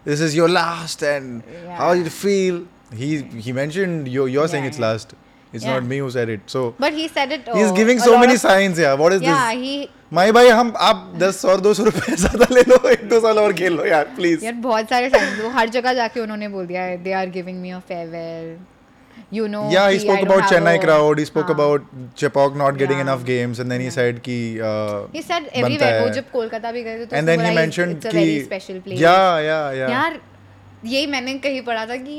this 0.07 0.21
is 0.29 0.37
your 0.37 0.49
last 0.49 1.03
and 1.13 1.41
how 1.79 1.93
you 2.01 2.09
feel 2.17 2.65
he 3.03 3.15
he 3.45 3.51
mentioned 3.61 4.07
your 4.17 4.29
your 4.29 4.47
saying 4.55 4.65
it's 4.67 4.79
last 4.79 5.15
it's 5.53 5.63
yeah. 5.63 5.73
not 5.73 5.83
me 5.83 5.97
who 5.99 6.11
said 6.11 6.29
it 6.29 6.39
so 6.47 6.75
but 6.77 6.93
he 6.93 7.07
said 7.07 7.31
it 7.31 7.47
oh, 7.47 7.57
he's 7.57 7.71
giving 7.71 7.99
so 7.99 8.17
many 8.19 8.33
of, 8.33 8.39
signs 8.39 8.77
yeah 8.79 8.93
what 8.93 9.13
is 9.13 9.21
yeah, 9.21 9.53
this 9.53 9.61
he 9.67 9.77
my 10.13 10.31
भाई 10.31 10.47
हम 10.49 10.69
आप 10.87 10.97
दस 11.21 11.43
और 11.45 11.61
दो 11.61 11.73
सौ 11.77 11.83
रुपए 11.83 12.15
ज्यादा 12.19 12.45
ले 12.55 12.61
लो 12.67 12.75
एक 12.89 13.07
दो 13.09 13.19
साल 13.21 13.39
और 13.39 13.53
खेल 13.53 13.73
लो 13.77 13.85
यार 13.85 14.03
प्लीज 14.15 14.43
यार 14.43 14.53
बहुत 14.65 14.89
सारे 14.89 15.07
वो 15.41 15.49
हर 15.57 15.69
जगह 15.69 15.93
जाके 15.93 16.19
उन्होंने 16.19 16.47
बोल 16.53 16.65
दिया 16.67 16.85
they 17.07 17.11
are 17.21 17.29
giving 17.29 17.59
me 17.61 17.69
a 17.69 17.79
farewell 17.87 18.55
you 19.37 19.47
know 19.55 19.63
yeah 19.71 19.85
he 19.87 19.99
spoke 19.99 20.19
about 20.27 20.43
Chennai 20.49 20.77
crowd 20.85 21.19
he 21.19 21.25
spoke 21.31 21.51
about 21.51 21.87
Chepauk 22.17 22.55
not 22.63 22.75
getting 22.83 22.99
enough 23.01 23.23
games 23.33 23.59
and 23.59 23.69
then 23.69 23.81
he 23.81 23.91
said 23.99 24.19
कि 24.29 24.37
ही 25.15 25.21
सेड 25.27 25.47
एवरीवेयर 25.53 26.01
वो 26.03 26.09
जब 26.19 26.31
कोलकाता 26.31 26.71
भी 26.77 26.83
गए 26.83 26.97
थे 26.99 27.05
तो 27.05 27.15
एंड 27.15 27.27
देन 27.29 27.41
ही 27.45 27.55
मेंशनड 27.55 28.05
कि 28.15 29.03
या 29.03 29.15
या 29.49 29.59
या 29.71 29.89
यार 29.89 30.19
यही 30.85 31.07
मैंने 31.17 31.37
कहीं 31.49 31.61
पढ़ा 31.71 31.85
था 31.91 31.95
कि 32.09 32.17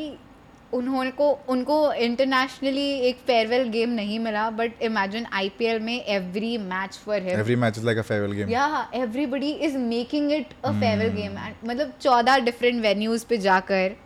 उन्होंने 0.75 1.11
को 1.19 1.29
उनको 1.49 1.77
इंटरनेशनली 2.07 2.89
एक 3.09 3.19
फेयरवेल 3.27 3.69
गेम 3.77 3.91
नहीं 4.01 4.19
मिला 4.21 4.49
बट 4.61 4.83
इमेजिन 4.89 5.27
आईपीएल 5.41 5.81
में 5.85 5.95
every 6.05 6.57
match 6.73 6.99
for 7.05 7.21
him 7.29 7.39
every 7.39 7.57
match 7.63 7.79
is 7.79 7.85
like 7.85 7.99
a 7.99 8.03
farewell 8.09 8.33
game 8.39 8.51
yeah 8.51 8.67
everybody 8.95 9.51
is 9.71 9.77
making 9.87 10.33
it 10.33 10.53
a 10.65 10.73
farewell 10.81 11.13
game 11.17 11.39
मतलब 11.71 11.95
14 12.07 12.45
डिफरेंट 12.45 12.83
वेन्यूज 12.83 13.25
पे 13.31 13.37
जाकर 13.49 13.97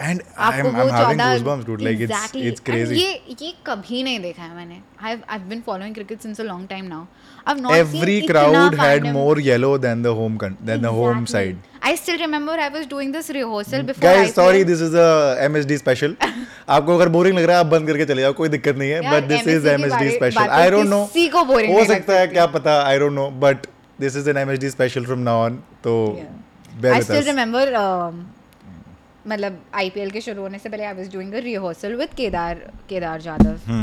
and 0.00 0.20
I 0.38 0.58
am 0.58 0.66
having 0.76 1.20
goosebumps 1.20 1.64
dude 1.66 1.80
like 1.82 2.00
it's 2.02 2.36
it's 2.36 2.60
crazy 2.68 3.00
ये 3.00 3.10
ये 3.42 3.52
कभी 3.66 4.02
नहीं 4.02 4.20
देखा 4.20 4.42
है 4.42 4.54
मैंने 4.56 4.80
I 5.02 5.16
have 5.30 5.40
been 5.48 5.60
following 5.66 5.94
cricket 5.94 6.20
since 6.26 6.40
a 6.40 6.44
long 6.44 6.68
time 6.68 6.84
now 6.94 7.04
I've 7.46 7.60
not 7.60 7.72
every 7.72 8.20
seen 8.20 8.28
crowd 8.28 8.74
had 8.74 9.02
fandom. 9.02 9.12
more 9.12 9.38
yellow 9.38 9.76
than 9.78 10.02
the 10.02 10.14
home 10.14 10.38
con- 10.38 10.56
than 10.62 10.78
exactly. 10.78 10.98
the 11.00 11.10
home 11.14 11.26
side. 11.26 11.56
I 11.82 11.94
still 11.94 12.18
remember 12.18 12.52
I 12.52 12.68
was 12.68 12.86
doing 12.86 13.12
this 13.12 13.28
rehearsal 13.30 13.80
hmm. 13.80 13.86
before. 13.86 14.02
Guys, 14.02 14.28
I 14.28 14.32
sorry, 14.32 14.62
this 14.62 14.80
is 14.80 14.94
a 14.94 15.38
MSD 15.48 15.78
special. 15.78 16.12
आपको 16.76 16.94
अगर 16.94 17.08
boring 17.14 17.38
लग 17.38 17.44
रहा 17.44 17.56
है 17.58 17.64
आप 17.64 17.70
बंद 17.70 17.86
करके 17.88 18.04
चले 18.12 18.22
जाओ 18.22 18.32
कोई 18.40 18.48
दिक्कत 18.48 18.76
नहीं 18.78 18.90
है 18.90 19.10
but 19.12 19.28
this 19.28 19.46
is 19.54 19.66
M 19.68 19.82
D 19.98 20.10
special 20.10 20.48
I 20.58 20.70
don't 20.70 20.86
know 20.88 21.04
को 21.36 21.44
बोरिंग 21.44 21.74
हो 21.78 21.84
सकता 21.92 22.18
है 22.18 22.26
क्या 22.34 22.46
पता 22.58 22.78
I 22.86 22.98
don't 22.98 23.12
know 23.12 23.28
but 23.46 23.66
this 24.00 24.16
is 24.16 24.28
an 24.28 24.36
M 24.42 24.50
D 24.64 24.70
special 24.70 25.04
from 25.06 25.18
now 25.30 25.44
on 25.44 25.56
तो 25.84 25.96
आई 26.94 27.00
स्टिल 27.08 27.24
रिमेंबर 27.30 27.72
मतलब 29.28 29.58
आईपीएल 29.80 30.10
के 30.10 30.20
शुरू 30.26 30.42
होने 30.42 30.58
से 30.58 30.68
पहले 30.68 30.84
I 30.84 30.94
was 31.00 31.12
doing 31.14 31.34
a 31.34 31.38
rehearsal 31.48 31.94
with 32.02 32.14
Kedar 32.18 32.62
Kedar 32.90 33.20
Jadhav 33.26 33.82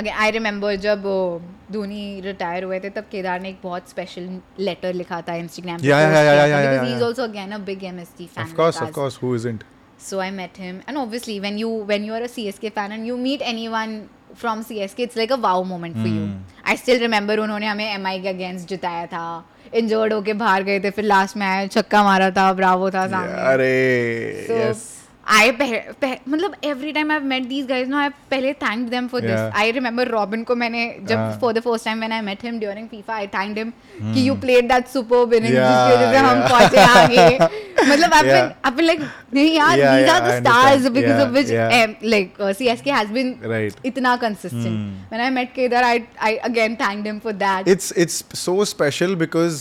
again 0.00 0.10
I 0.22 0.30
remember 0.30 0.74
जब 0.84 1.02
धोनी 1.72 2.00
रिटायर 2.24 2.64
हुए 2.64 2.78
थे 2.80 2.88
तब 2.96 3.04
केदार 3.12 3.40
ने 3.40 3.48
एक 3.48 3.60
बहुत 3.62 3.88
स्पेशल 3.90 4.28
लेटर 4.60 4.92
लिखा 4.94 5.20
था 5.28 5.34
इंस्टाग्राम 5.44 5.78
पे 5.82 6.80
he 6.86 6.92
is 6.96 7.02
also 7.02 7.22
again 7.24 7.50
a 7.50 7.58
big 7.68 7.84
MSD 7.92 8.26
fan 8.34 8.44
of 8.46 8.52
course 8.56 8.80
of 8.82 8.90
course 8.98 9.18
who 9.22 9.34
isn't 9.36 9.64
so 10.10 10.18
I 10.24 10.30
met 10.40 10.58
him 10.60 10.80
and 10.88 10.96
obviously 10.98 11.38
when 11.40 11.56
you 11.58 11.70
when 11.88 12.04
you 12.04 12.14
are 12.14 12.22
a 12.22 12.26
CSK 12.34 12.68
fan 12.78 12.92
and 12.92 13.06
you 13.06 13.16
meet 13.16 13.42
anyone 13.54 14.00
from 14.40 14.62
CSK 14.70 15.02
it's 15.02 15.16
like 15.16 15.32
a 15.32 15.36
wow 15.48 15.62
moment 15.72 15.94
for 15.96 16.06
you 16.08 16.28
I 16.68 16.76
still 16.82 16.98
remember 17.00 17.38
उन्होंने 17.46 17.66
हमें 17.66 17.88
MI 17.92 18.20
के 18.22 18.28
against 18.28 18.68
जिताया 18.68 19.06
था 19.16 19.24
injured 19.74 20.12
होके 20.12 20.32
बाहर 20.44 20.62
गए 20.64 20.80
थे 20.80 20.90
फिर 21.00 21.04
लास्ट 21.04 21.36
मैच 21.46 21.72
छक्का 21.78 22.02
मारा 22.04 22.30
था 22.40 22.52
ब्रावो 22.62 22.90
था 22.98 23.06
सामने 23.14 23.40
अरे 23.52 23.74
यस 24.60 24.86
आई 25.34 25.50
मतलब 25.50 26.54
every 26.64 26.90
time 26.92 27.10
I 27.12 27.18
met 27.30 27.46
these 27.48 27.66
guys 27.68 27.88
no 27.88 27.96
I 27.98 28.08
पहले 28.30 28.52
thank 28.62 28.88
them 28.90 29.06
for 29.08 29.20
this 29.20 29.38
I 29.62 29.70
remember 29.78 30.08
Robin 30.08 30.42
को 30.50 30.54
मैंने 30.56 30.84
जब 31.08 31.38
for 31.40 31.52
the 31.52 31.60
first 31.62 31.84
time 31.84 31.98
when 31.98 32.12
I 32.12 32.20
met 32.26 32.42
him 32.44 32.58
during 32.58 32.86
FIFA 32.88 33.14
I 33.14 33.26
thank 33.34 33.56
him 33.58 33.70
कि 34.14 34.28
you 34.28 34.34
played 34.44 34.68
that 34.72 34.86
super 34.88 35.24
winning 35.32 35.54
जिसकी 35.54 35.94
वजह 35.94 36.10
से 36.12 36.18
हम 36.26 36.42
पहुंचे 36.48 36.80
आगे 36.80 37.38
मतलब 37.88 38.14
I 38.14 38.22
been 38.22 38.34
I 38.44 38.70
been 38.76 38.84
like 38.86 39.00
नहीं 39.34 39.54
यार 39.56 39.76
these 39.78 40.08
are 40.10 40.28
the 40.28 40.34
stars 40.40 40.86
because 40.98 41.20
of 41.22 41.32
which 41.38 42.04
like 42.14 42.34
CSK 42.58 42.90
has 42.92 43.10
been 43.18 43.36
इतना 43.90 44.16
consistent 44.26 44.64
when 45.10 45.20
I 45.24 45.30
met 45.40 45.52
Kedar 45.54 45.84
I 45.84 46.02
I 46.30 46.36
again 46.50 46.74
thank 46.84 47.06
him 47.06 47.18
for 47.24 47.32
that 47.42 47.68
it's 47.76 47.92
it's 48.06 48.24
so 48.44 48.64
special 48.74 49.14
because 49.26 49.60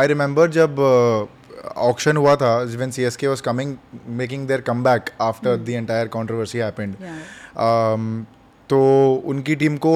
I 0.00 0.06
remember 0.06 0.50
जब 0.58 0.76
uh, 0.88 1.41
auction 1.76 2.16
हुआ 2.16 2.34
था 2.40 2.50
when 2.80 2.92
CSK 2.96 3.28
was 3.30 3.42
coming 3.48 3.72
making 4.20 4.46
their 4.52 4.62
comeback 4.68 5.12
after 5.30 5.54
mm. 5.56 5.64
the 5.68 5.74
entire 5.80 6.08
controversy 6.16 6.62
happened 6.66 7.02
yeah. 7.06 7.18
um, 7.66 8.24
तो 8.68 8.78
उनकी 9.30 9.54
team 9.62 9.76
को 9.84 9.90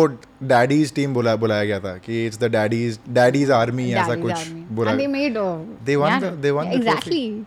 daddies 0.49 0.93
team 0.95 1.12
बुला 1.15 1.35
बुलाया 1.43 1.65
गया 1.65 1.79
था 1.81 1.97
कि 2.05 2.25
it's 2.27 2.39
the 2.41 2.51
daddy's 2.53 2.99
daddy's 3.19 3.51
army 3.59 3.91
ऐसा 3.93 4.15
कुछ 4.23 4.49
बोला 4.81 4.95
they 5.05 5.97
won 5.97 6.31
they 6.43 6.51
won 6.59 6.73
exactly 6.79 7.45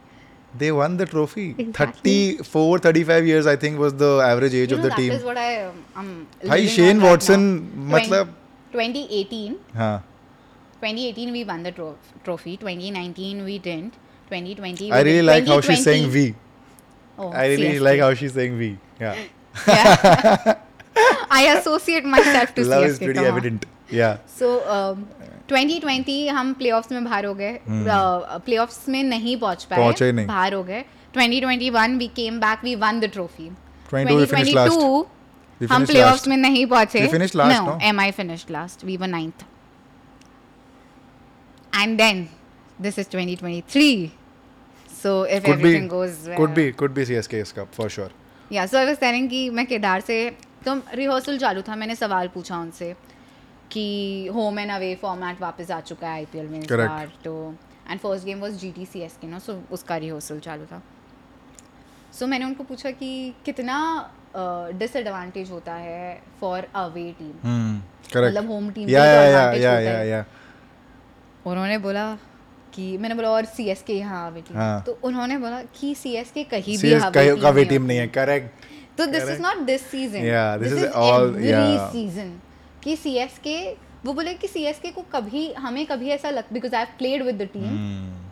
they 0.62 0.68
won 0.76 0.94
the 1.00 1.06
trophy. 1.10 1.44
Exactly. 1.63 2.13
34, 2.38 2.78
35 2.84 3.28
years, 3.30 3.48
I 3.50 3.52
think, 3.63 3.82
was 3.84 3.92
the 3.98 4.08
average 4.28 4.56
age 4.62 4.72
you 4.74 4.78
know, 4.78 4.78
of 4.80 4.86
the 4.86 4.89
that 4.94 5.02
team. 5.02 5.12
Is 5.18 5.26
what 5.28 5.39
I, 5.42 5.50
um, 6.04 6.08
Hi, 6.54 6.58
Shane 6.76 7.04
Watson, 7.08 7.44
right 7.82 7.92
matlab. 7.92 8.32
20, 8.78 9.04
2018. 9.12 9.76
Huh. 9.82 9.92
2018 10.86 11.36
we 11.36 11.44
won 11.50 11.68
the 11.68 11.74
tro- 11.80 11.92
trophy. 12.30 12.56
2019 12.63 13.46
we 13.52 13.60
didn't. 13.68 14.00
2020. 14.30 14.92
I 14.92 15.02
really 15.02 15.22
like 15.24 15.48
how 15.48 15.60
she's 15.62 15.84
saying 15.84 16.12
"we." 16.13 16.26
Oh, 17.18 17.30
I 17.30 17.48
really 17.48 17.70
CST. 17.78 17.82
like 17.89 18.00
how 18.06 18.13
she's 18.13 18.34
saying 18.34 18.58
"we." 18.58 18.70
Yeah. 19.02 19.22
yeah. 19.68 20.62
I 21.39 21.42
associate 21.58 22.06
myself 22.06 22.54
to 22.56 22.65
Love 22.65 22.84
CSK. 22.84 22.89
is 22.94 23.00
pretty 23.00 23.26
evident. 23.32 23.65
Yeah. 23.89 24.18
So 24.39 24.50
um, 24.78 25.08
2020 25.52 26.15
हम 26.38 26.54
playoffs. 26.62 26.92
में 26.98 27.04
बाहर 27.08 27.26
हो 27.26 27.34
गए 27.42 27.54
playoffs 27.68 28.80
hmm. 28.80 28.86
uh, 28.86 28.89
में 28.96 29.04
नहीं 29.15 29.36
पहुंच 29.46 29.63
पाए 29.72 29.80
पहुंचे 29.80 30.12
नहीं 30.20 30.28
बाहर 30.28 30.54
हो 30.60 30.63
गए 30.72 30.84
2021 31.18 31.98
we 32.00 32.08
came 32.22 32.39
back 32.39 32.63
we 32.63 32.76
won 32.86 33.00
the 33.00 33.10
trophy 33.13 33.50
2022 33.94 35.70
हम 35.72 35.86
प्लेऑफ्स 35.86 36.28
में 36.28 36.36
नहीं 36.46 36.65
पहुंचे 36.76 37.08
finish 37.15 37.36
last 37.36 37.62
no 37.62 37.78
M 37.92 38.00
I 38.02 38.12
finished 38.22 38.52
last 38.58 38.84
we 38.86 38.98
were 38.98 39.08
ninth 39.15 39.46
and 41.82 41.98
then 42.04 42.28
this 42.88 43.00
is 43.00 43.08
2023 43.15 44.08
So 45.04 45.10
if 45.38 45.44
could 45.46 45.54
everything 45.60 45.84
be, 45.92 45.98
goes 45.98 46.16
well. 46.28 46.36
Could 46.42 46.54
be, 46.60 46.72
could 46.74 46.94
be 46.94 47.04
CSK's 47.10 47.52
cup 47.54 47.74
for 47.74 47.88
sure. 47.90 48.10
Yeah, 48.50 48.66
so 48.66 48.80
I 48.82 48.86
was 48.90 48.98
telling 49.06 49.30
कि 49.30 49.50
मैं 49.58 49.66
केदार 49.68 50.02
से 50.10 50.18
तो 50.66 50.74
rehearsal 51.00 51.38
चालू 51.44 51.62
था 51.68 51.76
मैंने 51.84 51.96
सवाल 51.96 52.28
पूछा 52.36 52.58
उनसे 52.62 52.94
कि 53.72 53.86
होम 54.36 54.60
एंड 54.60 54.72
अवे 54.72 54.94
फॉर्मेट 55.02 55.42
वापस 55.42 55.72
आ 55.72 55.80
चुका 55.92 56.08
है 56.08 56.14
आईपीएल 56.20 56.46
में 56.56 56.60
इस 56.60 56.72
बार 56.72 57.12
तो 57.26 57.34
and 57.90 58.00
first 58.00 58.26
game 58.26 58.40
was 58.46 58.58
GT CSK 58.66 59.28
no 59.28 59.40
so 59.48 59.60
उसका 59.80 59.98
रिहर्सल 60.06 60.40
चालू 60.50 60.66
था 60.72 60.82
सो 62.14 62.26
so, 62.26 62.30
मैंने 62.32 62.46
उनको 62.46 62.64
पूछा 62.72 62.92
कि 63.02 63.10
कितना 63.46 63.78
डिसएडवांटेज 64.84 65.46
uh, 65.48 65.54
होता 65.54 65.74
है 65.74 66.22
फॉर 66.42 66.68
अवे 66.86 67.12
टीम 67.20 67.36
मतलब 67.46 68.48
होम 68.52 68.70
टीम 68.72 70.26
उन्होंने 71.52 71.78
बोला 71.86 72.06
कि 72.74 72.98
मैंने 73.02 73.16
बोला 73.16 73.30
और 73.32 73.46
सी 73.56 73.66
एस 73.70 73.84
के 73.88 73.94
यहाँ 73.94 74.26
अवे 74.32 74.44
हाँ. 74.56 74.82
तो 74.86 74.98
उन्होंने 75.10 75.38
बोला 75.38 75.62
कि 75.80 75.94
सी 76.04 76.14
एस 76.22 76.32
के 76.36 76.44
कहीं 76.56 76.78
भी 76.82 76.94
अवे 76.94 77.65
टीम 77.74 77.84
नहीं 77.86 77.98
है 77.98 78.08
करेक्ट 78.20 78.65
तो 78.98 79.06
this 79.12 79.30
is 79.30 79.42
not 79.42 79.58
this 79.67 79.86
season 79.92 80.58
this 80.63 80.74
is 80.74 80.86
all 81.04 81.34
season 81.92 82.34
कि 82.84 82.96
सी 83.04 83.15
एस 83.26 83.40
के 83.48 83.60
वो 84.06 84.13
बोले 84.13 84.34
कि 84.42 84.48
सी 84.48 84.63
एस 84.65 84.80
के 84.80 84.90
को 84.98 85.02
कभी 85.13 85.52
हमें 85.65 85.86
कभी 85.86 86.10
ऐसा 86.10 86.30
लग 86.30 86.52
because 86.54 86.76
I 86.82 86.86
played 86.98 87.24
with 87.26 87.38
the 87.42 87.48
team 87.56 87.74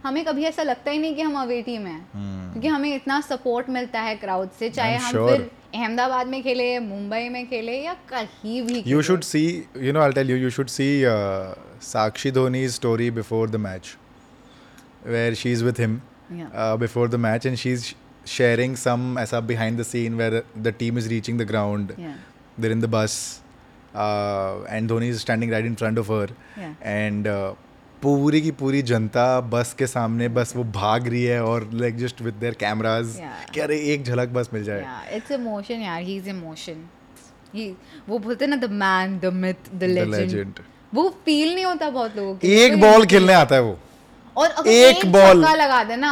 हमें 0.03 0.23
कभी 0.25 0.43
ऐसा 0.45 0.63
लगता 0.63 0.91
ही 0.91 0.97
नहीं 0.99 1.15
कि 1.15 1.21
हम 1.21 1.37
अवे 1.41 1.61
टीम 1.61 1.87
है 1.87 1.99
क्योंकि 2.15 2.67
हमें 2.67 2.93
इतना 2.95 3.19
सपोर्ट 3.21 3.69
मिलता 3.77 4.01
है 4.01 4.15
क्राउड 4.23 4.49
से 4.59 4.69
चाहे 4.77 4.95
हम 4.97 5.27
फिर 5.27 5.49
अहमदाबाद 5.75 6.27
में 6.27 6.41
खेले 6.43 6.67
मुंबई 6.79 7.27
में 7.29 7.45
खेले 7.49 7.77
या 7.85 7.93
कहीं 8.13 8.61
भी 8.67 8.83
you 8.91 9.01
should 9.09 9.21
see 9.33 9.45
you 9.87 9.93
know 9.93 10.01
I 10.01 10.11
tell 10.19 10.29
you 10.29 10.37
you 10.37 10.49
should 10.59 10.67
see 10.79 10.87
Sakshi 11.91 12.31
Dhoni 12.39 12.67
story 12.79 13.09
before 13.21 13.49
the 13.49 13.55
match 13.69 13.95
where 15.15 15.33
she's 15.41 15.63
with 15.63 15.77
him 15.85 16.01
yeah. 16.41 16.49
uh, 16.53 16.77
before 16.77 17.07
the 17.07 17.17
match, 17.17 17.45
and 17.45 17.57
she's 17.59 17.93
sharing 18.25 18.75
some 18.75 19.17
as 19.17 19.33
a 19.33 19.41
behind 19.41 19.77
the 19.83 19.83
scene 19.83 20.17
where 20.17 20.43
the 20.67 20.71
team 20.73 20.97
is 20.97 21.07
reaching 21.09 21.37
the 21.37 21.45
ground. 21.45 21.93
Yeah. 21.97 22.15
They're 22.57 22.71
in 22.71 22.79
the 22.81 22.87
bus, 22.97 23.17
uh, 23.95 24.63
and 24.69 24.89
Dhoni 24.89 25.09
is 25.15 25.21
standing 25.21 25.49
right 25.51 25.65
in 25.65 25.75
front 25.75 25.97
of 25.97 26.07
her, 26.17 26.27
yeah. 26.65 26.73
and. 26.81 27.31
Uh, 27.37 27.53
पूरी 28.01 28.39
की 28.41 28.51
पूरी 28.57 28.81
जनता 28.89 29.23
बस 29.51 29.71
के 29.77 29.85
सामने 29.87 30.27
बस 30.33 30.51
वो 30.55 30.63
भाग 30.73 31.07
रही 31.07 31.23
है 31.23 31.39
और 31.43 31.67
like 31.73 31.95
just 31.97 32.21
with 32.21 32.33
their 32.41 32.53
cameras 32.63 33.17
कि 33.53 33.59
अरे 33.59 33.79
एक 33.93 34.03
झलक 34.03 34.29
बस 34.33 34.49
मिल 34.53 34.63
जाए 34.63 34.85
इट्स 35.15 35.31
इमोशन 35.37 35.79
यार 35.81 36.01
ही 36.01 36.17
इज 36.17 36.27
इमोशन 36.35 36.83
ही 37.53 37.67
वो 38.09 38.19
बोलते 38.27 38.47
ना 38.47 38.55
the 38.65 38.69
man 38.83 39.17
the 39.23 39.31
myth 39.45 39.73
the 39.79 39.83
legend 39.93 40.59
वो 40.93 41.09
फील 41.25 41.53
नहीं 41.55 41.65
होता 41.65 41.89
बहुत 41.89 42.15
लोगों 42.17 42.35
को 42.35 42.47
एक 42.61 42.79
बॉल 42.81 43.05
खेलने 43.15 43.33
आता 43.33 43.55
है 43.55 43.61
वो 43.61 43.77
और 44.41 44.49
अगर 44.49 44.69
एक, 44.71 45.05
बॉल 45.11 45.45
लगा 45.59 45.83
देना 45.91 46.09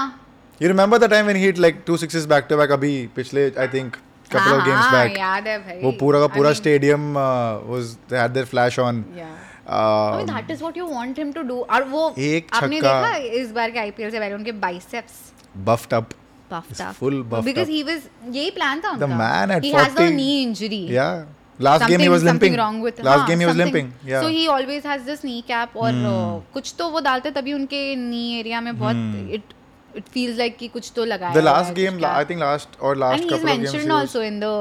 you 0.62 0.68
remember 0.68 0.98
the 0.98 1.10
time 1.10 1.26
when 1.26 1.38
he 1.38 1.46
hit 1.46 1.58
like 1.66 1.82
two 1.88 1.98
sixes 2.04 2.26
back 2.34 2.46
to 2.50 2.58
back 2.58 2.72
अभी 2.72 2.92
पिछले 3.16 3.44
I 3.64 3.68
think 3.74 3.96
couple 4.32 4.54
of 4.54 4.64
games 4.68 4.86
back 4.94 5.18
याद 5.20 5.48
है 5.48 5.58
भाई 5.66 5.80
वो 5.84 5.92
पूरा 6.00 6.20
का 6.20 6.28
पूरा 6.38 6.54
stadium 6.60 7.12
was 7.18 7.96
they 8.14 8.18
had 8.18 8.32
their 8.38 8.46
flash 8.56 8.80
on 8.88 9.02
that 9.12 10.52
is 10.52 10.62
what 10.62 10.78
you 10.78 10.88
want 10.94 11.20
him 11.20 11.32
to 11.38 11.42
do 11.54 11.60
और 11.78 11.84
वो 11.94 12.10
एक 12.34 12.52
आपने 12.62 12.82
देखा 12.82 13.16
इस 13.44 13.52
बार 13.60 13.72
के 13.72 13.80
आईपीएल 13.80 14.12
से 14.12 14.20
पहले 14.20 14.36
उनके 14.36 14.52
biceps 14.68 15.24
buffed 15.72 15.94
up 16.02 16.10
buffed 16.50 16.82
up 16.86 16.98
full 17.04 17.16
buffed 17.30 17.48
because 17.50 17.70
up. 17.70 17.72
he 17.76 17.78
was 17.86 18.04
यही 18.36 18.50
प्लान 18.58 18.80
था 18.82 18.90
उनका 18.92 19.06
the 19.06 19.16
man 19.22 19.54
at 19.54 19.64
he 19.68 19.72
40, 19.76 19.86
has 19.86 19.96
a 20.02 20.14
knee 20.18 20.36
injury 20.42 20.80
yeah 20.96 21.16
last 21.60 21.80
something, 21.82 21.98
game 21.98 22.04
he 22.04 22.10
was 22.10 22.24
limping 22.24 22.56
wrong 22.58 22.82
with 22.82 23.00
last 23.02 23.20
हाँ, 23.22 23.28
game 23.28 23.40
he 23.40 23.46
was 23.46 23.56
limping 23.56 23.94
yeah 24.06 24.22
so 24.22 24.28
he 24.28 24.48
always 24.48 24.84
has 24.84 25.04
this 25.06 25.24
knee 25.24 25.42
cap 25.42 25.74
और 25.74 25.92
hmm. 25.92 26.06
uh, 26.06 26.42
कुछ 26.54 26.74
तो 26.80 26.90
वो 26.92 27.00
डालते 27.02 27.32
तभी 27.38 27.54
उनके 27.54 27.96
knee 28.08 28.40
area 28.42 28.62
में 28.64 28.78
बहुत 28.78 28.96
hmm. 28.96 29.34
it 29.38 29.42
it 30.02 30.10
feels 30.10 30.38
like 30.38 30.58
कि 30.58 30.68
कुछ 30.74 30.92
तो 30.96 31.06
लगाया 31.06 31.34
the 31.34 31.42
last 31.46 31.74
game 31.76 31.98
la- 32.00 32.16
I 32.18 32.24
think 32.26 32.40
last 32.42 32.68
or 32.80 32.96
last 32.96 33.22
and 33.22 33.30
couple 33.30 33.50
of 33.50 33.58
games 33.58 33.72
mentioned 33.74 33.92
also 33.92 34.22
in 34.22 34.40
the 34.40 34.56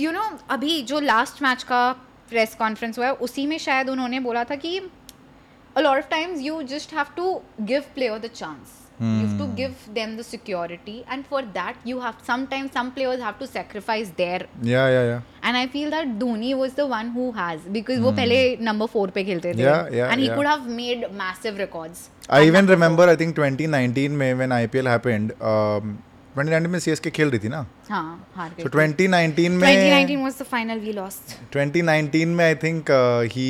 you 0.06 0.14
know 0.16 0.26
अभी 0.58 0.74
जो 0.94 1.02
last 1.12 1.42
match 1.48 1.64
का 1.72 1.84
प्रेस 2.32 2.56
कॉन्फ्रेंस 2.64 2.98
हुआ 3.00 3.08
है 3.08 3.14
उसी 3.28 3.46
में 3.54 3.58
शायद 3.68 3.90
उन्होंने 3.96 4.20
बोला 4.30 4.44
था 4.52 4.56
कि 4.66 4.80
a 4.88 5.82
lot 5.88 6.00
of 6.02 6.10
times 6.16 6.42
you 6.48 6.58
just 6.74 6.98
have 7.00 7.16
to 7.20 7.30
give 7.72 7.90
player 8.00 8.20
the 8.26 8.32
chance 8.42 8.82
you 9.03 9.21
have 9.27 9.37
to 9.41 9.45
Hmm. 9.45 9.53
give 9.59 9.77
them 9.97 10.11
the 10.17 10.25
security 10.31 10.95
and 11.15 11.27
for 11.29 11.39
that 11.53 11.77
you 11.91 12.01
have 12.07 12.17
sometimes 12.25 12.75
some 12.79 12.89
players 12.97 13.23
have 13.27 13.39
to 13.43 13.47
sacrifice 13.53 14.11
their 14.19 14.41
yeah 14.71 14.89
yeah 14.95 15.05
yeah 15.11 15.47
and 15.51 15.61
I 15.61 15.63
feel 15.77 15.89
that 15.95 16.11
Dhoni 16.23 16.51
was 16.63 16.75
the 16.81 16.87
one 16.91 17.09
who 17.15 17.25
has 17.39 17.63
because 17.77 18.03
वो 18.07 18.13
पहले 18.19 18.41
number 18.69 18.89
four 18.97 19.07
पे 19.15 19.25
खेलते 19.31 19.55
थे 19.55 19.57
Hmm. 19.57 19.65
Yeah, 19.69 19.97
yeah, 20.01 20.13
and 20.13 20.25
he 20.25 20.29
yeah. 20.29 20.37
could 20.41 20.51
have 20.53 20.69
made 20.83 21.07
massive 21.23 21.63
records 21.65 22.05
I 22.29 22.41
at 22.43 22.47
even 22.51 22.61
number 22.67 22.75
remember 22.77 23.09
I 23.15 23.17
think 23.25 23.35
2019 23.41 24.19
में 24.23 24.29
when 24.43 24.57
IPL 24.61 24.91
happened 24.95 25.33
um, 25.55 25.97
2019 26.37 26.71
में 26.77 26.79
CSK 26.89 27.11
खेल 27.21 27.31
रही 27.31 27.39
थी 27.45 27.49
ना 27.57 27.63
four. 27.67 27.91
हाँ 27.91 28.33
हार 28.37 28.51
गए 28.59 28.63
so 28.65 28.69
थे। 28.69 28.79
2019 28.79 29.61
में 29.63 29.69
2019 29.69 30.27
was 30.29 30.37
the 30.43 30.49
final 30.57 30.85
we 30.89 30.93
lost 31.03 31.39
2019 31.57 32.37
में 32.41 32.45
I 32.51 32.55
think 32.67 32.93
uh, 33.03 33.23
he 33.37 33.49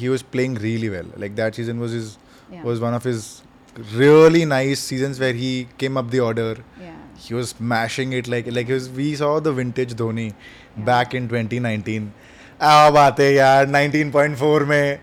he 0.00 0.08
was 0.14 0.24
playing 0.36 0.56
really 0.68 0.90
well. 0.96 1.12
Like 1.24 1.36
that 1.42 1.60
season 1.60 1.84
was 1.86 1.98
his 2.02 2.14
Yeah. 2.54 2.64
was 2.70 2.80
one 2.86 2.94
of 2.96 3.06
his 3.10 3.28
really 3.93 4.45
nice 4.45 4.79
seasons 4.79 5.19
where 5.19 5.33
he 5.33 5.67
came 5.77 5.97
up 5.97 6.09
the 6.09 6.19
order. 6.19 6.57
Yeah. 6.79 6.93
He 7.17 7.33
was 7.33 7.59
mashing 7.59 8.13
it 8.13 8.27
like 8.27 8.47
like 8.51 8.67
was, 8.67 8.89
we 8.89 9.15
saw 9.15 9.39
the 9.39 9.53
vintage 9.53 9.93
Dhoni 9.93 10.27
yeah. 10.33 10.83
back 10.83 11.13
in 11.13 11.27
2019. 11.27 12.11
आ 12.61 12.89
बात 12.95 13.19
यार 13.37 13.65
19.4 13.67 14.65
में 14.67 14.99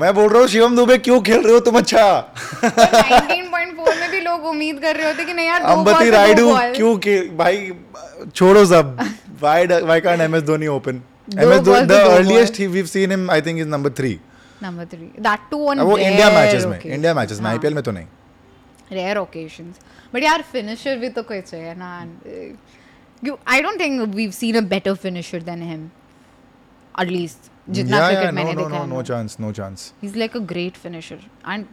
मैं 0.00 0.12
बोल 0.14 0.28
रहा 0.28 0.40
हूँ 0.40 0.48
शिवम 0.48 0.76
दुबे 0.76 0.96
क्यों 1.06 1.20
खेल 1.28 1.42
रहे 1.44 1.52
हो 1.52 1.60
तुम 1.68 1.78
अच्छा 1.78 2.02
19.4 2.64 3.96
में 4.00 4.10
भी 4.10 4.20
लोग 4.26 4.44
उम्मीद 4.50 4.78
कर 4.82 4.96
रहे 4.96 5.06
होते 5.06 5.24
कि 5.24 5.34
नहीं 5.34 5.46
यार 5.46 6.10
राइडू 6.12 6.54
क्यों 6.76 6.94
भाई 7.36 7.70
छोड़ो 8.34 8.64
सब 8.72 8.96
why 9.40 9.66
why 9.66 10.00
can't 10.00 10.20
MS 10.28 10.42
Dhoni 10.52 10.66
open 10.78 11.00
MS 11.42 11.60
the 11.66 11.92
earliest 11.92 12.60
we 12.60 12.76
have 12.76 12.86
seen 12.94 13.10
him 13.10 13.30
I 13.30 13.40
think 13.46 13.58
is 13.60 13.66
number 13.74 13.90
3 14.02 14.12
number 14.62 14.84
three 14.94 15.10
that 15.28 15.40
too 15.50 15.66
on 15.70 15.80
वो 15.90 15.96
इंडिया 15.98 16.30
मैचेस 16.30 16.64
में 16.72 16.78
इंडिया 16.80 17.14
मैचेस 17.20 17.40
में 17.40 17.50
आईपीएल 17.50 17.72
हाँ. 17.72 17.74
में 17.74 17.82
तो 17.84 17.92
नहीं 17.98 18.96
रेयर 18.98 19.18
ओकेजन्स 19.18 19.80
बट 20.14 20.22
यार 20.22 20.42
फिनिशर 20.52 20.96
भी 21.04 21.08
तो 21.18 21.22
कोई 21.30 21.40
चाहिए 21.50 21.74
ना 21.84 21.92
you 23.24 23.36
I 23.54 23.60
don't 23.62 23.80
think 23.80 24.02
we 24.14 24.30
seen 24.40 24.56
a 24.56 24.60
better 24.74 24.94
finisher 25.06 25.42
than 25.50 25.62
him 25.70 25.90
at least 27.00 27.50
जितना 27.78 28.06
क्रिकेट 28.08 28.32
मैंने 28.40 28.54
देखा 28.62 28.84
no 28.92 29.02
chance 29.12 29.36
no 29.40 29.52
chance 29.60 29.92
he 30.02 30.08
is 30.08 30.16
like 30.24 30.36
a 30.36 30.40
great 30.52 30.76
finisher 30.86 31.18
and 31.52 31.64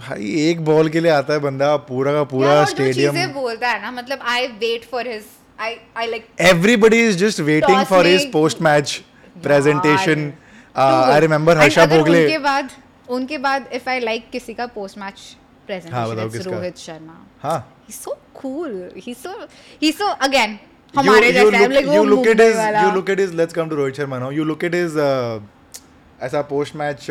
भाई 0.00 0.30
एक 0.50 0.64
बॉल 0.64 0.88
के 0.94 1.00
लिए 1.00 1.10
आता 1.10 1.32
है 1.32 1.38
बंदा 1.46 1.76
पूरा 1.90 2.12
का 2.12 2.22
पूरा 2.34 2.64
स्टेडियम 2.74 3.12
चीजें 3.14 3.32
बोलता 3.34 3.68
है 3.68 3.82
ना 3.82 3.90
मतलब 4.00 4.18
I 4.36 4.46
wait 4.64 4.84
for 4.90 5.08
his 5.10 5.24
I 5.66 5.76
I 6.02 6.06
like 6.10 6.28
everybody 6.54 7.00
is 7.08 7.18
just 7.24 7.40
waiting 7.50 7.84
for 7.94 8.06
his 8.06 8.30
post 8.32 8.62
match 8.68 9.00
presentation 9.42 10.32
I 10.78 11.20
remember 11.20 11.56
Harsha 11.58 11.84
Bhogle 11.86 12.22
उनके 12.24 12.38
बाद 12.38 12.70
उनके 13.16 13.38
बाद 13.44 13.66
इफ 13.74 13.88
आई 13.88 14.00
लाइक 14.00 14.28
किसी 14.32 14.54
का 14.54 14.66
post 14.74 14.98
match 14.98 15.20
presentation 15.66 16.50
Rohit 16.50 16.76
Sharma 16.78 17.16
हां 17.42 17.58
he 17.86 17.92
so 17.92 18.16
cool 18.40 18.90
he 19.06 19.14
so 19.22 19.34
he 19.82 19.92
so 19.92 20.06
again 20.28 20.58
हमारे 20.96 21.32
जैसे 21.32 21.66
like 21.68 21.86
you 21.94 22.02
look 22.04 22.26
at 22.26 22.40
is 22.40 22.56
you 22.82 22.90
look 22.94 23.10
at 23.10 23.20
is 23.20 23.32
let's 23.40 23.54
come 23.54 23.68
to 23.70 23.76
Rohit 23.76 23.96
Sharma 23.96 24.18
now 24.18 24.30
you 24.30 24.44
look 24.44 24.64
at 24.64 24.74
is 24.74 24.96
ऐसा 26.22 26.40
post 26.48 26.74
match 26.76 27.06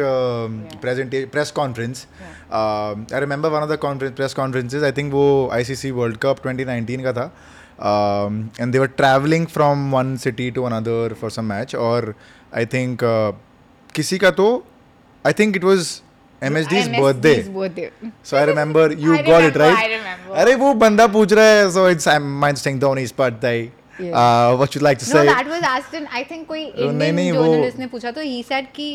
presentation 0.81 1.29
press 1.29 1.51
conference 1.59 2.05
I 2.53 3.19
remember 3.19 3.49
one 3.49 3.59
of 3.61 3.69
the 3.69 3.77
conference 3.81 4.13
press 4.15 4.33
conferences 4.33 4.83
I 4.83 4.91
think 4.97 5.13
वो 5.13 5.27
ICC 5.53 5.91
world 5.99 6.17
cup 6.25 6.41
2019 6.47 7.03
का 7.03 7.13
था 7.21 7.31
and 8.59 8.71
they 8.73 8.79
were 8.79 8.87
travelling 9.01 9.45
from 9.55 9.89
one 9.95 10.15
city 10.25 10.49
to 10.59 10.63
another 10.69 11.13
for 11.21 11.31
some 11.31 11.45
match 11.53 11.75
और 11.75 12.13
I 12.55 12.65
think 12.73 13.03
किसी 13.95 14.17
का 14.17 14.31
तो 14.39 14.47
I 15.27 15.33
think 15.39 15.55
it 15.55 15.63
was 15.63 15.87
M 16.43 16.57
H 16.57 16.67
D 16.73 16.83
birthday 17.01 17.91
so 18.29 18.37
I 18.37 18.45
remember 18.45 18.93
you 18.99 19.17
got 19.27 19.43
it 19.49 19.57
right 19.57 20.29
अरे 20.43 20.55
वो 20.63 20.73
बंदा 20.85 21.07
पूछ 21.17 21.33
रहा 21.39 21.45
है 21.55 21.69
so 21.73 21.89
it's 21.89 22.07
I 22.07 22.19
mind 22.45 22.57
Singh 22.57 22.79
Dhoni 22.79 23.01
is 23.03 23.13
thy 23.19 23.69
what 24.01 24.75
you 24.75 24.81
like 24.83 24.97
to 24.99 25.05
say 25.05 25.17
no 25.17 25.23
that 25.33 25.47
was 25.49 25.63
asked 25.65 25.95
in 25.95 26.05
I 26.15 26.23
think 26.31 26.47
कोई 26.47 26.63
Indian 26.65 27.17
journalist 27.31 27.79
ने 27.79 27.87
पूछा 27.93 28.11
तो 28.17 28.21
ही 28.21 28.41
सेड 28.49 28.67
कि 28.75 28.87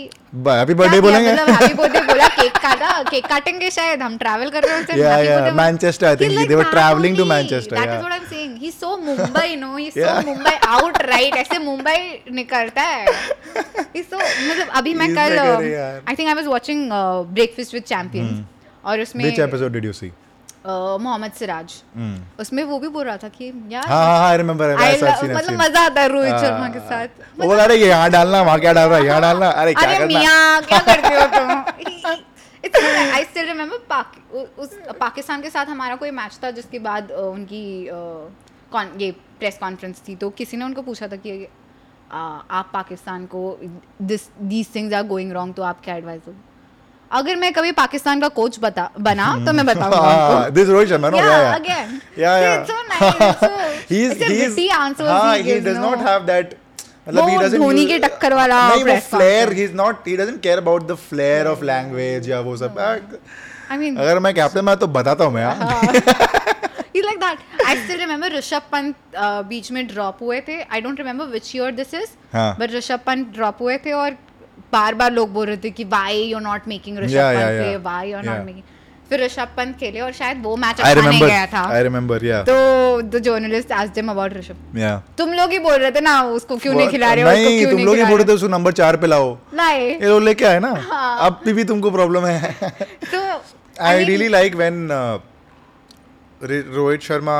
हैप्पी 0.46 0.74
बर्थडे 0.80 1.00
बोलेंगे 1.00 1.32
मतलब 1.32 1.50
हैप्पी 1.50 1.74
बर्थडे 1.74 2.00
बोला 2.06 2.28
केक 2.40 2.56
काटा 2.62 2.90
केक 3.10 3.26
काटेंगे 3.26 3.70
शायद 3.78 4.02
हम 4.02 4.16
ट्रैवल 4.18 4.50
कर 4.56 4.62
रहे 4.68 4.76
हैं 4.80 4.98
या 4.98 5.16
या 5.30 5.52
Manchester 5.60 6.06
I 6.06 6.16
think 6.24 6.48
they 6.48 6.54
were 6.54 6.70
travelling 6.70 7.16
to 7.16 7.24
Manchester 7.34 7.76
that 7.76 7.88
is 7.88 7.94
what 7.94 8.12
I 8.12 8.18
am 8.18 8.24
saying 8.32 8.56
he 8.62 8.70
so 8.70 8.96
Mumbai 9.04 9.54
no 9.66 9.76
he 9.76 9.90
so 9.98 10.16
Mumbai 10.30 10.56
out 10.78 11.02
right 11.04 11.36
ऐसे 11.44 11.58
मुंबई 11.68 12.24
निकलता 12.40 12.82
है 12.82 13.06
ही 13.06 14.02
सो 14.10 14.16
मतलब 14.16 14.68
अभी 14.82 14.94
मैं 15.02 15.12
कल 15.14 15.38
I 15.38 16.14
think 16.18 16.28
I 16.28 16.34
was 16.34 16.46
watching 16.56 16.88
breakfast 17.34 17.74
with 17.74 17.82
champions 17.94 18.42
और 18.92 19.00
उसमें 19.00 19.24
which 19.24 19.38
episode 19.48 19.72
did 19.72 19.84
you 19.84 19.92
see 20.02 20.12
Mohammed 20.66 21.32
Siraj 21.38 21.72
hmm. 21.94 22.22
उसमें 22.40 22.62
वो 22.68 22.78
भी 22.80 22.88
बोल 22.88 23.04
रहा 23.04 23.16
था 23.22 23.28
कि 23.28 23.46
यार 23.72 23.82
आई 23.86 23.90
हाँ, 23.90 24.18
हाँ, 24.18 24.54
हाँ, 24.76 25.28
मतलब 25.36 25.60
मजा 25.60 25.80
आता 25.86 26.00
है 26.00 26.08
रोहित 26.08 26.34
शर्मा 26.44 26.68
के 26.68 26.78
साथ 26.88 27.08
वो 27.40 27.48
बता 27.52 27.64
रहे 27.64 27.76
यहाँ 27.88 28.10
डालना 28.10 28.40
वहाँ 28.42 28.60
क्या 28.60 28.72
डाल 28.72 28.88
रहा 28.88 28.98
है 28.98 29.04
यहाँ 29.06 29.20
डालना 29.20 29.48
अरे 29.48 29.74
क्या 29.74 30.70
करते 30.88 31.08
हो 31.16 31.26
तुम 31.34 32.86
आई 32.98 33.24
स्टिल 33.24 33.46
रिमेम्बर 33.46 34.40
उस 34.64 34.78
पाकिस्तान 35.00 35.42
के 35.42 35.50
साथ 35.50 35.66
हमारा 35.66 35.96
कोई 35.96 36.10
मैच 36.22 36.38
था 36.44 36.50
जिसके 36.62 36.78
बाद 36.88 37.10
उनकी 37.24 37.62
ये 39.04 39.10
प्रेस 39.38 39.58
कॉन्फ्रेंस 39.58 40.02
थी 40.08 40.16
तो 40.24 40.30
किसी 40.40 40.56
ने 40.56 40.64
उनको 40.64 40.82
पूछा 40.82 41.06
था 41.08 41.16
कि 41.26 41.36
आप 42.12 42.70
पाकिस्तान 42.72 43.26
को 43.34 43.42
this 44.10 44.28
these 44.40 44.74
things 44.74 44.94
are 44.94 45.06
going 45.12 45.32
wrong 45.32 45.54
तो 45.54 45.62
आप 45.62 45.80
क्या 45.84 45.94
एडवाइस 45.96 46.20
दोगे 46.26 46.52
अगर 47.12 47.36
मैं 47.36 47.52
कभी 47.52 47.72
पाकिस्तान 47.72 48.20
का 48.20 48.28
कोच 48.38 48.58
बता 48.62 48.88
बना 49.00 49.34
तो 49.46 49.52
मैं 49.52 49.64
बताऊंगा 49.66 50.48
this 50.58 50.68
Rohit 50.68 50.88
Sharma 50.88 51.10
no 51.10 51.16
yeah 51.16 51.58
yeah 52.18 52.36
yeah 52.38 52.66
he 53.90 54.04
is 54.04 54.22
he 54.22 54.34
is 54.44 54.68
answer 54.76 55.36
he 55.46 55.58
does 55.60 55.76
not 55.78 55.98
have 56.08 56.22
that 56.26 56.54
मतलब 57.08 57.28
ही 57.28 57.36
डजंट 57.36 57.60
धोनी 57.60 57.84
के 57.86 57.98
टक्कर 58.08 58.34
वाला 58.34 58.68
नहीं 58.74 58.84
वो 58.84 58.96
flair 59.10 59.52
he 59.52 59.64
is 59.64 59.74
not 59.76 60.06
he 60.08 60.16
doesn't 60.16 60.40
care 60.42 60.58
about 60.58 60.86
the 60.88 60.94
flair 61.08 61.46
of 61.46 61.62
language 61.72 62.30
या 62.30 62.40
वो 62.46 62.56
सब 62.56 62.78
आई 62.86 62.98
मीन 63.78 63.94
uh, 63.94 64.00
अगर 64.00 64.18
मैं 64.20 64.32
कैप्टन 64.34 64.64
मैं 64.64 64.76
तो 64.76 64.86
बताता 64.98 65.24
हूं 65.24 65.30
मैं 65.32 65.42
यार 65.42 65.56
हाँ। 65.56 65.92
हाँ। 67.66 69.42
uh, 69.42 69.48
बीच 69.48 69.70
में 69.72 69.86
ड्रॉप 69.86 70.18
हुए 70.22 70.40
थे. 70.48 70.60
I 70.62 70.80
don't 70.80 70.98
remember 71.00 71.26
which 71.32 71.50
year 71.56 71.72
this 71.76 71.94
is 72.00 72.08
but 72.36 72.72
Rishabh 72.74 73.00
Pant 73.06 73.32
drop 73.34 73.62
हुए 73.62 73.76
थे 73.86 73.92
और 73.92 74.16
बार 74.76 74.94
बार 75.02 75.12
लोग 75.18 75.32
बोल 75.38 75.46
रहे 75.52 75.56
थे 75.66 75.70
कि 75.80 75.84
why 75.98 76.22
you 76.34 76.38
not 76.52 76.70
making 76.74 76.98
Rishabh 77.06 77.10
Pant 77.16 77.58
play 77.58 77.76
why 77.88 78.08
you 78.12 78.22
not 78.28 78.46
making 78.50 78.72
फिर 79.08 79.20
ऋषभ 79.24 79.50
पंत 79.56 79.76
खेले 79.80 80.00
और 80.06 80.12
शायद 80.18 80.38
वो 80.46 80.54
मैच 80.62 80.80
अच्छा 80.80 81.00
नहीं 81.08 81.20
गया 81.24 81.44
था 81.54 81.62
आई 81.76 81.82
रिमेंबर 81.88 82.24
या 82.28 82.40
तो 82.48 82.54
the 83.16 83.20
journalist 83.26 83.72
asked 83.80 83.98
him 84.02 84.10
about 84.14 84.36
Rishabh 84.36 84.78
या 84.82 84.92
तुम 85.22 85.32
लोग 85.40 85.50
ही 85.56 85.58
बोल 85.66 85.76
रहे 85.82 85.90
थे 85.98 86.04
ना 86.06 86.14
उसको 86.40 86.56
क्यों 86.64 86.74
नहीं 86.78 86.88
खिला 86.96 87.12
रहे 87.18 87.26
हो 87.26 87.34
उसको 87.40 87.58
क्यों 87.58 87.70
तुम 87.74 87.84
लोग 87.90 87.96
ही 88.02 88.08
बोल 88.12 88.18
रहे 88.22 88.28
थे 88.30 88.38
उसको 88.38 88.48
नंबर 88.54 88.76
4 88.80 88.98
पे 89.04 89.10
लाओ 89.12 89.28
नहीं 89.60 89.86
ये 89.88 90.08
लोग 90.12 90.22
लेके 90.28 90.44
आए 90.52 90.60
ना 90.66 90.72
हाँ। 90.92 91.04
अब 91.28 91.40
भी 91.46 91.52
भी 91.60 91.64
तुमको 91.72 91.90
प्रॉब्लम 91.98 92.26
है 92.44 92.54
तो 92.84 93.20
I 93.90 94.04
really 94.12 94.28
like 94.36 94.54
when 94.62 94.80
Rohit 96.78 97.10
Sharma 97.10 97.38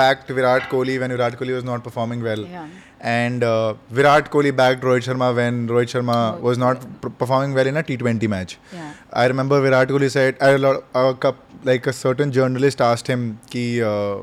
back 0.00 0.24
Virat 0.34 0.66
Kohli 0.72 0.94
when 1.02 1.12
Virat 1.16 1.36
Kohli 1.38 1.54
was 1.54 1.64
not 1.68 1.84
performing 1.86 2.20
well. 2.26 2.42
Yeah. 2.56 2.66
and 3.02 3.42
uh, 3.42 3.74
Virat 3.90 4.30
Kohli 4.30 4.54
backed 4.54 4.82
Rohit 4.82 5.02
Sharma 5.08 5.34
when 5.34 5.68
Rohit 5.68 5.90
Sharma 5.92 6.36
oh, 6.36 6.40
was 6.40 6.56
not 6.56 6.78
yeah. 6.82 6.88
p- 7.02 7.08
performing 7.18 7.52
well 7.52 7.66
in 7.66 7.76
a 7.76 7.82
T20 7.82 8.28
match. 8.28 8.58
Yeah. 8.72 8.94
I 9.12 9.26
remember 9.26 9.60
Virat 9.60 9.88
Kohli 9.88 10.10
said, 10.10 10.36
I, 10.40 10.50
a 10.94 11.14
cup, 11.14 11.36
like 11.64 11.86
a 11.88 11.92
certain 11.92 12.30
journalist 12.30 12.80
asked 12.80 13.08
him, 13.08 13.40
ki, 13.50 13.82
uh, 13.82 14.18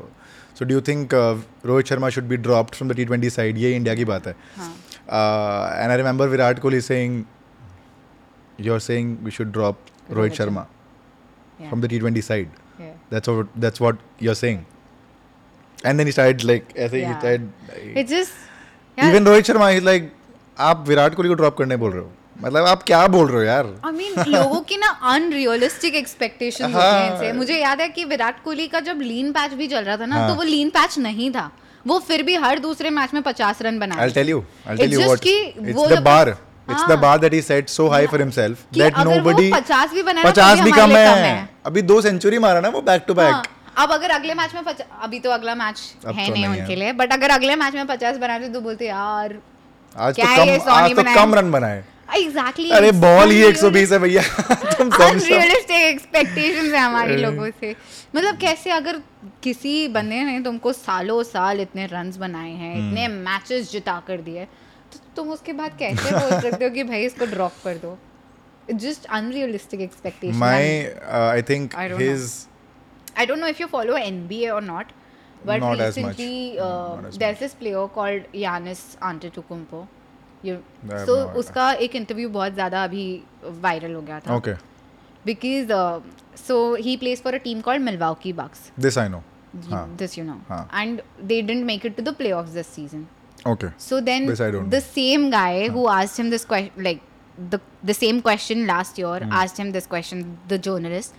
so 0.54 0.64
do 0.64 0.74
you 0.74 0.80
think 0.80 1.12
uh, 1.12 1.36
Rohit 1.62 1.84
Sharma 1.94 2.10
should 2.10 2.28
be 2.28 2.38
dropped 2.38 2.74
from 2.74 2.88
the 2.88 2.94
T20 2.94 3.30
side? 3.30 3.58
Ye 3.58 3.74
India 3.74 3.94
ki 3.94 4.06
baat 4.06 4.24
hai. 4.34 4.72
Uh, 5.10 5.70
and 5.78 5.92
I 5.92 5.96
remember 5.96 6.26
Virat 6.26 6.60
Kohli 6.60 6.82
saying, 6.82 7.26
you're 8.56 8.80
saying 8.80 9.22
we 9.22 9.30
should 9.30 9.52
drop 9.52 9.76
Rohit, 10.10 10.30
Rohit 10.30 10.30
Sharma 10.48 10.66
yeah. 11.58 11.68
from 11.68 11.80
the 11.82 11.88
T20 11.88 12.22
side. 12.24 12.48
That's 13.10 13.26
what 13.26 13.48
that's 13.56 13.80
what 13.80 13.96
you're 14.20 14.36
saying. 14.36 14.64
And 15.82 15.98
then 15.98 16.06
he 16.06 16.12
started 16.12 16.44
like, 16.44 16.78
I 16.78 16.86
think 16.86 17.08
he 17.08 17.12
started. 17.20 17.52
it's 17.96 18.08
just 18.08 18.32
even 19.08 19.26
Rohit 19.26 19.44
Sharma 19.46 19.68
is 19.70 19.84
like 19.84 20.10
आप 20.70 20.84
विराट 20.88 21.14
कोहली 21.14 21.28
को 21.28 21.34
drop 21.42 21.56
करने 21.58 21.76
बोल 21.84 21.90
रहे 21.92 22.00
हो 22.02 22.10
मतलब 22.42 22.64
आप 22.66 22.82
क्या 22.90 23.06
बोल 23.14 23.26
रहे 23.28 23.36
हो 23.36 23.42
यार 23.42 23.64
आई 23.66 23.92
I 23.92 23.94
मीन 23.96 24.12
mean, 24.14 24.26
लोगों 24.34 24.60
की 24.72 24.76
ना 24.78 24.88
अनरियलिस्टिक 25.14 25.94
एक्सपेक्टेशन 25.94 26.72
हाँ। 26.74 27.32
मुझे 27.38 27.58
याद 27.60 27.80
है 27.80 27.88
कि 27.96 28.04
विराट 28.12 28.42
कोहली 28.44 28.66
का 28.74 28.80
जब 28.90 29.00
लीन 29.02 29.32
पैच 29.32 29.54
भी 29.60 29.68
चल 29.74 29.84
रहा 29.84 29.96
था 29.96 30.06
ना 30.06 30.16
हाँ. 30.16 30.28
तो 30.28 30.34
वो 30.36 30.42
लीन 30.52 30.70
पैच 30.76 30.98
नहीं 31.06 31.30
था 31.32 31.50
वो 31.86 31.98
फिर 32.08 32.22
भी 32.22 32.34
हर 32.44 32.58
दूसरे 32.66 32.90
मैच 33.00 33.14
में 33.14 33.22
पचास 33.22 33.62
रन 33.62 33.78
बना 33.78 34.06
tell 34.20 34.28
you 34.30 34.44
I 34.68 34.76
tell 34.76 34.92
you 34.94 35.00
what 35.06 35.26
it's 35.26 35.92
the 35.96 36.02
bar 36.08 36.28
it's 36.70 36.86
the 36.90 36.98
bar 37.06 37.18
that 37.18 37.32
he 37.34 37.42
set 37.52 37.68
so 37.76 37.88
high 37.98 38.06
for 38.14 38.20
himself 38.20 38.64
that 38.78 38.98
nobody 39.12 39.50
50 39.52 39.94
भी 39.94 40.02
बनाया 40.10 40.32
50 40.32 40.58
तो 40.58 40.64
भी 40.64 40.72
कम 40.80 40.92
है 40.96 41.38
अभी 41.66 41.82
दो 41.92 42.00
सेंचुरी 42.08 42.38
मारा 42.46 42.60
ना 42.66 42.68
वो 42.78 42.82
बैक 42.92 43.04
टू 43.08 43.14
बैक 43.22 43.42
अब 43.78 43.92
अगर 43.92 44.10
अगले 44.10 44.34
मैच 44.34 44.54
में 44.54 44.62
अभी 45.02 45.18
तो 45.20 45.30
अगला 45.30 45.54
मैच 45.54 45.80
तो 46.02 46.12
है 46.12 46.26
तो 46.26 46.32
नहीं 46.32 46.46
उनके 46.46 46.76
लिए 46.76 46.92
बट 47.00 47.12
अगर 47.12 47.30
अगले 47.30 47.54
मैच 47.56 47.74
में 47.74 47.86
पचास 47.86 48.16
बनाते 48.18 48.48
तो 48.52 48.60
बोलते 48.60 48.86
यार 48.86 49.38
आज 49.96 50.20
तो 50.20 50.22
क्या 50.22 50.36
तो 50.58 50.64
कम, 50.66 50.70
आज 50.72 50.96
तो 50.96 51.02
कम 51.14 51.34
रन 51.34 51.50
बनाए 51.52 51.84
एग्जैक्टली 52.16 52.70
अरे 52.76 52.90
बॉल 52.92 53.30
ही 53.30 53.42
120 53.50 53.92
है 53.92 53.98
भैया 53.98 54.22
तुम 54.52 54.88
रियलिस्टिक 54.98 55.82
एक्सपेक्टेशन 55.82 56.74
है 56.74 56.80
हमारे 56.80 57.16
लोगों 57.16 57.50
से 57.60 57.74
मतलब 58.14 58.38
कैसे 58.40 58.70
अगर 58.76 59.00
किसी 59.42 59.86
बंदे 59.96 60.22
ने 60.24 60.40
तुमको 60.44 60.72
सालों 60.72 61.22
साल 61.30 61.60
इतने 61.60 61.86
रन्स 61.92 62.16
बनाए 62.24 62.50
हैं 62.50 62.74
हम्म। 62.74 62.88
इतने 62.90 63.06
मैचेस 63.14 63.70
जिता 63.72 64.02
कर 64.08 64.20
दिए 64.28 64.44
तो 64.92 64.98
तुम 65.16 65.30
उसके 65.32 65.52
बाद 65.62 65.76
कैसे 65.78 66.12
बोल 66.18 66.40
सकते 66.40 66.64
हो 66.64 66.70
कि 66.70 66.82
भाई 66.92 67.04
इसको 67.06 67.26
ड्रॉप 67.36 67.54
कर 67.64 67.76
दो 67.86 67.96
just 68.86 69.06
unrealistic 69.20 69.80
expectation 69.80 70.38
my 70.38 70.78
I 71.12 71.42
think 71.50 71.74
his 72.00 72.28
I 73.16 73.24
don't 73.26 73.40
know 73.40 73.46
if 73.46 73.60
you 73.60 73.68
follow 73.68 73.94
NBA 73.94 74.52
or 74.54 74.60
not, 74.60 74.92
but 75.44 75.58
not 75.60 75.78
recently 75.78 76.58
as 76.58 76.58
much. 76.58 76.66
uh, 76.66 76.68
not 76.68 77.04
as 77.06 77.18
there's 77.18 77.34
much. 77.40 77.40
this 77.40 77.54
player 77.54 77.86
called 78.00 78.22
Yanis 78.32 78.82
Antetokounmpo. 78.98 79.86
So 80.46 81.14
उसका 81.38 81.72
एक 81.86 81.94
interview 81.96 82.28
बहुत 82.34 82.52
ज़्यादा 82.54 82.82
अभी 82.84 83.02
viral 83.62 83.94
हो 83.94 84.00
गया 84.02 84.20
था 84.20 84.40
called 87.62 87.80
Milwaukee 87.82 88.32
Bucks. 88.32 88.70
This 88.78 88.96
I 88.96 89.08
know. 89.08 89.22
Haan. 89.68 89.94
This 89.98 90.16
you 90.16 90.24
know. 90.24 90.38
Haan. 90.48 90.66
And 90.80 91.02
they 91.30 91.42
didn't 91.42 91.66
make 91.66 91.84
it 91.84 91.96
to 91.98 92.02
the 92.02 92.12
playoffs 92.14 92.52
this 92.54 92.66
season. 92.68 93.06
Okay. 93.44 93.70
So 93.86 94.00
then 94.00 94.26
this 94.30 94.40
I 94.40 94.50
don't 94.50 94.70
the 94.70 94.80
know. 94.80 94.90
same 94.96 95.28
guy 95.28 95.66
Haan. 95.66 95.70
who 95.76 95.88
asked 95.98 96.18
him 96.22 96.30
this 96.30 96.44
question, 96.52 96.82
like 96.88 97.02
the 97.54 97.58
the 97.90 97.98
same 98.00 98.22
question 98.30 98.64
last 98.66 98.98
year 99.02 99.12
mm. 99.20 99.34
asked 99.42 99.58
him 99.58 99.72
this 99.78 99.86
question 99.94 100.24
the 100.52 100.58
journalist 100.70 101.14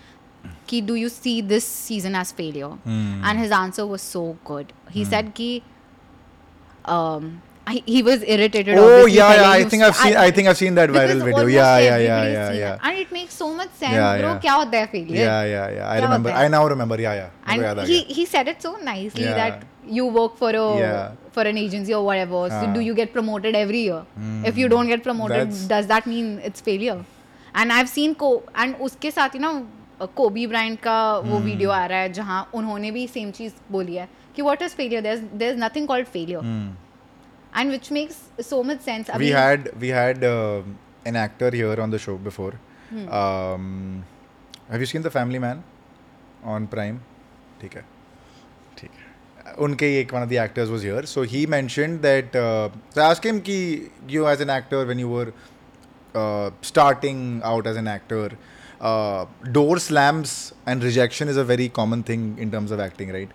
ki 0.66 0.80
do 0.80 0.94
you 0.96 1.08
see 1.08 1.40
this 1.40 1.64
season 1.66 2.14
as 2.14 2.32
failure? 2.32 2.70
Hmm. 2.90 3.22
And 3.24 3.38
his 3.38 3.50
answer 3.62 3.86
was 3.86 4.02
so 4.02 4.36
good. 4.44 4.72
He 4.90 5.04
said 5.04 5.34
ki 5.34 5.50
um 6.84 7.42
I, 7.68 7.82
he 7.84 8.00
was 8.06 8.22
irritated. 8.22 8.76
oh 8.78 8.82
obviously, 8.84 9.14
yeah, 9.18 9.30
yeah 9.34 9.42
पहले 9.42 9.54
I 9.54 9.58
he 9.58 9.64
think 9.70 9.82
used 9.82 9.86
I've 9.88 9.96
to- 9.96 10.02
seen 10.08 10.16
I 10.24 10.30
think 10.30 10.48
I've 10.50 10.56
seen 10.58 10.74
that 10.76 10.90
because 10.92 11.10
viral 11.10 11.24
video 11.24 11.38
almost 11.38 11.54
yeah 11.54 11.78
yeah 11.78 11.84
yeah 11.84 12.18
everybody's 12.18 12.34
yeah 12.36 12.50
seen 12.50 12.60
yeah 12.60 12.74
it. 12.74 12.80
And 12.90 12.98
it 13.04 13.12
makes 13.16 13.34
so 13.42 13.48
much 13.60 13.72
sense, 13.80 13.96
Yeah, 14.00 14.18
bro. 14.20 14.28
yeah. 14.28 14.38
क्या 14.44 14.52
होता 14.60 14.78
है 14.82 14.90
failure? 14.92 15.16
yeah 15.22 15.40
yeah 15.52 15.64
yeah 15.78 15.88
I 15.94 15.96
क्या 15.98 16.04
remember 16.06 16.30
होता 16.30 16.38
है? 16.38 16.44
I 16.44 16.52
now 16.56 16.62
remember 16.74 16.98
yeah 17.06 17.16
yeah 17.20 17.30
मुझे 17.48 17.64
याद 17.64 17.78
आ 17.78 17.82
and 17.82 17.90
he 17.92 17.98
गया 18.04 18.16
he 18.20 18.26
said 18.34 18.52
it 18.54 18.62
so 18.68 18.72
nicely 18.90 19.24
Yeah. 19.26 19.40
that 19.40 19.66
you 19.98 20.06
work 20.18 20.36
for 20.42 20.52
a 20.60 20.66
Yeah. 20.82 21.10
for 21.38 21.46
an 21.54 21.58
agency 21.64 21.96
or 21.98 22.04
whatever 22.10 22.44
so 22.48 22.54
हाँ. 22.54 22.62
Hmm. 22.66 22.76
do 22.78 22.84
you 22.90 22.94
get 23.00 23.12
promoted 23.16 23.58
every 23.64 23.82
year 23.88 24.02
if 24.52 24.62
you 24.62 24.68
don't 24.76 24.92
get 24.94 25.02
promoted 25.08 25.36
That's- 25.42 25.66
does 25.74 25.90
that 25.94 26.06
mean 26.12 26.30
it's 26.50 26.64
failure 26.70 26.98
and 27.62 27.74
i've 27.80 27.90
seen 27.96 28.14
को 28.22 28.30
and 28.64 28.80
उसके 28.90 29.10
साथ 29.18 29.34
ही 29.34 29.42
ना 29.48 29.52
कोबी 30.15 30.45
brand 30.47 30.77
का 30.83 30.95
वो 31.17 31.35
hmm. 31.37 31.45
Video 31.45 31.69
आ 31.71 31.85
रहा 31.85 31.99
है 31.99 32.11
जहाँ 32.13 32.49
उन्होंने 32.55 32.91
भी 32.91 33.07
सेम 33.07 33.31
चीज़ 33.39 33.53
बोली 33.71 33.95
है 33.95 34.07
कि 34.35 34.41
what 34.41 34.61
is 34.61 34.71
failure 34.75 35.01
there 35.01 35.17
there 35.33 35.53
is 35.53 35.59
nothing 35.63 35.87
called 35.87 36.07
failure 36.07 36.45
and 37.59 37.71
which 37.71 37.91
makes 37.91 38.47
so 38.49 38.61
much 38.63 38.81
sense 38.81 39.09
we 39.17 39.29
had 39.29 39.69
we 39.77 39.87
had 39.99 40.23
an 40.23 41.15
actor 41.23 41.53
here 41.55 41.79
on 41.81 41.91
the 41.91 41.97
show 42.05 42.17
before 42.29 42.55
have 44.71 44.79
you 44.79 44.85
seen 44.85 45.01
the 45.03 45.09
family 45.17 45.39
man 45.39 45.63
on 46.55 46.65
prime 46.67 46.99
ठीक 47.61 47.75
है 47.75 47.85
ठीक 48.77 48.91
है 49.45 49.53
उनके 49.65 49.99
एक 49.99 50.13
one 50.13 50.21
of 50.23 50.29
the 50.29 50.33
actors 50.43 50.69
was 50.69 50.83
here 50.85 51.05
so 51.13 51.23
he 51.35 51.45
mentioned 51.55 51.99
that 52.01 52.35
I 52.37 53.01
asked 53.09 53.25
him 53.27 53.39
कि 53.49 53.57
you 54.09 54.27
as 54.27 54.41
an 54.41 54.49
actor 54.49 54.85
when 54.85 54.99
you 54.99 55.09
were 55.15 55.33
starting 56.65 57.19
out 57.51 57.67
as 57.67 57.77
an 57.77 57.87
actor 57.87 58.35
door 58.83 59.79
slams 59.79 60.31
and 60.67 60.83
rejection 60.83 61.29
is 61.29 61.37
a 61.37 61.41
very 61.51 61.67
common 61.79 62.01
thing 62.09 62.39
in 62.39 62.49
terms 62.51 62.71
of 62.71 62.79
acting 62.85 63.11
right 63.11 63.29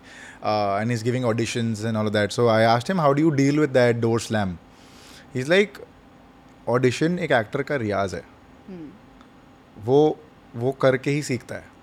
and 0.45 0.91
is 0.91 1.03
giving 1.03 1.25
auditions 1.25 1.83
and 1.85 1.97
all 1.97 2.09
that 2.09 2.31
so 2.31 2.47
I 2.55 2.63
asked 2.71 2.89
him 2.91 3.01
how 3.01 3.13
do 3.13 3.21
you 3.21 3.29
deal 3.41 3.59
with 3.59 3.69
that 3.73 3.95
door 3.99 4.19
slam 4.21 4.57
is 5.35 5.49
like 5.49 5.77
audition 6.69 7.17
एक 7.27 7.31
actor 7.31 7.61
का 7.69 7.75
रियाज 7.85 8.15
है 8.15 8.23
वो 9.85 9.99
वो 10.55 10.71
करके 10.81 11.11
ही 11.11 11.21
सीखता 11.23 11.55
है 11.55 11.75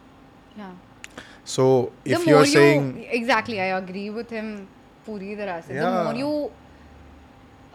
सो 1.55 1.65
if 2.07 2.29
you 2.29 2.37
are 2.39 2.45
saying 2.53 2.93
exactly 3.05 3.59
I 3.59 3.77
agree 3.79 4.09
with 4.11 4.27
him 4.33 4.57
पूरी 5.07 5.35
तरह 5.37 5.61
से 5.61 5.81
the 5.81 5.93
more 6.07 6.17
you 6.21 6.31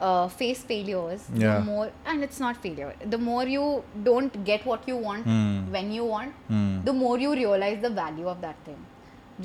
uh, 0.01 0.29
face 0.39 0.63
failures 0.71 1.27
Yeah. 1.33 1.43
the 1.43 1.61
more 1.67 1.87
and 2.13 2.27
it's 2.27 2.41
not 2.45 2.57
failure 2.65 2.89
the 3.15 3.19
more 3.27 3.45
you 3.55 3.67
don't 4.09 4.39
get 4.49 4.67
what 4.71 4.89
you 4.93 4.97
want 5.09 5.29
Hmm. 5.33 5.73
when 5.77 5.93
you 5.99 6.07
want 6.15 6.41
Hmm. 6.53 6.73
the 6.89 6.95
more 7.03 7.15
you 7.25 7.35
realize 7.41 7.79
the 7.85 7.93
value 8.01 8.29
of 8.35 8.41
that 8.47 8.65
thing 8.69 8.81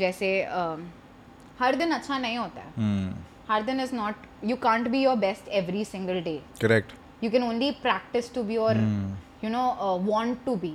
जैसे 0.04 0.32
um, 0.62 0.82
हर 1.60 1.76
दिन 1.76 1.92
अच्छा 1.92 2.18
नहीं 2.26 2.38
होता 2.38 2.62
है 2.62 2.74
Hmm. 2.80 3.14
हर 3.52 3.64
दिन 3.70 3.86
is 3.86 3.94
not 4.00 4.28
you 4.52 4.58
can't 4.66 4.90
be 4.96 5.04
your 5.06 5.16
best 5.28 5.48
every 5.62 5.86
single 5.94 6.22
day 6.30 6.40
correct 6.62 6.92
you 7.26 7.32
can 7.36 7.46
only 7.52 7.70
practice 7.86 8.28
to 8.36 8.44
be 8.50 8.58
or 8.66 8.74
you 9.45 9.51
know 9.51 9.97
want 10.05 10.37
to 10.45 10.55
B 10.63 10.73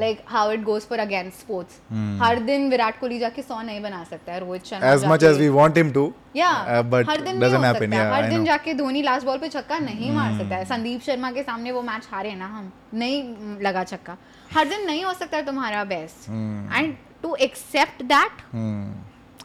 like 0.00 0.20
how 0.28 0.50
it 0.52 0.62
goes 0.64 0.86
for 0.88 0.98
against 0.98 1.40
sports 1.40 1.74
हर 2.22 2.38
दिन 2.48 2.68
विराट 2.70 2.98
कोहली 3.00 3.18
जाके 3.18 3.42
सौ 3.42 3.60
नहीं 3.68 3.80
बना 3.82 4.02
सकता 4.10 4.32
है 4.32 4.38
Rohit 4.44 4.66
Sharma 4.70 4.92
as 4.92 5.04
much 5.12 5.22
as 5.30 5.38
we 5.40 5.48
want 5.58 5.76
him 5.78 5.90
to 5.98 6.04
या 6.36 6.50
but 6.94 7.08
हर 7.10 7.20
दिन 7.26 7.38
नहीं 7.42 7.54
हो 7.54 7.74
सकता 7.74 8.06
हर 8.16 8.28
दिन 8.30 8.44
जाके 8.44 8.74
धोनी 8.82 9.02
लास्ट 9.10 9.26
बॉल 9.26 9.38
पे 9.44 9.48
छक्का 9.56 9.78
नहीं 9.90 10.08
hmm. 10.10 10.16
मार 10.16 10.38
सकता 10.38 10.56
है 10.56 10.64
संदीप 10.74 11.00
शर्मा 11.06 11.30
के 11.38 11.42
सामने 11.50 11.72
वो 11.78 11.82
मैच 11.92 12.08
हारे 12.12 12.34
ना 12.42 12.46
हम 12.56 12.72
नहीं 13.04 13.60
लगा 13.68 13.84
छक्का 13.92 14.16
हर 14.54 14.68
दिन 14.74 14.86
नहीं 14.86 15.04
हो 15.04 15.12
सकता 15.24 15.40
तुम्हारा 15.52 15.84
best 15.94 16.28
and 16.30 16.94
to 17.22 17.34
accept 17.50 18.02
that 18.16 18.44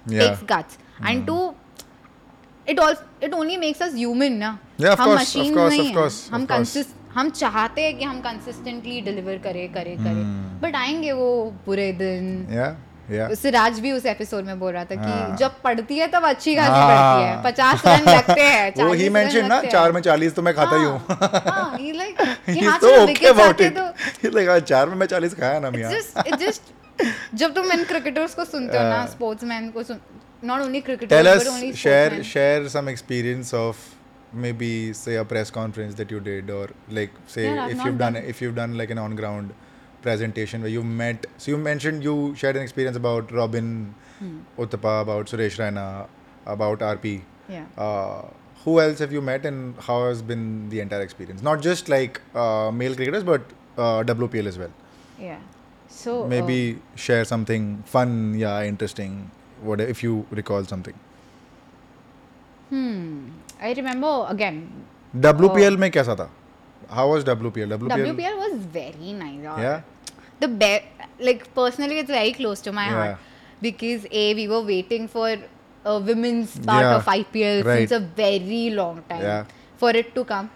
takes 0.09 0.43
guts 0.53 0.77
and 1.09 1.25
to 1.27 1.37
it 2.69 2.79
all 2.79 2.95
it 3.23 3.33
only 3.33 3.57
makes 3.67 3.81
us 3.81 3.93
human 3.95 4.33
ना 4.43 4.57
हम 4.99 5.13
मशीन 5.15 5.57
नहीं 5.59 5.91
हम 6.31 6.45
कंसिस्ट 6.53 7.03
हम 7.15 7.29
चाहते 7.41 7.81
हैं 7.81 7.97
कि 7.97 8.05
हम 8.05 8.19
कंसिस्टेंटली 8.21 8.99
डिलीवर 9.01 9.37
करें 9.43 9.67
करें 9.73 9.95
करें 9.97 10.59
बट 10.61 10.67
hmm. 10.69 10.75
आएंगे 10.81 11.11
वो 11.21 11.27
बुरे 11.67 11.91
दिन 12.01 12.25
yeah. 12.57 12.73
Yeah. 13.13 13.33
सिराज 13.41 13.79
भी 13.79 13.91
उस 13.91 14.05
एपिसोड 14.11 14.45
में 14.45 14.59
बोल 14.59 14.71
रहा 14.73 14.83
था 14.91 14.95
कि 14.95 15.09
हाँ. 15.11 15.35
जब 15.39 15.59
पढ़ती 15.63 15.97
है 15.97 16.07
तब 16.11 16.23
अच्छी 16.27 16.55
खासी 16.55 16.69
हाँ. 16.69 16.87
पढ़ती 16.91 17.25
है 17.25 17.43
पचास 17.43 17.83
रन 17.85 18.09
लगते 18.15 18.41
हैं 18.53 18.83
वो 18.85 18.93
ही 19.01 19.09
मेंशन 19.17 19.45
ना 19.51 19.61
चार 19.63 19.91
में 19.97 20.01
चालीस 20.09 20.35
तो 20.35 20.41
मैं 20.47 20.53
खाता 20.55 20.77
ही 20.77 21.15
हाँ। 21.49 21.77
हूँ 21.77 21.93
लाइक 21.97 22.21
हाँ, 22.21 22.79
तो, 22.83 23.73
तो। 23.77 24.49
हाँ, 24.51 24.59
चार 24.59 24.89
में 24.89 24.95
मैं 25.03 25.07
चालीस 25.13 25.33
खाया 25.39 25.59
ना 25.67 25.71
मैं 25.71 25.91
जस्ट 26.45 26.73
जब 27.43 27.53
तुम 27.55 27.71
इन 27.71 27.83
क्रिकेटर्स 27.93 28.33
को 28.35 28.45
सुनते 28.45 28.77
हो 28.77 28.83
ना 28.89 29.05
स्पोर्ट्समैन 29.15 29.69
को 29.77 29.83
not 29.93 30.61
only 30.61 30.81
cricketers 30.89 31.49
share 31.83 32.21
share 32.33 32.67
some 32.77 32.89
experience 32.89 33.53
of 33.65 33.93
maybe 34.35 34.93
say 34.93 35.15
a 35.15 35.25
press 35.25 35.49
conference 35.49 35.95
that 35.95 36.11
you 36.11 36.19
did 36.19 36.49
or 36.49 36.69
like 36.89 37.11
say 37.25 37.43
yeah, 37.45 37.67
if 37.67 37.75
you've 37.83 37.97
done, 37.97 38.13
done 38.13 38.23
if 38.23 38.41
you've 38.41 38.55
done 38.55 38.77
like 38.77 38.89
an 38.89 38.97
on 38.97 39.15
ground 39.15 39.53
presentation 40.01 40.61
where 40.61 40.69
you 40.69 40.83
met 40.83 41.25
so 41.37 41.51
you 41.51 41.57
mentioned 41.57 42.03
you 42.03 42.35
shared 42.35 42.55
an 42.57 42.61
experience 42.61 42.97
about 42.97 43.31
Robin 43.31 43.95
hmm. 44.19 44.39
Uttapa 44.57 45.01
about 45.01 45.25
Suresh 45.27 45.57
Raina 45.61 46.07
about 46.45 46.79
RP 46.79 47.21
yeah 47.49 47.65
uh, 47.77 48.23
who 48.63 48.79
else 48.79 48.99
have 48.99 49.11
you 49.11 49.21
met 49.21 49.45
and 49.45 49.75
how 49.79 50.05
has 50.07 50.21
been 50.21 50.69
the 50.69 50.79
entire 50.81 51.01
experience 51.01 51.41
not 51.41 51.61
just 51.61 51.87
like 51.89 52.21
uh, 52.35 52.69
male 52.71 52.93
cricketers 52.93 53.23
but 53.23 53.41
uh, 53.77 54.03
WPL 54.03 54.45
as 54.45 54.59
well 54.59 54.71
yeah 55.19 55.39
so 55.87 56.23
uh, 56.23 56.27
maybe 56.27 56.73
uh, 56.75 56.95
share 56.97 57.25
something 57.25 57.81
fun 57.85 58.35
yeah 58.37 58.61
interesting 58.63 59.31
what 59.61 59.79
if 59.81 60.03
you 60.03 60.25
recall 60.29 60.63
something 60.65 60.93
hmm 62.69 63.29
I 63.65 63.73
remember 63.73 64.25
again 64.35 64.57
WPL 65.27 65.77
में 65.83 65.89
कैसा 65.97 66.15
था 66.21 66.29
how 66.95 67.11
was 67.13 67.23
WPL 67.29 67.69
WPL 67.69 67.99
WPL 67.99 68.35
was 68.43 68.67
very 68.77 69.13
nice 69.21 69.65
yeah 69.65 69.75
the 70.43 70.69
like 71.29 71.43
personally 71.55 71.99
it's 71.99 72.11
very 72.17 72.31
close 72.41 72.63
to 72.69 72.73
my 72.81 72.89
heart 72.99 73.31
because 73.65 74.03
a 74.19 74.21
we 74.37 74.43
were 74.51 74.57
waiting 74.69 75.05
for 75.11 75.27
a 75.91 75.93
women's 76.07 76.55
part 76.69 76.83
yeah, 76.85 76.95
of 76.95 77.05
IPL 77.13 77.61
right. 77.67 77.93
since 77.93 77.93
a 77.97 77.99
very 78.17 78.59
long 78.79 78.97
time 79.11 79.23
yeah. 79.25 79.53
for 79.83 79.91
it 80.01 80.09
to 80.17 80.23
come. 80.31 80.49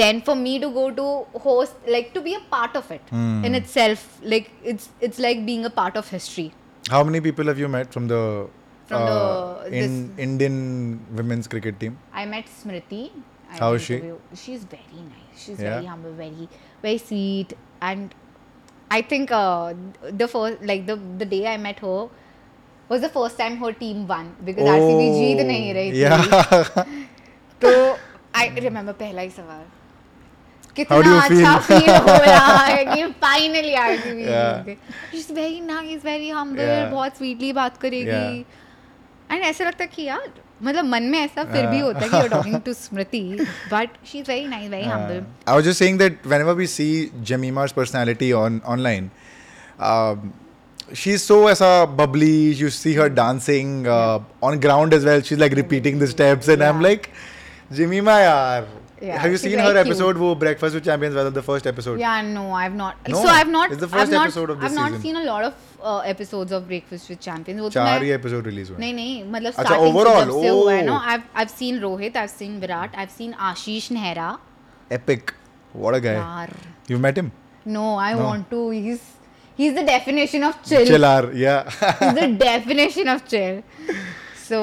Then 0.00 0.22
for 0.28 0.36
me 0.40 0.54
to 0.62 0.70
go 0.78 0.84
to 1.00 1.04
host, 1.46 1.76
like 1.96 2.08
to 2.14 2.22
be 2.28 2.34
a 2.38 2.40
part 2.54 2.78
of 2.80 2.88
it 2.96 3.12
mm. 3.18 3.44
in 3.48 3.58
itself, 3.60 4.06
like 4.34 4.48
it's 4.74 4.88
it's 5.08 5.22
like 5.26 5.44
being 5.50 5.68
a 5.70 5.72
part 5.82 6.00
of 6.02 6.10
history. 6.16 6.46
How 6.96 7.02
many 7.10 7.22
people 7.28 7.52
have 7.54 7.62
you 7.64 7.70
met 7.76 7.98
from 7.98 8.08
the 8.14 8.22
from 8.88 9.02
uh, 9.02 9.10
the 9.12 9.78
in, 9.78 9.96
this, 10.08 10.18
Indian 10.26 10.56
women's 11.14 11.46
cricket 11.46 11.78
team? 11.80 11.98
I 12.12 12.24
met 12.26 12.46
Smriti. 12.46 13.10
I 13.50 13.56
How 13.58 13.72
is 13.74 13.82
she? 13.82 14.00
She's 14.34 14.64
very 14.64 15.00
nice. 15.12 15.36
She's 15.44 15.60
yeah. 15.60 15.70
very 15.76 15.84
humble, 15.84 16.12
very 16.12 16.48
very 16.82 16.98
sweet, 16.98 17.52
and 17.80 18.14
I 18.90 19.02
think 19.12 19.30
uh, 19.38 19.74
the 20.22 20.26
first 20.36 20.62
like 20.62 20.86
the 20.86 20.96
the 20.96 21.24
day 21.36 21.46
I 21.54 21.56
met 21.56 21.78
her 21.86 22.08
was 22.90 23.00
the 23.06 23.08
first 23.08 23.38
time 23.38 23.56
her 23.62 23.72
team 23.72 24.06
won 24.12 24.34
because 24.50 24.68
oh, 24.74 24.76
RCB 24.76 25.08
जीत 25.20 25.40
नहीं 25.54 25.72
रही 25.78 25.90
थी. 25.94 26.04
Yeah. 26.04 27.64
So 27.64 27.74
I 28.44 28.46
remember 28.68 28.96
pehla 29.02 29.24
hi 29.24 29.32
sawal. 29.40 29.66
How 30.88 30.98
do 31.04 31.12
you 31.14 31.22
feel? 31.30 33.10
finally 33.24 33.74
है 33.76 33.98
कि 34.04 34.76
finally 34.76 34.78
She's 35.10 35.30
very 35.40 35.60
nice, 35.60 36.00
very 36.02 36.28
humble, 36.30 36.62
yeah. 36.62 36.90
बहुत 36.96 37.16
sweetly 37.22 37.52
बात 37.62 37.76
करेगी. 37.86 38.14
Yeah. 38.38 38.58
And 39.30 39.42
ऐसा 39.44 39.64
लगता 39.64 39.84
है 39.84 39.90
कि 39.94 40.02
यार 40.02 40.30
मतलब 40.66 40.84
मन 40.84 41.02
में 41.12 41.18
ऐसा 41.18 41.42
फिर 41.52 41.66
भी 41.66 41.78
होता 41.80 42.00
है 42.00 42.08
कि 42.08 42.20
you 42.22 42.28
talking 42.28 42.60
to 42.68 42.72
Smriti 42.74 43.20
but 43.72 43.90
she 44.10 44.18
is 44.18 44.28
very 44.28 44.46
nice 44.48 44.70
very 44.70 44.84
humble 44.88 45.14
I 45.48 45.54
was 45.54 45.64
just 45.64 45.78
saying 45.78 45.98
that 45.98 46.26
whenever 46.26 46.54
we 46.60 46.66
see 46.74 46.88
Jemimah's 47.32 47.72
personality 47.78 48.32
on 48.42 48.60
online 48.76 49.10
she 50.98 51.10
is 51.14 51.24
so 51.28 51.34
as 51.48 51.60
a 51.64 51.66
bubbly. 51.96 52.28
You 52.58 52.68
see 52.74 52.90
her 52.98 53.06
dancing 53.16 53.72
uh, 53.94 54.46
on 54.50 54.54
ground 54.66 54.94
as 54.98 55.02
well. 55.08 55.24
She's 55.30 55.40
like 55.42 55.56
repeating 55.58 55.98
the 56.02 56.06
steps, 56.12 56.48
and 56.54 56.64
yeah. 56.64 56.70
I'm 56.74 56.78
like, 56.86 57.08
Jemima, 57.80 58.14
yaar. 58.22 58.62
Yeah, 59.08 59.18
have 59.24 59.34
you 59.34 59.40
seen 59.42 59.62
her 59.64 59.74
episode 59.80 60.14
cute. 60.22 60.22
wo 60.22 60.30
breakfast 60.44 60.78
with 60.78 60.86
champions 60.88 61.18
was 61.20 61.28
the 61.34 61.42
first 61.48 61.68
episode 61.70 62.00
yeah 62.04 62.22
no 62.28 62.44
i've 62.60 62.78
not 62.78 63.04
no, 63.14 63.20
so 63.26 63.34
i've 63.34 63.50
not 63.56 63.74
it's 63.74 63.80
the 63.82 63.88
1st 63.92 64.14
episode 64.20 64.52
of 64.54 64.56
this 64.62 64.66
i've 64.70 64.78
not 64.78 64.96
seen 65.04 65.18
a 65.20 65.22
lot 65.26 65.44
of 65.48 65.60
episodes 65.86 66.52
of 66.52 66.62
breakfast 66.66 67.08
with 67.10 67.18
champions 67.26 67.60
वो 67.60 67.68
तो 67.68 67.72
चार 67.74 68.02
ही 68.02 68.10
episode 68.12 68.46
release 68.46 68.70
हुए 68.70 68.78
नहीं 68.78 68.94
नहीं 68.94 69.24
मतलब 69.32 69.52
अच्छा 69.58 69.74
overall 69.76 70.30
O 70.50 70.66
I 70.68 70.82
know 70.82 70.92
ना 70.92 70.98
I 71.10 71.16
I 71.16 71.38
have 71.44 71.54
seen 71.58 71.78
Rohit 71.80 72.16
I 72.16 72.20
have 72.22 72.30
seen 72.38 72.58
Virat 72.60 72.94
I 72.96 73.00
have 73.00 73.10
seen 73.16 73.34
Ashish 73.50 73.90
Nehra 73.92 74.38
epic 74.92 75.30
what 75.74 75.94
a 75.94 75.98
guy 76.08 76.48
you 76.90 76.98
met 77.04 77.18
him 77.18 77.30
no 77.76 77.96
I 78.06 78.14
want 78.22 78.48
to 78.50 78.70
he 78.70 78.90
is 78.92 78.98
he 79.58 79.66
is 79.66 79.74
the 79.78 79.84
definition 79.90 80.44
of 80.44 80.62
chill 80.68 80.86
chiller 80.88 81.30
yeah 81.42 81.58
he 81.82 82.08
is 82.08 82.14
the 82.18 82.28
definition 82.42 83.08
of 83.14 83.26
chill 83.34 83.62
so 84.48 84.62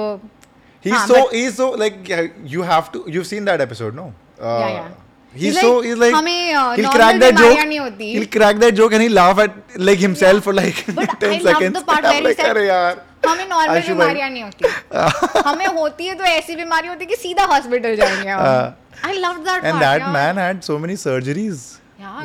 He's 0.86 0.94
हाँ, 0.94 1.06
so 1.10 1.16
but, 1.18 1.32
he's 1.38 1.56
so 1.60 1.66
like 1.82 2.10
you 2.56 2.66
have 2.72 2.90
to 2.96 3.00
you've 3.14 3.24
seen 3.28 3.48
that 3.50 3.62
episode 3.64 3.96
no? 4.00 4.04
Uh, 4.32 4.50
yeah 4.50 4.68
yeah. 4.74 4.92
he's, 5.36 5.54
he's 5.54 5.62
so 5.62 5.76
like, 5.76 5.86
he's 5.86 5.98
like 6.04 6.14
हमें 6.14 6.54
uh, 6.62 6.76
he'll 6.78 6.94
crack 6.98 7.20
that 7.24 7.38
joke 7.42 7.60
नहीं 7.60 7.80
होती 7.80 8.12
he'll 8.16 8.30
crack 8.36 8.60
that 8.64 8.76
joke 8.80 8.94
and 8.98 9.06
he'll 9.06 9.18
laugh 9.18 9.42
at 9.46 9.60
like 9.90 10.04
himself 10.06 10.34
yeah. 10.34 10.46
for 10.48 10.54
like 10.60 10.82
but 11.00 11.16
10 11.26 11.36
I 11.36 11.40
seconds 11.50 11.80
the 11.80 11.86
part 11.92 12.10
I'm 12.12 12.24
like 12.28 12.44
अरे 12.52 12.66
यार 12.68 13.02
हमें 13.28 13.48
normal 13.52 13.82
बीमारियां 13.94 14.30
नहीं 14.32 14.44
होती 14.44 15.46
हमें 15.50 15.66
होती 15.78 16.08
है 16.08 16.16
तो 16.16 16.24
ऐसी 16.40 16.56
बीमारी 16.56 16.88
होती 16.88 17.04
है 17.06 17.10
कि 17.14 17.22
सीधा 17.28 17.46
हॉस्पिटल 17.54 17.96
जाएंगे 18.02 18.30
हम 18.30 19.06
I 19.10 19.18
love 19.26 19.38
that 19.50 19.66
and 19.66 19.80
that 19.86 20.04
man 20.18 20.38
had 20.46 20.62
so 20.70 20.78
many 20.86 20.96
surgeries 21.06 21.66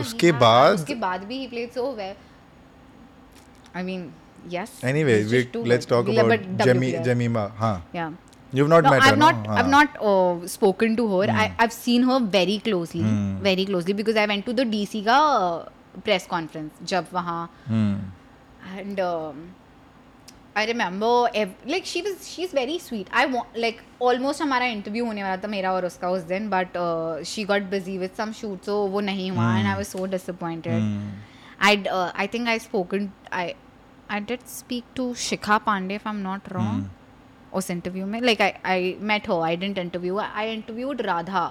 उसके 0.01 0.33
बाद 0.47 0.75
उसके 0.79 0.95
बाद 1.07 1.23
भी 1.33 1.39
he 1.39 1.47
played 1.55 1.71
so 1.79 1.93
well 2.01 3.77
I 3.77 3.83
mean 3.91 4.11
yes 4.53 4.71
anyways 4.91 5.33
we, 5.35 5.41
let's 5.73 5.89
talk 5.89 6.07
about 6.13 6.45
Jemima. 6.69 7.01
Jemima 7.07 7.43
huh 7.57 7.73
yeah 7.97 8.15
You've 8.53 8.69
not 8.69 8.85
no, 8.85 8.91
met 8.91 9.03
I've 9.03 9.11
her, 9.11 9.17
Not, 9.17 9.45
no? 9.47 9.51
I've 9.53 9.67
ah. 9.67 9.69
not 9.69 9.89
uh, 10.03 10.47
spoken 10.49 10.97
to 10.97 11.07
her. 11.09 11.27
Mm. 11.27 11.31
I, 11.35 11.49
hmm. 11.49 11.55
I've 11.59 11.73
seen 11.73 12.03
her 12.03 12.21
very 12.21 12.59
closely, 12.59 13.01
mm. 13.03 13.39
very 13.39 13.65
closely 13.65 13.93
because 13.93 14.17
I 14.17 14.27
went 14.27 14.45
to 14.47 14.53
the 14.53 14.65
DC 14.65 15.05
का 15.05 15.19
press 16.05 16.27
conference 16.31 16.71
जब 16.89 17.07
वहाँ 17.13 17.41
and 17.71 19.01
I 20.57 20.65
remember 20.67 21.57
like 21.71 21.87
she 21.87 22.01
was 22.03 22.17
she 22.23 22.43
is 22.43 22.55
very 22.57 22.79
sweet 22.81 23.09
I 23.23 23.27
like 23.61 23.81
almost 24.09 24.43
हमारा 24.43 24.67
interview 24.67 25.05
होने 25.07 25.23
वाला 25.23 25.37
था 25.45 25.49
मेरा 25.49 25.73
और 25.73 25.87
उसका 25.87 26.11
उस 26.11 26.23
दिन 26.33 26.49
but 26.51 26.77
she 27.27 27.45
got 27.53 27.63
busy 27.71 27.97
with 27.99 28.11
some 28.19 28.33
shoot 28.41 28.65
so 28.67 28.77
वो 28.97 29.01
नहीं 29.11 29.31
हुआ 29.31 29.57
and 29.59 29.67
I 29.69 29.75
was 29.77 29.87
so 29.87 30.05
disappointed 30.17 30.83
I 31.71 31.83
I 32.15 32.27
think 32.35 32.49
I 32.49 32.59
spoken 32.69 33.09
I 33.43 33.53
I 34.11 34.21
did 34.31 34.41
speak 34.59 34.85
to 34.97 35.13
Shikha 35.29 35.59
Pandey 35.67 35.95
if 35.95 36.09
I 36.09 36.15
am 36.15 36.21
not 36.23 36.49
wrong 36.53 36.89
उस 37.59 37.71
इंटरव्यू 37.71 38.07
में 38.07 38.21
like 38.21 38.41
I 38.43 38.53
I 38.73 38.95
met 39.11 39.29
हो 39.29 39.41
I 39.43 39.57
didn't 39.63 39.79
interview 39.79 40.19
I 40.25 40.53
interviewed 40.53 41.01
Radha 41.07 41.45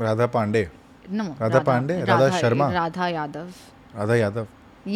Radha 0.00 0.26
Pandey 0.36 0.68
no 1.10 1.24
Radha 1.40 1.58
Pandey 1.68 1.98
Radha 2.10 2.28
Sharma 2.40 2.70
Radha 2.72 3.08
Yadav 3.08 3.48
Radha 3.98 4.14
Yadav 4.14 4.46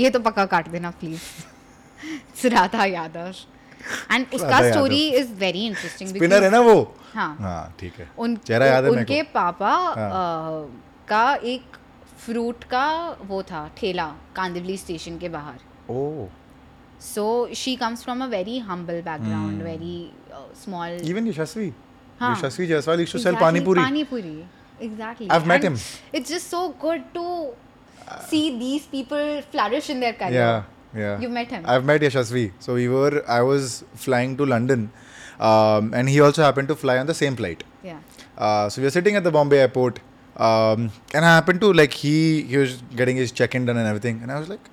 ये 0.03 0.11
तो 0.11 0.21
पक्का 0.29 0.45
काट 0.55 0.69
देना 0.71 0.91
please 1.03 2.47
Radha 2.55 2.85
Yadav 2.85 3.31
and 4.13 4.27
उसका 4.35 4.61
story 4.71 5.07
is 5.19 5.33
very 5.41 5.67
interesting 5.67 6.11
spinner 6.15 6.45
है 6.45 6.51
ना 6.51 6.61
वो 6.69 6.77
हाँ।, 7.15 7.37
हाँ 7.41 7.75
ठीक 7.81 7.95
है 7.99 8.09
उन 8.27 8.37
चेहरा 8.47 8.67
याद 8.67 8.85
है 8.85 8.91
उनके 8.91 9.23
पापा 9.35 9.73
हाँ। 9.97 10.85
का 11.09 11.25
एक 11.55 11.77
फ्रूट 12.25 12.65
का 12.71 12.87
वो 13.29 13.43
था 13.51 13.69
ठेला 13.79 14.07
कांदिवली 14.37 14.77
स्टेशन 14.77 15.19
के 15.19 15.29
बाहर 15.39 15.61
oh 15.93 16.27
So 16.99 17.49
she 17.53 17.77
comes 17.77 18.03
from 18.03 18.23
a 18.23 18.29
very 18.29 18.59
humble 18.59 19.03
background, 19.03 19.59
hmm. 19.61 19.65
very 19.65 20.13
uh, 20.33 20.39
small. 20.55 20.87
Even 21.03 21.27
Yashasvi. 21.27 21.73
Yashasvi 22.21 22.69
Jaiswal 22.69 22.99
used 23.01 23.13
to 23.13 23.19
exactly. 23.19 23.21
sell 23.21 23.37
pani 23.37 23.61
puri. 23.61 23.81
Pani 23.81 24.05
puri. 24.05 24.47
Exactly. 24.81 25.31
I've 25.31 25.43
and 25.43 25.49
met 25.49 25.63
him. 25.63 25.77
It's 26.13 26.31
just 26.31 26.49
so 26.49 26.71
good 26.71 27.03
to 27.15 27.51
uh, 28.09 28.19
see 28.27 28.59
these 28.59 28.87
people 28.87 29.43
flourish 29.51 29.91
in 29.91 30.01
their 30.01 30.15
career. 30.15 30.33
Yeah. 30.33 30.63
Yeah. 30.95 31.21
You 31.21 31.29
met 31.29 31.49
him. 31.51 31.65
I've 31.67 31.85
met 31.85 32.01
Yashasvi. 32.01 32.53
So 32.61 32.75
we 32.75 32.89
were 32.89 33.23
I 33.29 33.43
was 33.43 33.85
flying 33.95 34.37
to 34.39 34.47
London. 34.47 34.91
Um, 35.39 35.93
and 35.93 36.09
he 36.09 36.21
also 36.21 36.43
happened 36.43 36.69
to 36.69 36.75
fly 36.77 36.97
on 36.97 37.07
the 37.07 37.13
same 37.13 37.37
flight. 37.37 37.63
Yeah. 37.85 37.99
Uh, 38.39 38.71
so 38.71 38.81
we 38.81 38.87
were 38.87 38.91
sitting 38.91 39.17
at 39.17 39.25
the 39.25 39.31
Bombay 39.31 39.61
airport. 39.61 39.99
Um, 40.39 40.91
and 41.13 41.25
I 41.27 41.35
happened 41.35 41.61
to 41.61 41.73
like 41.75 41.93
he 41.93 42.43
he 42.43 42.57
was 42.57 42.83
getting 42.95 43.17
his 43.17 43.33
check-in 43.33 43.67
done 43.67 43.77
and 43.77 43.87
everything. 43.87 44.21
And 44.23 44.33
I 44.33 44.39
was 44.39 44.49
like, 44.49 44.71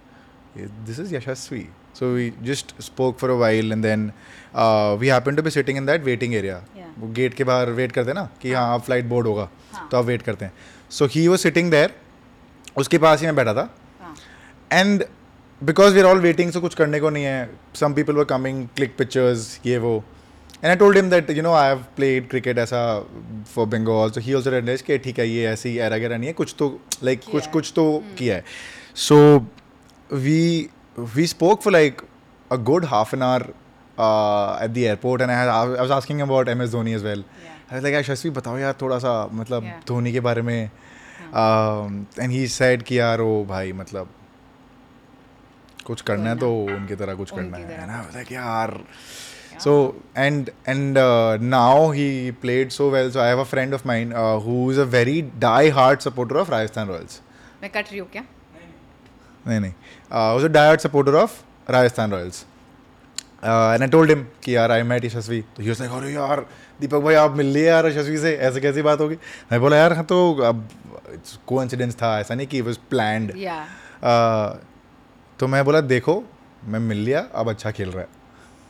this 0.85 0.99
is 0.99 1.11
Yashasvi. 1.11 1.67
So 1.93 2.13
we 2.15 2.33
just 2.43 2.73
spoke 2.81 3.19
for 3.19 3.29
a 3.29 3.37
while 3.37 3.71
and 3.71 3.83
then 3.83 4.13
uh, 4.53 4.97
we 4.99 5.07
happened 5.07 5.37
to 5.37 5.43
be 5.43 5.49
sitting 5.51 5.77
in 5.77 5.85
that 5.85 6.03
waiting 6.03 6.35
area. 6.41 6.61
Yeah. 6.75 6.81
वो 7.01 7.07
gate 7.13 7.33
के 7.33 7.43
बाहर 7.43 7.69
wait 7.79 7.91
करते 7.91 8.09
हैं 8.09 8.15
ना 8.15 8.27
कि 8.41 8.51
हाँ 8.53 8.63
आप 8.73 8.81
flight 8.85 9.05
board 9.13 9.27
होगा 9.27 9.47
हाँ. 9.73 9.87
तो 9.91 9.97
आप 9.97 10.05
वेट 10.05 10.21
करते 10.21 10.45
हैं 10.45 10.53
सो 10.97 11.05
ही 11.15 11.27
वो 11.27 11.37
सिटिंग 11.43 11.69
देयर 11.71 11.93
उसके 12.83 12.97
पास 13.05 13.19
ही 13.19 13.25
मैं 13.25 13.35
बैठा 13.35 13.53
था 13.53 13.69
and 14.79 15.03
because 15.63 15.93
we 15.93 15.99
are 15.99 16.05
all 16.07 16.19
waiting 16.21 16.51
so 16.51 16.61
कुछ 16.61 16.75
करने 16.81 16.99
को 16.99 17.09
नहीं 17.15 17.23
है 17.23 17.49
some 17.79 17.93
people 17.93 18.13
were 18.15 18.23
coming 18.33 18.65
click 18.75 18.95
pictures 18.97 19.47
ये 19.65 19.77
वो 19.85 19.93
and 20.55 20.65
I 20.69 20.75
told 20.83 20.97
him 20.97 21.09
that 21.09 21.29
you 21.37 21.43
know 21.43 21.53
I 21.61 21.67
have 21.69 21.83
played 21.95 22.29
cricket 22.29 22.57
ऐसा 22.65 22.83
for 23.55 23.67
Bengal 23.75 24.11
so 24.17 24.21
he 24.27 24.33
also 24.33 24.49
रेडलेस 24.51 24.81
कि 24.89 24.97
ठीक 25.07 25.19
है 25.19 25.27
ये 25.29 25.47
ऐसी 25.53 25.75
एरा 25.87 25.97
गैरा 26.03 26.17
नहीं 26.17 26.27
है 26.27 26.33
कुछ 26.41 26.55
तो 26.59 26.69
लाइक 27.03 27.19
like, 27.21 27.31
कुछ 27.31 27.47
कुछ 27.53 27.71
तो 27.75 27.85
हम्म। 27.97 28.15
किया 28.17 28.35
है 28.35 28.43
so 29.07 29.17
we 30.27 30.39
we 31.15 31.25
spoke 31.25 31.61
for 31.61 31.71
like 31.71 32.01
a 32.51 32.57
good 32.57 32.85
half 32.85 33.13
an 33.13 33.21
hour 33.23 33.47
uh, 33.97 34.57
at 34.61 34.73
the 34.73 34.87
airport 34.87 35.21
and 35.21 35.31
I, 35.31 35.35
had, 35.35 35.49
I 35.49 35.81
was 35.81 35.91
asking 35.91 36.21
about 36.21 36.45
MS 36.55 36.73
Dhoni 36.73 36.95
as 36.95 37.03
well. 37.03 37.17
Yeah. 37.17 37.51
I 37.71 37.75
was 37.75 37.83
like, 37.83 37.93
Yashasvi 37.93 38.29
बताओ 38.35 38.57
यार 38.57 38.73
थोड़ा 38.81 38.99
सा 38.99 39.31
मतलब 39.33 39.63
yeah. 39.87 40.11
के 40.13 40.19
बारे 40.19 40.41
में 40.43 40.69
and 42.19 42.31
he 42.31 42.47
said 42.47 42.83
कि 42.83 42.99
यार 42.99 43.21
ओ 43.21 43.43
भाई 43.49 43.71
मतलब 43.73 44.07
कुछ 45.85 46.01
करना 46.09 46.29
है 46.29 46.37
तो 46.39 46.49
उनकी 46.65 46.95
तरह 46.95 47.15
कुछ 47.15 47.31
करना 47.31 47.57
है 47.57 47.87
ना 47.87 48.01
लाइक 48.13 48.31
यार 48.31 48.83
so 49.63 49.73
and 50.17 50.49
and 50.69 50.97
now 51.43 51.91
he 51.91 52.09
played 52.41 52.69
so 52.71 52.89
well 52.91 53.11
so 53.11 53.19
I 53.19 53.27
have 53.27 53.39
a 53.39 53.43
friend 53.55 53.73
of 53.73 53.85
mind 53.87 54.13
who 54.45 54.71
is 54.71 54.79
a 54.79 54.83
very 54.99 55.21
die 55.41 55.69
heart 55.79 56.01
supporter 56.07 56.35
of 56.43 56.49
Rajasthan 56.51 56.87
Royals 56.87 57.21
मैं 57.61 57.71
कट 57.71 57.89
रही 57.89 57.99
हूँ 57.99 58.07
क्या 58.13 58.23
नहीं 59.47 59.59
नहीं 59.59 59.73
was 60.11 60.43
a 60.43 60.47
diet 60.57 60.79
supporter 60.81 61.15
of 61.21 61.43
Rajasthan 61.69 62.11
Royals 62.11 62.45
and 63.45 63.81
I 63.83 63.87
told 63.91 64.09
him 64.09 64.25
कि 64.43 64.55
यार 64.55 64.71
आई 64.71 64.83
mat 64.91 65.05
यशस्वी 65.05 65.39
तो 65.55 65.63
use 65.63 65.81
अरे 65.81 66.11
यार 66.13 66.45
दीपक 66.81 67.01
भाई 67.03 67.15
आप 67.21 67.31
मिल 67.37 67.45
लिए 67.55 67.67
यार 67.67 67.87
यशस्वी 67.87 68.17
से 68.17 68.35
ऐसे 68.49 68.61
कैसी 68.61 68.81
बात 68.89 68.99
होगी 69.01 69.15
मैं 69.51 69.59
बोला 69.61 69.77
यार 69.77 69.93
हाँ 69.93 70.05
तो 70.11 70.19
अब 70.51 70.67
को 71.47 71.61
इंसिडेंस 71.63 71.95
था 72.01 72.19
ऐसा 72.19 72.35
नहीं 72.35 72.47
कि 72.53 72.61
वॉज 72.69 72.77
प्लान्ड 72.89 73.31
uh, 73.31 74.61
तो 75.39 75.47
मैं 75.47 75.63
बोला 75.65 75.81
देखो 75.93 76.23
मैं 76.73 76.79
मिल 76.79 76.97
लिया 77.05 77.25
अब 77.41 77.49
अच्छा 77.49 77.71
खेल 77.79 77.89
रहा 77.91 78.01
है 78.01 78.21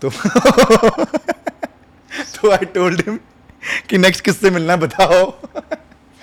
तो 0.01 1.09
तो 2.35 2.51
आई 2.51 2.65
टोल्ड 2.73 3.01
हिम 3.07 3.19
कि 3.89 3.97
नेक्स्ट 3.97 4.23
किससे 4.23 4.49
मिलना 4.51 4.75
बताओ 4.77 5.21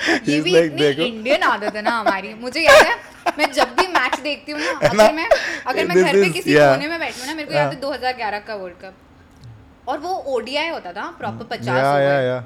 ये 0.29 0.41
भी 0.41 0.53
like, 0.53 0.81
इतनी 0.83 1.05
इंडियन 1.05 1.43
आदत 1.45 1.75
है 1.77 1.83
ना 1.83 1.97
हमारी 2.01 2.33
मुझे 2.43 2.61
याद 2.65 2.85
है 2.91 3.33
मैं 3.39 3.51
जब 3.57 3.75
भी 3.81 3.87
मैच 3.97 4.19
देखती 4.27 4.53
हूँ 4.53 4.61
ना 4.61 4.89
अगर 4.89 5.13
मैं 5.17 5.29
अगर 5.73 5.87
मैं 5.91 5.97
घर 6.05 6.15
पे 6.23 6.29
किसी 6.37 6.55
कोने 6.55 6.87
में 6.93 6.99
ना 7.01 7.35
मेरे 7.35 7.47
को 7.49 7.55
याद 7.55 8.05
है 8.05 8.41
का 8.51 8.55
वर्ल्ड 8.63 8.77
कप 8.85 9.89
और 9.89 9.99
वो 9.99 10.15
ओडीआई 10.37 10.69
होता 10.69 10.93
था 11.01 11.11
प्रॉपर 11.19 11.45
पचास 11.55 12.43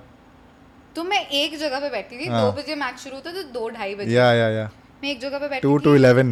तो 0.97 1.03
मैं 1.05 1.21
एक 1.43 1.57
जगह 1.59 1.81
पे 1.81 1.89
बैठती 1.91 2.19
थी 2.19 2.27
दो 2.29 2.33
हाँ। 2.33 2.53
बजे 2.57 2.75
मैच 2.83 2.99
शुरू 3.05 3.15
होता 3.15 3.31
तो 3.39 3.43
दो 3.59 3.69
ढाई 3.77 3.95
बजे 4.03 4.19
मैं 4.19 5.11
एक 5.13 5.21
जगह 5.21 5.39
पे 5.45 5.49
बैठी 5.55 5.79
टू 5.87 5.95
इलेवन 6.03 6.31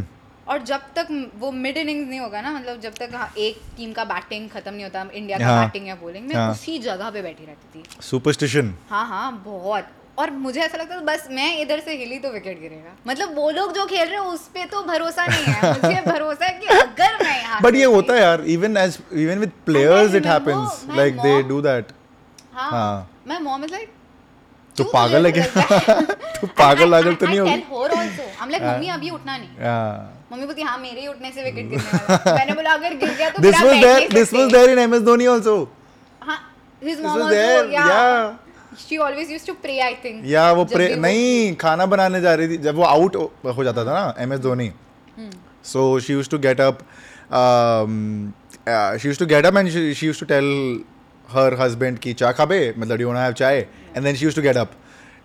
और 0.52 0.62
जब 0.74 0.84
तक 0.96 1.08
वो 1.38 1.50
मिड 1.64 1.76
इनिंग्स 1.82 2.08
नहीं 2.08 2.20
होगा 2.20 2.40
ना 2.48 2.52
मतलब 2.58 2.80
जब 2.84 2.94
तक 3.00 3.14
हाँ, 3.14 3.28
एक 3.46 3.60
टीम 3.76 3.92
का 3.98 4.04
बैटिंग 4.12 4.48
खत्म 4.50 4.72
नहीं 4.74 4.84
होता 4.84 5.04
इंडिया 5.22 5.38
का 5.38 5.60
बैटिंग 5.62 5.86
हाँ। 5.88 5.96
या 5.96 6.00
बॉलिंग 6.02 6.28
मैं 6.28 6.36
उसी 6.50 6.78
जगह 6.90 7.10
पे 7.18 7.22
बैठी 7.28 7.44
रहती 7.46 7.78
थी 7.80 8.00
सुपरस्टिशन 8.10 8.74
हाँ 8.90 9.04
हाँ 9.08 9.26
बहुत 9.46 9.90
और 10.22 10.30
मुझे 10.40 10.60
ऐसा 10.64 10.78
लगता 10.78 10.94
था 10.94 10.98
तो 11.00 11.04
बस 11.06 11.26
मैं 11.36 11.46
इधर 11.60 11.80
से 11.84 11.94
हिली 12.00 12.18
तो 12.24 12.28
विकेट 12.32 12.60
गिरेगा 12.64 12.90
मतलब 13.06 13.34
वो 13.36 13.50
लोग 13.58 13.72
जो 13.78 13.86
खेल 13.92 14.08
रहे 14.08 14.18
हैं 14.18 14.26
उस 14.34 14.42
पर 14.56 14.66
तो 14.74 14.82
भरोसा 14.90 15.24
नहीं 15.30 15.54
है 15.54 15.70
मुझे 15.84 16.00
भरोसा 16.10 16.44
है 16.50 16.58
कि 16.58 16.66
अगर 16.82 17.16
मैं 17.22 17.62
बट 17.66 17.74
ये 17.80 17.84
होता 17.94 18.14
है 18.14 18.20
यार 18.22 18.44
even 18.56 18.76
as 18.82 18.98
even 19.22 19.38
with 19.44 19.52
players 19.70 20.14
it 20.20 20.26
happens 20.32 20.84
like 20.98 21.18
they 21.24 21.32
do 21.48 21.60
that 21.68 21.88
हां 22.60 22.76
मैं 23.32 23.40
मॉम 23.48 23.64
इज 23.64 23.72
लाइक 23.78 23.88
तू 24.76 24.84
पागल 24.92 25.26
है 25.28 25.32
क्या 25.38 25.46
तू 25.88 25.96
तो 26.36 26.50
पागल 26.60 26.96
पागल 26.96 27.14
तो 27.22 27.26
नहीं 27.26 27.38
होगी 27.38 27.62
होर 27.70 27.92
also 28.02 28.28
I 28.28 28.46
am 28.46 28.50
like 28.56 28.62
mummy 28.68 28.88
अभी 28.98 29.10
उठना 29.16 29.36
नहीं 29.36 29.66
हाँ. 29.70 30.28
मम्मी 30.32 30.46
बोलती 30.52 30.68
हां 30.68 30.78
मेरे 30.84 31.00
ही 31.00 31.06
उठने 31.16 31.32
से 31.38 31.42
विकेट 31.48 31.68
गिरने 31.72 31.96
वाला 31.96 32.36
मैंने 32.38 32.54
बोला 32.60 32.72
अगर 32.82 32.94
गिर 33.02 33.14
गया 33.18 33.30
तो 33.34 33.42
this 33.48 33.60
was 33.62 33.82
there 33.86 34.08
this 34.14 34.32
was 34.38 34.52
there 34.54 34.70
in 34.76 34.78
MS 34.86 35.02
Dhoni 35.10 35.26
also 35.34 35.58
हां 36.30 36.38
his 36.88 37.02
mom 37.06 37.22
also 37.22 37.60
yeah 37.74 38.06
she 38.78 38.96
always 39.04 39.30
use 39.32 39.46
to 39.46 39.52
pray 39.62 39.78
I 39.86 39.94
think 40.04 40.22
yeah 40.26 40.50
वो 40.52 40.64
प्रे 40.72 40.94
नहीं 41.04 41.54
खाना 41.60 41.86
बनाने 41.94 42.20
जा 42.20 42.34
रही 42.34 42.48
थी 42.48 42.56
जब 42.66 42.74
वो 42.76 42.84
आउट 42.84 43.16
हो 43.56 43.64
जाता 43.64 43.84
था 43.84 43.92
ना 43.94 44.22
M 44.22 44.32
S 44.32 44.40
Dhoni 44.40 44.70
so 45.72 45.84
she 46.06 46.12
use 46.12 46.28
to 46.30 46.38
get 46.46 46.60
up 46.60 46.78
she 49.00 49.08
use 49.08 49.18
to 49.18 49.26
get 49.26 49.46
up 49.46 49.56
and 49.56 49.68
she 49.76 50.06
use 50.06 50.20
to 50.20 50.26
tell 50.26 50.46
her 51.32 51.54
husband 51.60 51.98
की 51.98 52.12
चाय 52.22 52.32
खा 52.38 52.44
बे 52.44 52.62
मतलब 52.78 53.00
you 53.00 53.10
have 53.12 53.32
chai 53.42 53.58
and 53.96 54.04
then 54.04 54.16
she 54.16 54.24
use 54.24 54.34
to 54.36 54.42
get 54.42 54.56
up 54.64 54.70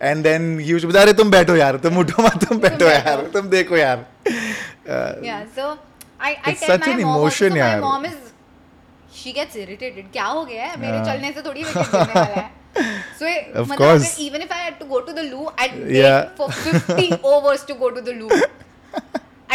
and 0.02 0.24
then 0.24 0.60
use 0.62 0.86
बता 0.86 1.02
अरे 1.02 1.14
तुम 1.20 1.32
बैठो 1.32 1.56
यार 1.56 1.78
तुम 1.88 1.98
उठो 2.00 2.24
मत 2.24 2.44
तुम 2.48 2.58
बैठो 2.68 2.90
यार 2.90 3.28
तुम 3.34 3.48
देखो 3.56 3.78
यार 3.78 4.06
so 5.60 5.70
I 6.22 6.34
I 6.48 6.54
tell 6.78 7.04
my 7.06 7.80
mom 7.80 8.06
is 8.06 8.16
she 9.24 9.32
gets 9.38 9.56
irritated 9.66 10.12
क्या 10.14 10.26
हो 10.36 10.44
गया 10.46 10.66
है 10.72 10.80
मेरे 10.86 11.00
चलने 11.12 11.32
से 11.38 11.42
थोड़ी 11.50 11.64
विकेट 11.64 11.92
गिरने 11.98 12.20
वाला 12.20 12.46
है 12.46 12.56
So 13.20 13.28
it, 13.30 13.46
of 13.60 13.70
मतलब 13.70 13.80
course. 13.84 14.04
even 14.24 14.44
if 14.46 14.52
I 14.56 14.58
had 14.64 14.76
to 14.80 14.88
go 14.90 14.98
to 15.06 15.14
the 15.20 15.24
loo, 15.30 15.46
I'd 15.64 15.78
yeah. 15.94 16.18
wait 16.44 16.44
for 16.44 16.76
50 16.92 17.18
overs 17.32 17.64
to 17.70 17.76
go 17.82 17.90
to 17.98 18.04
the 18.10 18.14
loo. 18.22 18.28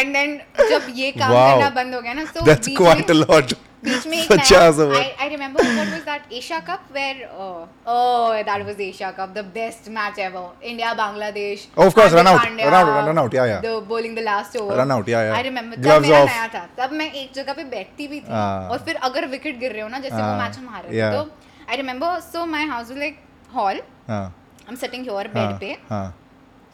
And 0.01 0.17
then 0.19 0.35
जब 0.71 0.89
ये 1.03 1.11
काम 1.21 1.35
wow. 1.35 1.49
करना 1.51 1.69
बंद 1.83 1.95
हो 1.95 2.01
गया 2.09 2.13
ना 2.21 2.25
so 2.33 2.47
that's 2.49 2.73
quite 2.81 3.15
a 3.15 3.23
lot. 3.25 3.55
बीच 3.85 4.07
में 4.07 4.27
पचास 4.31 4.79
over 4.81 4.97
I 5.21 5.29
remember 5.29 5.63
what 5.63 5.87
was 5.93 6.01
that 6.07 6.33
Asia 6.41 6.59
cup 6.67 6.89
where 6.95 7.23
oh 7.35 8.43
that 8.49 8.65
was 8.67 8.81
Asia 8.81 9.11
cup 9.21 9.29
the 9.37 9.45
best 9.55 9.89
match 9.97 10.19
ever 10.27 10.65
India 10.73 10.93
Bangladesh 11.01 11.67
of 11.87 11.95
course 11.95 12.13
run 12.15 12.27
out 12.33 12.45
run 12.45 12.75
out 12.75 13.09
run 13.09 13.19
out 13.19 13.35
yeah 13.35 13.47
yeah 13.47 13.59
the 13.65 13.73
bowling 13.89 14.15
the 14.17 14.23
last 14.29 14.57
over 14.61 14.77
run 14.81 14.91
out 14.97 15.09
yeah 15.09 15.23
yeah 15.23 15.35
I 15.37 15.43
remember 15.49 15.77
तब 15.87 16.01
मेरा 16.03 16.19
आया 16.19 16.47
था 16.55 16.67
तब 16.79 16.93
मैं 17.03 17.11
एक 17.13 17.33
जगह 17.37 17.53
पे 17.53 17.65
बैठती 17.75 18.07
भी 18.09 18.21
थी 18.21 18.33
हाँ। 18.33 18.63
और 18.71 18.79
फिर 18.85 18.97
अगर 19.11 19.27
विकेट 19.35 19.59
गिर 19.61 19.73
रहे 19.73 19.83
हो 19.83 19.89
ना 19.89 19.99
जैसे 20.07 20.15
वो 20.15 20.39
मैच 20.43 20.57
हाँ, 20.57 20.65
हम 20.65 20.69
हारे 20.75 20.91
थे 20.91 21.11
तो 21.17 21.31
I 21.69 21.77
remember 21.77 22.19
so 22.31 22.45
my 22.55 22.65
house 22.67 22.89
was 22.91 22.99
like 22.99 23.19
hall 23.55 23.81
I 24.11 24.25
am 24.71 24.77
sitting 24.85 25.11
here 25.11 25.29
bed 25.35 25.59
पे 25.61 25.77
हाँ। 25.91 26.09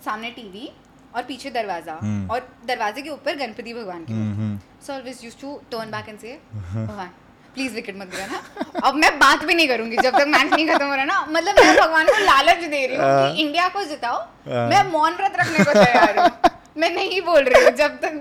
सामने 0.04 0.30
टीवी 0.36 0.70
और 1.16 1.22
पीछे 1.28 1.50
दरवाजा 1.50 1.98
हम्म। 2.02 2.30
और 2.30 2.48
दरवाजे 2.68 3.02
के 3.02 3.10
ऊपर 3.10 3.36
गणपति 3.36 3.72
भगवान 3.74 4.04
की 4.10 4.86
so 4.86 4.92
always 4.92 5.20
use 5.24 5.36
to 5.40 5.52
turn 5.72 5.90
back 5.90 6.08
and 6.08 6.18
say 6.18 6.38
भगवान 6.74 7.08
प्लीज 7.54 7.74
विकेट 7.74 7.96
मत 7.98 8.10
ना 8.32 8.82
अब 8.88 8.94
मैं 9.04 9.18
बात 9.18 9.44
भी 9.44 9.54
नहीं 9.54 9.68
करूंगी 9.68 9.96
जब 9.96 10.16
तक 10.18 10.26
मैच 10.28 10.52
नहीं 10.52 10.66
खत्म 10.68 10.86
हो 10.86 10.94
रहा 10.94 11.04
ना 11.04 11.20
मतलब 11.30 11.60
मैं 11.60 11.74
भगवान 11.76 12.06
को 12.06 12.24
लालच 12.24 12.62
दे 12.64 12.86
रही 12.86 12.96
हूँ 12.96 13.34
कि 13.36 13.42
इंडिया 13.44 13.62
हाँ। 13.62 13.70
को 13.72 13.84
जिताओ 13.88 14.18
हाँ। 14.48 14.68
मैं 14.70 14.82
मौन 14.90 15.14
व्रत 15.20 15.36
रखने 15.40 15.64
को 15.64 15.72
तैयार 15.84 16.18
हूँ 16.18 16.30
मैं 16.82 16.90
नहीं 16.94 17.20
बोल 17.30 17.42
रही 17.44 17.62
हूँ 17.64 17.70
जब 17.82 17.98
तक 18.02 18.20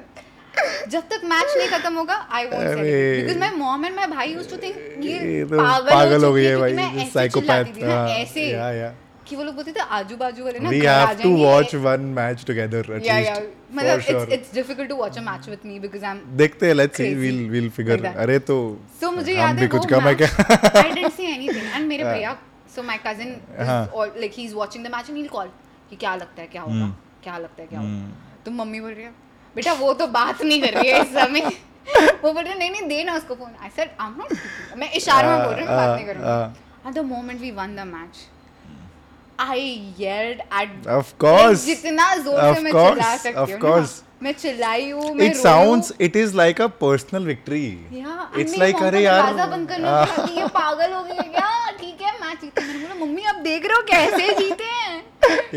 जब 0.91 1.03
तक 1.09 1.21
मैच 1.31 1.53
नहीं 1.57 1.67
खत्म 1.69 1.93
होगा 1.95 2.15
I 2.37 2.45
won't 2.53 2.61
say 2.67 2.75
because 3.21 3.37
my 3.39 3.49
mom 3.57 3.85
and 3.85 3.95
my 3.95 4.07
भाई 4.15 4.33
यूज्ड 4.33 4.49
टू 4.49 4.57
थिंक 4.63 4.75
ये 5.05 5.43
तो 5.51 5.57
पागल 5.89 6.23
हो 6.25 6.31
गई 6.33 6.45
है 6.45 6.57
भाई 6.59 7.09
साइकोपैथ 7.13 7.77
ऐसे 7.83 8.47
या 8.51 8.71
या 8.71 8.85
हाँ। 8.87 8.95
कि 9.29 9.35
वो 9.35 9.43
लोग 9.43 9.55
बोलते 9.55 9.71
थे 9.75 9.85
आजू 9.95 10.15
बाजू 10.19 10.43
वाले 10.43 10.59
ना 10.65 10.69
we 10.73 10.77
have 10.81 11.15
to 11.21 11.29
watch 11.43 11.73
one 11.85 12.03
match 12.17 12.43
together 12.47 12.91
at 12.97 13.05
least 13.05 13.71
मतलब 13.79 14.05
it's 14.09 14.33
it's 14.37 14.53
difficult 14.57 14.89
to 14.89 14.95
watch 14.99 15.17
a 15.17 15.21
match 15.27 15.49
with 15.49 15.65
me 15.71 15.79
because 15.85 16.05
I 16.05 16.11
am 16.17 16.21
देखते 16.41 16.67
हैं 16.67 16.73
let's 16.79 16.97
see 17.01 17.07
we 17.13 17.13
will 17.29 17.49
will 17.55 17.69
figure 17.79 18.05
अरे 18.25 18.37
तो 18.51 18.57
सो 19.01 19.11
मुझे 19.17 19.35
याद 19.37 19.59
है 19.63 19.67
कुछ 19.73 19.85
कम 19.93 20.07
है 20.09 20.13
क्या 20.21 20.29
I 20.41 20.91
didn't 20.91 21.13
see 21.17 21.31
anything 21.35 21.73
and 21.75 21.87
मेरे 21.87 22.03
हाँ। 22.09 22.13
भैया 22.13 22.35
सो 22.75 22.83
माय 22.91 22.99
कजिन 23.07 23.33
और 23.65 24.15
like 24.19 24.33
he 24.37 24.43
is 24.45 24.53
watching 24.61 24.85
the 24.85 24.91
match 24.95 25.09
and 25.09 25.15
he 25.15 25.21
will 25.21 25.31
call 25.35 25.51
कि 25.89 25.95
क्या 26.05 26.15
लगता 26.21 26.41
है 26.41 26.47
क्या 26.55 26.61
होगा 26.61 26.73
हम्म। 26.73 27.21
क्या 27.23 27.37
लगता 27.47 27.61
है 27.61 27.67
क्या 27.67 27.79
होगा 27.79 27.89
हम्म। 27.89 28.45
तो 28.45 28.51
मम्मी 28.61 28.79
बोल 28.85 28.91
रही 28.93 29.05
है 29.09 29.13
बेटा 29.55 29.73
वो 29.83 29.91
तो 30.03 30.07
बात 30.17 30.41
नहीं 30.43 30.61
कर 30.61 30.79
रही 30.79 30.89
है 30.89 31.01
इस 31.05 31.13
समय 31.21 31.49
वो 31.97 32.31
बोल 32.33 32.41
रहे 32.43 32.55
नहीं 32.57 32.71
नहीं 32.71 32.87
देना 32.95 33.15
उसको 33.23 33.35
phone 33.43 33.51
I 33.65 33.69
said 33.75 33.91
I 33.99 34.07
am 34.07 34.15
not 34.23 34.33
मैं 34.83 34.91
इशारों 35.03 35.37
में 35.37 35.45
बोल 35.45 35.53
रहा 35.53 35.59
हूं 35.59 35.77
बात 35.77 35.87
हाँ, 35.89 35.95
नहीं 35.95 36.05
कर 36.07 36.13
करूंगा 36.13 36.41
at 36.87 36.93
the 36.99 37.05
moment 37.13 37.39
we 37.41 37.51
won 37.61 37.75
the 37.75 37.87
match 37.95 38.25
I 39.39 39.67
yelled 40.01 40.41
at 40.59 40.87
of 40.97 41.09
course 41.23 41.65
जितना 41.71 42.15
जोर 42.25 42.53
से 42.55 42.61
मैं 42.61 42.71
चिल्ला 42.77 43.15
सकती 43.25 43.39
हूँ 43.53 43.59
of 43.59 43.63
course 43.65 43.93
मैं 44.23 44.31
चिल्लाई 44.37 44.89
हूँ 44.91 45.13
मैं 45.15 45.29
it 45.29 45.37
sounds 45.43 45.91
it 46.07 46.15
is 46.23 46.33
like 46.39 46.59
a 46.65 46.69
personal 46.85 47.23
victory 47.31 47.67
yeah 47.99 48.39
it's 48.43 48.57
like 48.63 48.81
अरे 48.89 49.03
यार 49.03 49.45
बंद 49.53 49.69
करने 49.69 50.33
ये 50.41 50.47
पागल 50.59 50.93
हो 50.93 51.03
गई 51.03 51.27
क्या 51.37 51.51
ठीक 51.81 52.01
है 52.01 52.13
मैं 52.21 52.35
जीते 52.41 52.93
मम्मी 53.05 53.23
आप 53.33 53.43
देख 53.49 53.65
रहे 53.65 53.75
हो 53.75 53.81
कैसे 53.91 54.33
जीते 54.41 54.63
हैं 54.63 54.86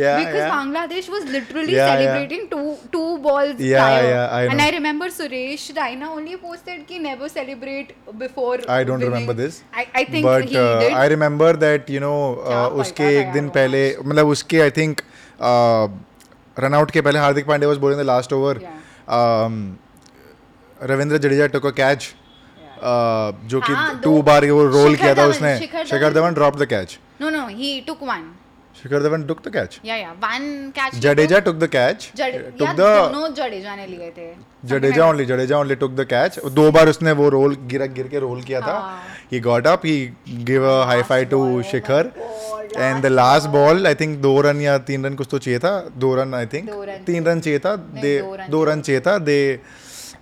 yeah, 0.02 0.14
because 0.18 0.36
yeah. 0.40 0.50
Bangladesh 0.54 1.08
was 1.14 1.24
literally 1.36 1.74
yeah, 1.76 1.90
celebrating 1.92 2.42
yeah. 2.42 2.50
two 2.50 2.90
two 2.92 3.18
balls 3.26 3.60
yeah, 3.68 3.94
Yeah, 4.08 4.28
I 4.38 4.42
know. 4.44 4.52
And 4.52 4.62
I 4.66 4.70
remember 4.78 5.06
Suresh 5.16 5.66
Raina 5.78 6.08
only 6.18 6.36
posted 6.44 6.86
ki 6.86 6.98
never 6.98 7.28
celebrate 7.36 7.92
before. 8.24 8.58
I 8.76 8.82
don't 8.90 8.98
winning. 9.06 9.12
remember 9.14 9.32
this. 9.42 9.62
I, 9.72 9.86
I 10.02 10.04
think 10.04 10.24
but, 10.30 10.44
he 10.54 10.58
uh, 10.58 10.78
did. 10.80 10.92
I 11.04 11.06
remember 11.16 11.52
that 11.66 11.88
you 11.96 12.02
know 12.06 12.18
uh, 12.54 12.70
उसके 12.84 13.10
एक 13.20 13.32
दिन 13.38 13.48
पहले 13.58 13.82
मतलब 14.04 14.36
उसके 14.36 14.60
I 14.68 14.70
think 14.80 15.00
run 16.66 16.74
out 16.80 16.90
के 16.96 17.00
पहले 17.08 17.18
Hardik 17.26 17.46
Pandya 17.52 17.66
was 17.74 17.78
bowling 17.86 18.00
the 18.00 18.06
last 18.14 18.32
over 18.40 18.64
Ravindra 20.92 21.18
Jadeja 21.26 21.46
took 21.56 21.66
a 21.66 21.70
catch 21.82 22.12
जो 23.52 23.60
कि 23.68 23.74
टू 24.04 24.20
बार 24.30 24.46
वो 24.50 24.64
रोल 24.76 24.94
किया 25.00 25.14
था 25.14 25.24
उसने 25.36 25.58
Shikhar 25.58 26.12
Dhawan 26.12 26.34
drop 26.34 26.56
the 26.62 26.66
catch 26.74 26.98
no 27.20 27.30
no 27.30 27.46
he 27.56 27.80
took 27.86 28.02
one 28.12 28.30
Shikhar 28.82 29.00
Dhawan 29.04 29.26
took 29.28 29.42
the 29.42 29.50
catch. 29.50 29.80
Yeah, 29.82 29.96
yeah. 29.96 30.14
One 30.20 30.72
catch. 30.72 30.92
Jadeja 30.94 31.44
took 31.44 31.58
the 31.58 31.68
catch. 31.68 32.14
Jade, 32.14 32.36
took 32.58 32.66
yeah, 32.68 32.72
the 32.72 32.82
दोनों 32.82 33.28
जडेजा 33.40 33.74
ने 33.76 33.86
लिए 33.86 34.10
थे. 34.16 34.28
Jadeja 34.72 35.08
only 35.08 35.24
Jadeja 35.30 35.56
only 35.58 35.76
took 35.82 35.94
the 36.00 36.06
catch. 36.12 36.38
दो 36.60 36.70
बार 36.76 36.88
उसने 36.88 37.12
वो 37.20 37.28
role 37.34 37.54
गिरा 37.72 37.86
गिर 37.98 38.08
के 38.14 38.18
रोल 38.26 38.42
किया 38.48 38.60
था. 38.60 38.76
He 39.34 39.40
got 39.48 39.66
up. 39.74 39.84
He 39.84 40.12
gave 40.50 40.62
a 40.62 40.76
high 40.92 41.02
five 41.12 41.28
to 41.34 41.40
Shikhar. 41.72 42.04
And 42.78 43.00
the 43.02 43.06
last 43.06 43.46
ball 43.50 43.86
I 43.86 43.94
think 44.00 44.16
दो 44.22 44.40
रन 44.42 44.60
या 44.60 44.76
तीन 44.88 45.04
रन 45.06 45.14
कुछ 45.16 45.28
तो 45.30 45.38
चाहिए 45.38 45.58
था 45.60 45.70
दो 46.04 46.14
रन 46.14 46.34
आई 46.34 46.46
थिंक 46.52 46.68
तीन 47.06 47.24
रन 47.24 47.40
चाहिए 47.40 47.58
था 47.64 47.74
दे 48.00 48.16
दो 48.50 48.62
रन 48.64 48.80
चाहिए 48.88 49.00
था 49.06 49.16
दे 49.28 49.38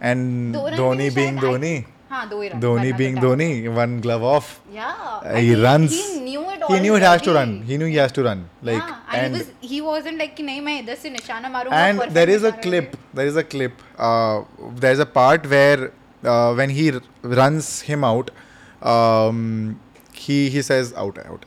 and 0.02 0.56
Dhoni 0.76 1.10
being 1.18 1.40
Dhoni 1.40 1.74
Haan, 2.10 2.30
Dhoni 2.30 2.96
being 2.96 3.16
Dhoni, 3.16 3.72
one 3.74 4.00
glove 4.00 4.22
off. 4.24 4.60
Yeah, 4.72 5.38
he, 5.38 5.54
runs. 5.54 5.90
He 5.90 6.20
knew 6.20 6.48
it. 6.50 6.62
He 6.66 6.80
knew 6.80 6.94
has 6.94 7.20
to 7.22 7.34
run. 7.34 7.62
He 7.62 7.76
knew 7.76 7.84
he 7.86 7.96
has 7.96 8.12
to 8.12 8.22
run. 8.22 8.48
Like 8.62 8.78
yeah, 8.78 9.00
and, 9.12 9.34
and 9.36 9.46
he, 9.60 9.82
was, 9.82 10.04
not 10.06 10.14
like 10.22 10.36
nahi 10.48 10.62
main 10.68 10.84
idhar 10.86 10.96
se 10.96 11.10
nishana 11.14 11.50
maru, 11.50 11.68
And 11.70 12.00
there 12.18 12.30
is 12.30 12.44
a 12.44 12.52
clip. 12.66 12.96
There 13.12 13.26
is 13.26 13.36
a 13.36 13.44
clip. 13.44 13.82
Uh, 13.98 14.42
there 14.76 14.92
is 14.92 15.00
a 15.00 15.04
part 15.06 15.46
where 15.50 15.92
uh, 16.24 16.54
when 16.54 16.70
he 16.70 16.92
r- 16.92 17.00
runs 17.22 17.82
him 17.82 18.04
out, 18.04 18.30
um, 18.82 19.78
he 20.14 20.48
he 20.48 20.62
says 20.62 20.92
out 20.96 21.18
out 21.32 21.44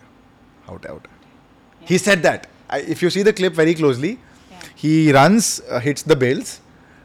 out 0.69 0.85
out. 0.95 1.07
Yeah. 1.07 1.87
He 1.93 1.97
said 1.97 2.21
that. 2.21 2.47
I, 2.69 2.81
if 2.81 3.01
you 3.01 3.09
see 3.09 3.23
the 3.23 3.33
clip 3.33 3.53
very 3.55 3.73
closely, 3.73 4.19
yeah. 4.51 4.59
he 4.75 5.11
runs, 5.11 5.59
uh, 5.69 5.79
hits 5.79 6.03
the 6.03 6.15
bells 6.15 6.60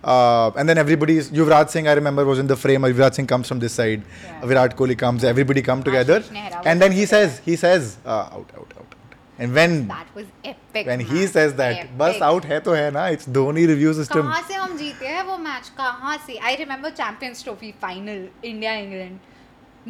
Uh, 0.06 0.52
and 0.56 0.68
then 0.68 0.78
everybody 0.78 1.16
is 1.18 1.30
Yuvraj 1.32 1.68
Singh. 1.68 1.88
I 1.88 1.92
remember 1.94 2.24
was 2.24 2.38
in 2.38 2.46
the 2.46 2.54
frame. 2.54 2.82
Yuvraj 2.82 3.14
Singh 3.14 3.26
comes 3.26 3.48
from 3.48 3.58
this 3.58 3.72
side. 3.72 4.02
Yeah. 4.22 4.46
Virat 4.46 4.76
Kohli 4.76 4.96
comes. 4.96 5.24
Everybody 5.24 5.62
come 5.62 5.82
together. 5.82 6.22
And 6.64 6.80
then 6.80 6.92
he 6.92 7.06
says, 7.06 7.40
he 7.44 7.56
says, 7.56 7.98
uh, 8.06 8.36
out, 8.38 8.48
out, 8.56 8.72
out, 8.78 8.94
And 9.40 9.52
when 9.52 9.88
that 9.88 10.06
was 10.14 10.26
epic. 10.44 10.86
When 10.86 10.98
man. 10.98 11.00
he 11.00 11.26
says 11.26 11.54
that, 11.54 11.78
epic. 11.78 11.98
bus 11.98 12.20
out 12.20 12.44
hai 12.52 12.60
to 12.60 12.76
hai 12.76 12.88
na. 12.98 13.06
It's 13.06 13.26
Dhoni 13.26 13.66
review 13.72 13.92
system. 13.98 14.28
Kahan 14.28 14.46
se 14.52 14.60
hum 14.60 14.78
jeete 14.84 15.02
hai 15.14 15.24
wo 15.32 15.36
match? 15.48 15.72
Kahan 15.80 16.22
se? 16.28 16.38
I 16.52 16.54
remember 16.60 16.92
Champions 17.00 17.42
Trophy 17.48 17.72
final 17.86 18.22
India 18.52 18.74
England. 18.84 19.18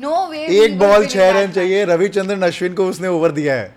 No 0.06 0.14
way. 0.30 0.44
एक 0.62 0.78
ball 0.78 1.06
छह 1.14 1.30
run 1.36 1.52
चाहिए. 1.52 1.84
रविचंद्रन 1.92 2.42
अश्विन 2.48 2.74
को 2.80 2.88
उसने 2.88 3.08
over 3.20 3.32
दिया 3.38 3.54
है. 3.60 3.70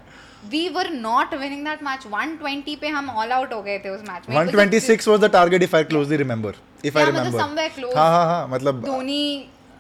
We 0.50 0.68
were 0.76 0.90
not 0.90 1.34
winning 1.36 1.64
that 1.66 1.84
match 1.84 2.06
120 2.08 2.76
पे 2.82 2.88
हम 2.88 3.10
all 3.10 3.32
out 3.38 3.54
हो 3.54 3.62
गए 3.62 3.78
थे 3.86 3.90
उस 3.90 4.02
मैच 4.10 4.30
में 4.30 4.36
126 4.46 5.08
was 5.08 5.20
the 5.22 5.30
target 5.32 5.64
if 5.64 5.76
I 5.76 5.84
closely 5.94 6.18
remember 6.18 6.54
if 6.86 6.98
I 6.98 7.06
remember 7.06 7.40
somewhere 7.40 7.70
close 7.76 7.96
हां 7.98 8.10
हां 8.16 8.28
हां 8.28 8.48
मतलब 8.54 8.84
धोनी 8.86 9.20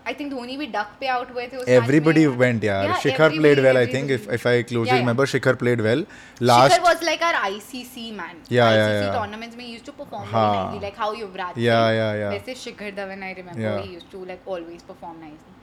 आई 0.07 0.13
थिंक 0.19 0.31
धोनी 0.31 0.55
भी 0.57 0.65
डक 0.73 0.91
पे 0.99 1.07
आउट 1.15 1.31
हुए 1.35 1.47
थे 1.47 1.57
उस 1.57 1.67
एवरीबॉडी 1.69 2.25
वेंट 2.41 2.63
यार 2.63 2.93
Shikhar 3.03 3.29
played 3.37 3.59
well 3.65 3.77
I 3.77 3.87
think 3.93 4.11
if 4.11 4.29
if 4.33 4.47
I 4.47 4.63
closely 4.71 4.97
remember 4.99 5.25
Shikhar 5.35 5.55
played 5.63 5.81
well 5.87 6.05
last 6.51 6.73
Shikhar 6.75 6.83
was 6.87 7.03
like 7.03 7.23
our 7.23 7.35
ICC 7.35 8.09
man 8.17 8.41
या 8.55 8.69
या 8.71 8.87
या 8.89 9.13
टूर्नामेंट्स 9.19 9.57
में 9.57 9.65
used 9.69 9.85
to 9.85 9.91
perform 10.03 10.27
nicely 10.33 10.81
like 10.81 10.95
how 11.05 11.13
Yuvraj 11.19 11.59
या 11.65 11.79
या 11.91 12.13
या 12.15 12.29
वैसे 12.29 12.55
Shikhar 12.63 12.91
Dhawan 13.03 13.23
I 13.29 13.33
remember 13.41 13.81
he 13.87 13.93
used 13.93 14.11
to 14.11 14.25
like 14.25 14.47
always 14.59 14.81
perform 14.89 15.19
nicely 15.19 15.57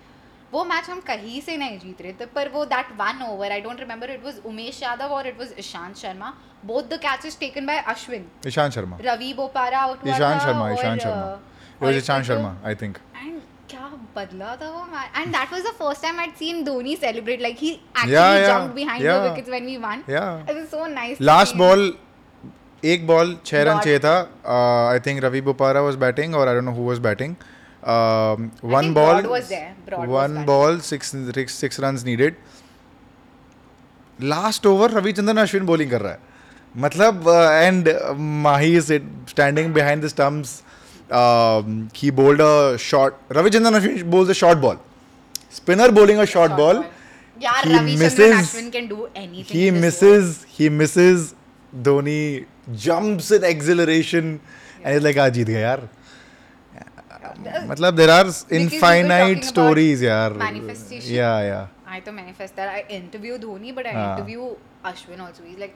वो 0.56 0.62
match 0.68 0.88
हम 0.90 1.00
कहीं 1.08 1.40
से 1.46 1.56
नहीं 1.60 1.78
जीत 1.80 1.98
रहे 2.02 2.12
थे 2.18 2.26
पर 2.36 2.48
वो 2.52 2.64
that 2.72 2.92
one 3.00 3.22
over 3.24 3.52
I 3.54 3.60
don't 3.64 3.80
remember 3.80 4.10
it 4.12 4.22
was 4.28 4.38
Umesh 4.50 4.82
Yadav 4.82 5.10
और 5.16 5.26
it 5.30 5.38
was 5.38 5.50
Ishant 5.62 5.96
Sharma 6.02 6.32
both 6.70 6.88
the 6.92 6.98
catches 7.02 7.36
taken 7.40 7.66
by 7.70 7.78
Ashwin 7.94 8.24
Ishant 8.50 8.72
Sharma 8.78 8.98
Ravi 9.08 9.32
Bopara 9.40 9.80
out 9.88 10.06
हुआ 10.06 10.14
Ishant 10.14 10.40
Sharma 10.44 10.68
uh, 10.68 10.78
Ishant 10.78 11.00
Sharma 11.02 11.26
it 11.72 11.82
was 11.82 11.96
Ishant 11.98 12.24
Sharma 12.30 12.54
I 12.70 12.74
think 12.82 12.96
and 13.22 13.40
क्या 13.74 13.90
बदला 14.16 14.54
था 14.62 14.70
वो 14.78 14.84
match 14.94 15.18
and 15.18 15.36
that 15.38 15.52
was 15.52 15.62
the 15.68 15.72
first 15.82 16.02
time 16.02 16.20
I'd 16.24 16.32
seen 16.38 16.62
Dhoni 16.70 16.96
celebrate 17.04 17.40
like 17.48 17.58
he 17.66 17.70
actually 17.72 18.46
jump 18.46 18.70
behind 18.80 19.06
the 19.08 19.16
wickets 19.28 19.48
when 19.56 19.66
we 19.72 19.76
won 19.84 20.04
it 20.10 20.50
was 20.54 20.64
so 20.76 20.86
nice 20.94 21.20
last 21.32 21.56
ball 21.64 21.84
एक 22.94 23.06
ball 23.12 23.36
छह 23.52 23.62
run 23.70 23.78
चाहिए 23.80 23.98
था 24.08 24.16
I 24.22 24.98
uh, 24.98 25.06
think 25.06 25.22
Ravi 25.24 25.40
Bopara 25.50 25.80
was 25.88 25.96
batting 26.06 26.34
और 26.42 26.48
I 26.48 26.54
don't 26.60 26.64
know 26.70 26.74
who 26.80 26.88
was 26.88 26.98
batting 27.10 27.34
one 27.88 28.92
ball 28.94 29.26
one 30.10 30.44
ball 30.46 30.80
six 30.84 31.10
six 31.58 31.80
run 31.80 31.94
runs 31.96 32.04
needed 32.08 32.34
last 34.28 34.66
over 34.66 34.90
Ravichandran 34.90 35.36
Ashwin 35.38 35.66
bowling 35.66 35.90
कर 35.90 36.00
रहा 36.00 36.12
है 36.12 36.34
मतलब 36.84 37.28
and 37.28 37.88
Mahi 38.44 38.74
is 38.76 38.90
it 38.92 39.02
standing 39.30 39.72
behind 39.74 40.04
the 40.04 40.08
stumps 40.08 40.60
he 41.98 42.10
bowled 42.20 42.40
a 42.42 42.76
shot 42.90 43.18
Ravichandran 43.32 43.74
Ashwin 43.74 44.02
bowls 44.10 44.30
a 44.30 44.38
short 44.40 44.58
ball 44.58 44.78
spinner 45.56 45.90
bowling 46.00 46.18
a 46.20 46.24
short 46.34 46.52
ball 46.52 46.82
he 50.60 51.12
Dhoni 51.84 52.20
jumps 52.84 53.30
in 53.32 53.44
acceleration 53.44 54.38
and 54.84 55.02
like 55.02 55.18
आज 55.18 55.32
जीत 55.34 55.46
गया 55.46 55.58
यार 55.60 55.88
मतलब 57.44 57.96
there 57.96 58.10
are 58.10 58.30
infinite 58.56 59.42
stories 59.44 60.04
यार 60.04 60.32
manifestation 60.42 61.14
या 61.14 61.38
या 61.42 61.68
I 61.94 62.00
to 62.06 62.12
manifest 62.12 62.56
that 62.56 62.68
I 62.68 62.96
interview 62.96 63.36
Dhoni 63.38 63.72
but 63.72 63.86
I 63.86 63.92
interview 63.92 64.50
Ashwin 64.90 65.20
also 65.26 65.52
is 65.52 65.58
like 65.58 65.74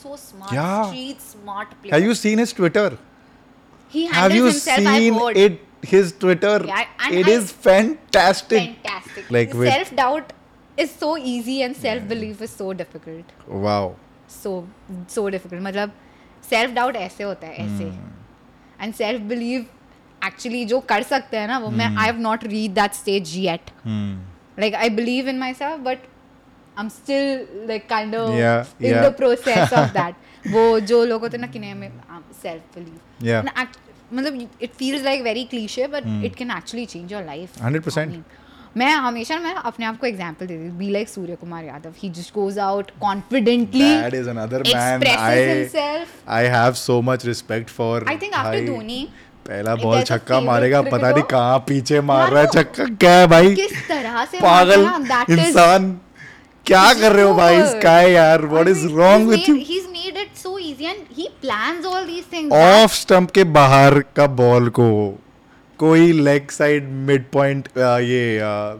so 0.00 0.14
smart 0.20 0.52
yeah. 0.56 0.90
street 0.90 1.22
smart 1.30 1.72
player 1.80 1.92
have 1.94 2.04
you 2.04 2.12
seen 2.18 2.40
his 2.40 2.52
twitter 2.58 2.84
he 3.94 4.04
have 4.12 4.34
you 4.36 4.44
himself, 4.44 4.86
seen 5.00 5.18
it 5.42 5.58
his 5.90 6.12
twitter 6.22 6.52
yeah, 6.68 6.78
and 6.78 7.16
it 7.22 7.28
I, 7.32 7.34
is 7.40 7.50
fantastic 7.66 8.56
fantastic 8.62 9.28
like 9.36 9.56
self 9.66 9.90
doubt 9.98 10.32
is 10.84 10.94
so 11.02 11.10
easy 11.32 11.56
and 11.66 11.78
self 11.82 12.06
belief 12.14 12.40
is 12.48 12.54
so 12.62 12.70
difficult 12.80 13.34
wow 13.66 13.90
so 14.36 14.54
so 15.18 15.26
difficult 15.36 15.64
मतलब 15.68 15.92
self 16.50 16.72
doubt 16.80 16.96
ऐसे 17.04 17.24
होता 17.30 17.46
है 17.46 17.66
ऐसे 17.66 17.90
and 17.90 18.94
self 19.04 19.22
believe 19.34 19.66
actually 20.26 20.64
जो 20.72 20.78
कर 20.88 21.02
सकते 21.10 21.36
हैं 21.36 21.46
ना 21.48 21.58
वो 21.58 21.70
मैं 21.80 21.86
I 21.96 22.04
have 22.06 22.18
not 22.20 22.44
reached 22.44 22.74
that 22.74 22.92
stage 22.94 23.36
yet 23.36 23.70
like 23.86 24.74
I 24.74 24.90
believe 25.00 25.28
in 25.28 25.38
myself 25.60 25.80
but 25.84 25.98
I 25.98 26.82
am 26.84 26.88
still 26.96 27.46
like 27.68 27.88
kind 27.88 28.14
of 28.16 28.82
in 28.82 29.00
the 29.02 29.14
process 29.18 29.72
of 29.78 29.88
that 29.98 30.28
वो 30.54 30.68
जो 30.92 31.04
लोग 31.04 31.20
होते 31.22 31.36
हैं 31.36 31.40
ना 31.44 31.50
कि 31.52 31.58
नहीं 31.58 31.70
हमें 31.72 31.90
सेल्फ 32.42 32.78
बिलीव 32.78 33.48
मतलब 34.14 34.48
it 34.62 34.70
feels 34.78 35.02
like 35.04 35.22
very 35.22 35.44
cliche 35.54 35.86
but 35.94 36.06
it 36.24 36.34
can 36.36 36.50
actually 36.56 36.84
change 36.92 37.12
your 37.12 37.24
life 37.24 37.62
hundred 37.62 37.82
percent 37.84 38.22
मैं 38.76 38.90
हमेशा 39.04 39.38
मैं 39.44 39.54
अपने 39.68 39.86
आप 39.86 39.96
को 40.00 40.06
एग्जांपल 40.06 40.46
देती 40.46 40.66
हूँ 40.66 40.76
be 40.78 40.90
like 40.90 41.08
Surya 41.08 41.34
Kumar 41.36 41.64
Yadav 41.64 41.94
he 42.02 42.10
just 42.18 42.34
goes 42.34 42.58
out 42.66 42.90
confidently 43.00 43.82
that 43.82 44.14
is 44.14 44.28
another 44.28 44.62
man 44.74 45.06
I 45.16 45.64
I 46.36 46.46
have 46.56 46.72
so 46.82 47.00
much 47.10 47.26
respect 47.26 47.70
for 47.80 48.06
I 48.10 48.16
think 48.18 48.34
after 48.42 48.66
Dhoni 48.66 49.06
पहला 49.48 49.74
ball 49.82 50.02
छक्का 50.08 50.38
मारेगा 50.48 50.80
पता 50.82 51.10
नहीं 51.10 51.22
कहाँ 51.30 51.58
पीछे 51.68 52.00
मार 52.10 52.30
रहा 52.32 52.40
है 52.42 52.46
छक्का 52.54 52.84
क्या 53.04 53.12
है 53.18 53.26
भाई 53.34 53.54
किस 53.60 53.78
तरह 53.88 54.24
से 54.32 54.40
पागल 54.40 54.82
इंसान 55.38 55.90
क्या 56.66 56.84
कर 57.00 57.12
रहे 57.12 57.24
हो 57.24 57.34
भाई 57.34 57.60
स्काई 57.66 58.10
यार 58.12 58.44
what 58.46 58.68
is 58.68 58.84
wrong 58.96 59.28
with 59.30 59.44
you 59.48 59.54
he 59.54 59.78
is 59.78 59.86
made 59.92 60.16
it 60.24 60.34
so 60.42 60.58
easy 60.66 60.84
and 60.90 61.04
he 61.16 61.28
plans 61.40 61.86
all 61.92 62.04
these 62.06 62.26
things 62.32 62.54
off 62.56 62.92
stump 62.96 63.30
के 63.38 63.44
बाहर 63.56 63.98
का 64.16 64.26
बॉल 64.42 64.68
को 64.80 64.88
कोई 65.84 66.12
लेग 66.28 66.50
साइड 66.60 66.88
मिड 67.08 67.24
पॉइंट 67.32 67.68
ये 68.10 68.22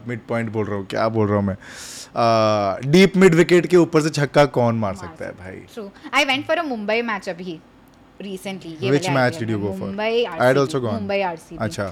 मिड 0.07 0.19
पॉइंट 0.29 0.51
बोल 0.51 0.65
रहा 0.65 0.75
हूँ 0.77 0.85
क्या 0.93 1.07
बोल 1.17 1.27
रहा 1.27 1.37
हूँ 1.39 1.45
मैं 1.45 1.55
डीप 2.91 3.17
मिड 3.17 3.35
विकेट 3.41 3.65
के 3.73 3.77
ऊपर 3.77 4.01
से 4.07 4.09
छक्का 4.21 4.45
कौन 4.61 4.79
मार 4.85 4.95
सकता 5.03 5.25
है 5.25 5.31
भाई 5.41 5.89
I 6.13 6.25
went 6.33 6.47
for 6.47 6.57
a 6.57 6.63
Mumbai 6.71 7.01
match 7.11 7.29
अभी 7.29 7.59
recently 8.27 8.75
ये 8.83 8.91
which 8.95 9.09
match 9.17 9.39
did 9.41 9.49
you 9.53 9.59
go 9.65 9.73
for 9.73 9.87
Mumbai 9.87 10.11
RCB, 10.35 10.39
I 10.45 10.47
had 10.51 10.57
also 10.63 10.79
gone 10.85 11.01
Mumbai 11.07 11.19
RCB 11.31 11.59
अच्छा 11.67 11.87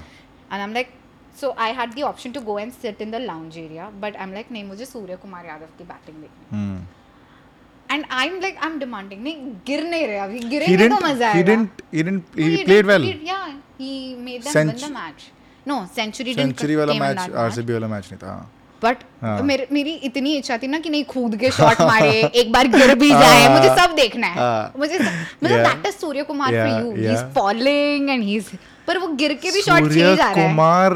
and 0.50 0.62
I'm 0.68 0.74
like 0.80 0.96
so 1.40 1.50
I 1.64 1.72
had 1.74 1.92
the 1.94 2.02
option 2.04 2.32
to 2.32 2.40
go 2.46 2.58
and 2.58 2.72
sit 2.72 3.00
in 3.02 3.10
the 3.10 3.14
lounge 3.20 3.56
area 3.58 3.88
but 4.00 4.16
I 4.16 4.22
am 4.22 4.32
like 4.32 4.50
नहीं 4.52 4.62
मुझे 4.64 4.84
सूर्य 4.84 5.16
कुमार 5.22 5.46
यादव 5.46 5.66
की 5.78 5.84
batting 5.90 6.16
देखनी 6.22 7.94
and 7.96 8.04
I 8.18 8.26
am 8.28 8.40
like 8.40 8.56
I 8.64 8.70
am 8.70 8.78
demanding 8.78 9.22
नहीं 9.22 9.52
गिर 9.66 9.84
नहीं 9.88 10.06
रहे 10.06 10.18
अभी 10.24 10.38
गिरेंगे 10.54 10.88
तो 10.88 10.98
मजा 11.06 11.30
आएगा 11.30 11.30
he 11.36 11.42
didn't 11.42 11.82
he 11.94 12.02
didn't 12.02 12.38
he 12.58 12.64
played 12.64 12.86
well 12.86 13.04
या 13.28 13.42
he 13.80 14.16
made 14.24 14.42
them 14.48 14.66
win 14.70 14.78
the 14.88 14.92
match 14.98 15.30
no 15.68 15.84
century 15.94 16.34
didn't 16.34 16.54
century 16.56 16.76
वाला 16.82 16.94
मैच 17.06 17.18
आरसीबी 17.30 17.72
वाला 17.72 17.88
मैच 17.96 18.08
नहीं 18.12 18.18
था 18.28 18.34
हां 18.34 18.44
बट 18.82 18.96
हाँ। 19.22 19.40
मेरी 19.48 19.94
इतनी 20.10 20.34
इच्छा 20.36 20.56
थी 20.58 20.66
ना 20.74 20.78
कि 20.86 20.90
नहीं 20.90 21.04
कूद 21.12 21.36
के 21.40 21.50
शॉट 21.58 21.80
मारे 21.80 22.10
एक 22.42 22.52
बार 22.52 22.68
गिर 22.74 22.94
भी 23.02 23.08
जाए 23.10 23.42
हाँ। 23.44 23.56
मुझे 23.58 23.68
सब 23.80 23.94
देखना 23.96 24.26
है 24.26 24.38
हाँ। 24.38 24.72
मुझे 24.78 24.98
मतलब 24.98 25.58
that 25.66 25.86
is 25.86 25.94
Surya 25.94 26.22
Kumar 26.32 26.54
for 26.58 26.80
you 26.84 26.90
he 26.96 27.12
is 27.14 27.24
falling 27.34 28.10
and 28.10 28.22
he 28.22 28.36
is 28.36 28.50
पर 28.86 28.98
वो 28.98 29.08
गिर 29.22 29.34
के 29.42 29.50
भी 29.58 29.62
शॉट 29.62 29.88
चले 29.90 30.14
जा 30.16 30.28
रहा 30.28 30.28
है 30.30 30.46
कुमार 30.48 30.94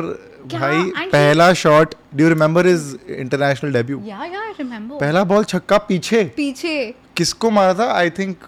भाई 0.55 0.83
पहला 1.13 1.53
shot 1.61 1.95
do 2.17 2.29
remember 2.29 2.67
is 2.69 2.97
international 3.19 3.73
debut 3.73 4.01
या 4.07 4.25
या 4.33 4.45
रिमेंबर 4.59 4.97
पहला 5.01 5.23
बॉल 5.35 5.45
छक्का 5.53 5.79
पीछे 5.91 6.23
पीछे 6.37 6.75
किसको 7.17 7.51
मारा 7.57 7.75
था 7.81 7.93
आई 7.99 8.11
थिंक 8.19 8.45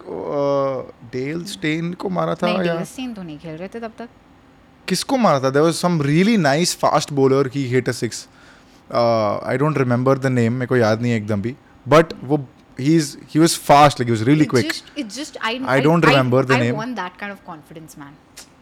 डेल 1.13 1.43
स्टेन 1.51 1.91
को 2.03 2.09
मारा 2.19 2.35
था 2.41 2.47
नहीं 2.47 2.59
डेल 2.69 2.83
स्टेन 2.93 3.13
तो 3.13 3.23
नहीं 3.23 3.37
खेल 3.45 3.55
रहे 3.57 3.67
थे 3.75 3.79
तब 3.85 3.93
तक 3.99 4.09
किसको 4.87 5.17
मारा 5.27 5.39
था 5.45 5.49
there 5.57 5.63
was 5.65 5.73
some 5.83 6.01
really 6.11 6.35
nice 6.47 6.75
fast 6.81 7.13
bowler 7.13 7.49
he 7.55 7.65
hit 7.73 7.89
a 7.89 7.91
six 8.01 8.27
I 8.93 9.57
don't 9.57 9.77
remember 9.77 10.17
the 10.17 10.25
name 10.39 10.53
मेरे 10.53 10.65
को 10.67 10.77
याद 10.77 11.01
नहीं 11.01 11.11
है 11.11 11.17
एकदम 11.17 11.41
भी 11.41 11.55
बट 11.95 12.13
वो 12.23 12.45
he 12.81 13.39
was 13.41 13.53
fast 13.67 13.99
like 14.01 14.09
he 14.11 14.15
was 14.15 14.21
really 14.27 14.45
it 14.47 14.49
quick 14.49 14.67
just, 14.71 14.89
it's 15.03 15.15
just 15.19 15.37
i 15.47 15.49
i 15.75 15.77
don't 15.85 16.05
I, 16.09 16.11
remember 16.11 16.37
I, 16.41 16.43
the 16.51 16.53
I 16.57 16.59
name 16.63 16.73
i 16.75 16.77
want 16.79 16.97
that 17.01 17.15
kind 17.21 17.33
of 17.35 17.39
confidence 17.47 17.97
man 18.03 18.19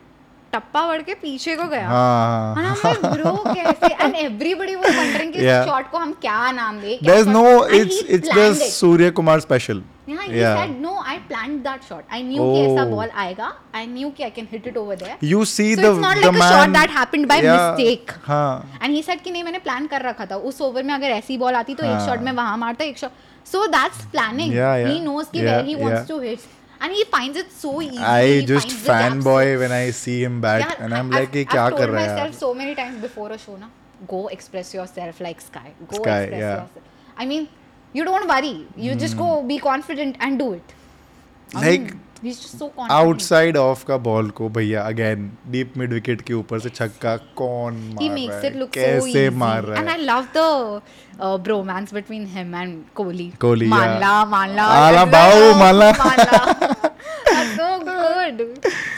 टप्पा 0.52 0.86
बढ़ 0.86 1.02
के 1.08 1.14
पीछे 1.22 1.54
को 1.56 1.64
गया 1.68 3.04
ब्रो 3.04 3.32
कैसे 3.46 3.86
एंड 4.02 4.14
एवरीबॉडी 4.24 4.74
वाज 4.76 4.96
वंडरिंग 4.96 5.32
कि 5.32 5.38
इस 5.38 5.64
shot 5.68 5.90
को 5.90 5.98
हम 5.98 6.12
क्या 6.26 6.50
नाम 6.58 6.78
दें 6.80 6.96
there 7.06 7.18
is 7.18 7.28
no 7.28 7.44
it's 7.80 8.02
it's 8.18 8.34
just 8.36 8.62
Surya 8.78 9.10
Kumar 9.22 9.40
special 9.48 9.82
Yeah, 10.10 10.22
he 10.30 10.38
yeah. 10.38 10.52
said 10.60 10.70
no. 10.84 10.92
I 11.10 11.12
planned 11.26 11.66
that 11.66 11.84
shot. 11.88 12.06
I 12.16 12.18
knew 12.30 12.44
oh. 12.46 12.62
ऐसा 12.62 12.86
ball 12.92 13.10
आएगा. 13.24 13.50
I 13.80 13.82
knew 13.90 14.10
कि 14.16 14.24
I 14.28 14.30
can 14.38 14.48
hit 14.54 14.64
it 14.70 14.78
over 14.80 14.96
there. 15.02 15.12
You 15.32 15.42
see 15.50 15.66
so 15.74 15.82
the 15.84 15.90
it's 15.92 16.00
not 16.04 16.20
like 16.22 16.26
a 16.30 16.38
man, 16.38 16.54
shot 16.54 16.72
that 16.78 16.94
happened 16.96 17.28
by 17.32 17.36
yeah, 17.44 17.58
mistake. 17.58 18.14
हाँ. 18.24 18.78
And 18.82 18.96
he 18.98 19.02
said 19.08 19.22
कि 19.26 19.30
नहीं 19.36 19.44
मैंने 19.50 19.58
plan 19.68 19.86
कर 19.92 20.02
रखा 20.08 20.26
था. 20.32 20.36
उस 20.50 20.60
ओवर 20.68 20.82
में 20.90 20.94
अगर 20.94 21.10
ऐसी 21.22 21.36
बॉल 21.44 21.60
आती 21.60 21.74
तो 21.82 21.86
हाँ. 21.86 21.94
एक 22.00 22.06
शॉट 22.08 22.22
में 22.26 22.32
वहां 22.40 22.58
मारता 22.64 22.84
एक 22.84 22.98
shot. 23.04 23.12
So 23.52 23.62
that's 23.76 24.02
planning. 24.16 24.56
Yeah, 24.60 24.74
yeah, 24.82 24.90
he 24.94 24.98
knows 25.06 25.30
कि 25.34 25.44
yeah, 25.44 25.46
where 25.52 25.68
he 25.70 25.78
wants 25.84 26.00
yeah. 26.00 26.08
to 26.16 26.24
hit. 26.26 26.56
and 26.80 26.92
he 26.92 27.04
finds 27.04 27.36
it 27.36 27.52
so 27.52 27.80
easy. 27.82 27.98
I 27.98 28.42
just 28.52 28.68
fanboy 28.68 29.58
when 29.58 29.70
I 29.72 29.90
see 29.90 30.22
him 30.24 30.40
bat, 30.40 30.60
yeah, 30.62 30.84
and 30.84 30.94
I'm 30.94 31.12
i 31.12 31.20
like, 31.20 31.34
"Ye 31.34 31.44
kya 31.54 31.64
I've 31.66 31.78
told 31.80 31.94
myself 32.00 32.34
so 32.42 32.52
many 32.62 32.74
times 32.82 33.00
before 33.06 33.30
a 33.38 33.38
show, 33.46 33.56
na, 33.64 33.68
go 34.12 34.20
express 34.38 34.72
yourself 34.74 35.20
like 35.28 35.42
Sky. 35.46 35.66
Go 35.86 35.96
Sky, 36.02 36.18
express 36.18 36.40
yeah. 36.40 36.48
yourself. 36.48 36.92
I 37.24 37.26
mean, 37.32 37.48
you 37.98 38.04
don't 38.10 38.28
worry. 38.34 38.54
You 38.86 38.92
mm. 38.92 38.98
just 39.06 39.14
hmm. 39.14 39.24
go 39.24 39.42
be 39.54 39.58
confident 39.70 40.16
and 40.28 40.38
do 40.44 40.52
it. 40.60 40.74
I 41.54 41.70
like. 41.70 41.80
Mean, 41.90 42.00
outside 42.90 43.56
off 43.56 43.84
का 43.88 43.96
ball 44.06 44.28
को 44.38 44.48
भैया 44.56 44.82
again 44.86 45.30
deep 45.50 45.72
mid 45.78 45.92
wicket 45.92 46.20
के 46.30 46.34
ऊपर 46.34 46.58
से 46.60 46.68
छक्का 46.68 47.16
कौन 47.40 47.76
मार 48.00 48.28
रहा 48.28 48.40
है 48.40 48.66
कैसे 48.74 49.28
मार 49.42 49.62
रहा 49.64 49.76
है 49.80 49.82
and 49.82 49.88
I 49.90 50.04
love 50.06 50.26
the 50.36 51.38
bromance 51.44 51.94
between 51.94 52.26
him 52.36 52.54
and 52.54 52.82
Kohli 52.96 53.30
Kohli 53.40 53.66
माला 53.68 54.24
माला 54.34 54.68
सो 57.54 57.72
गुड 57.88 58.46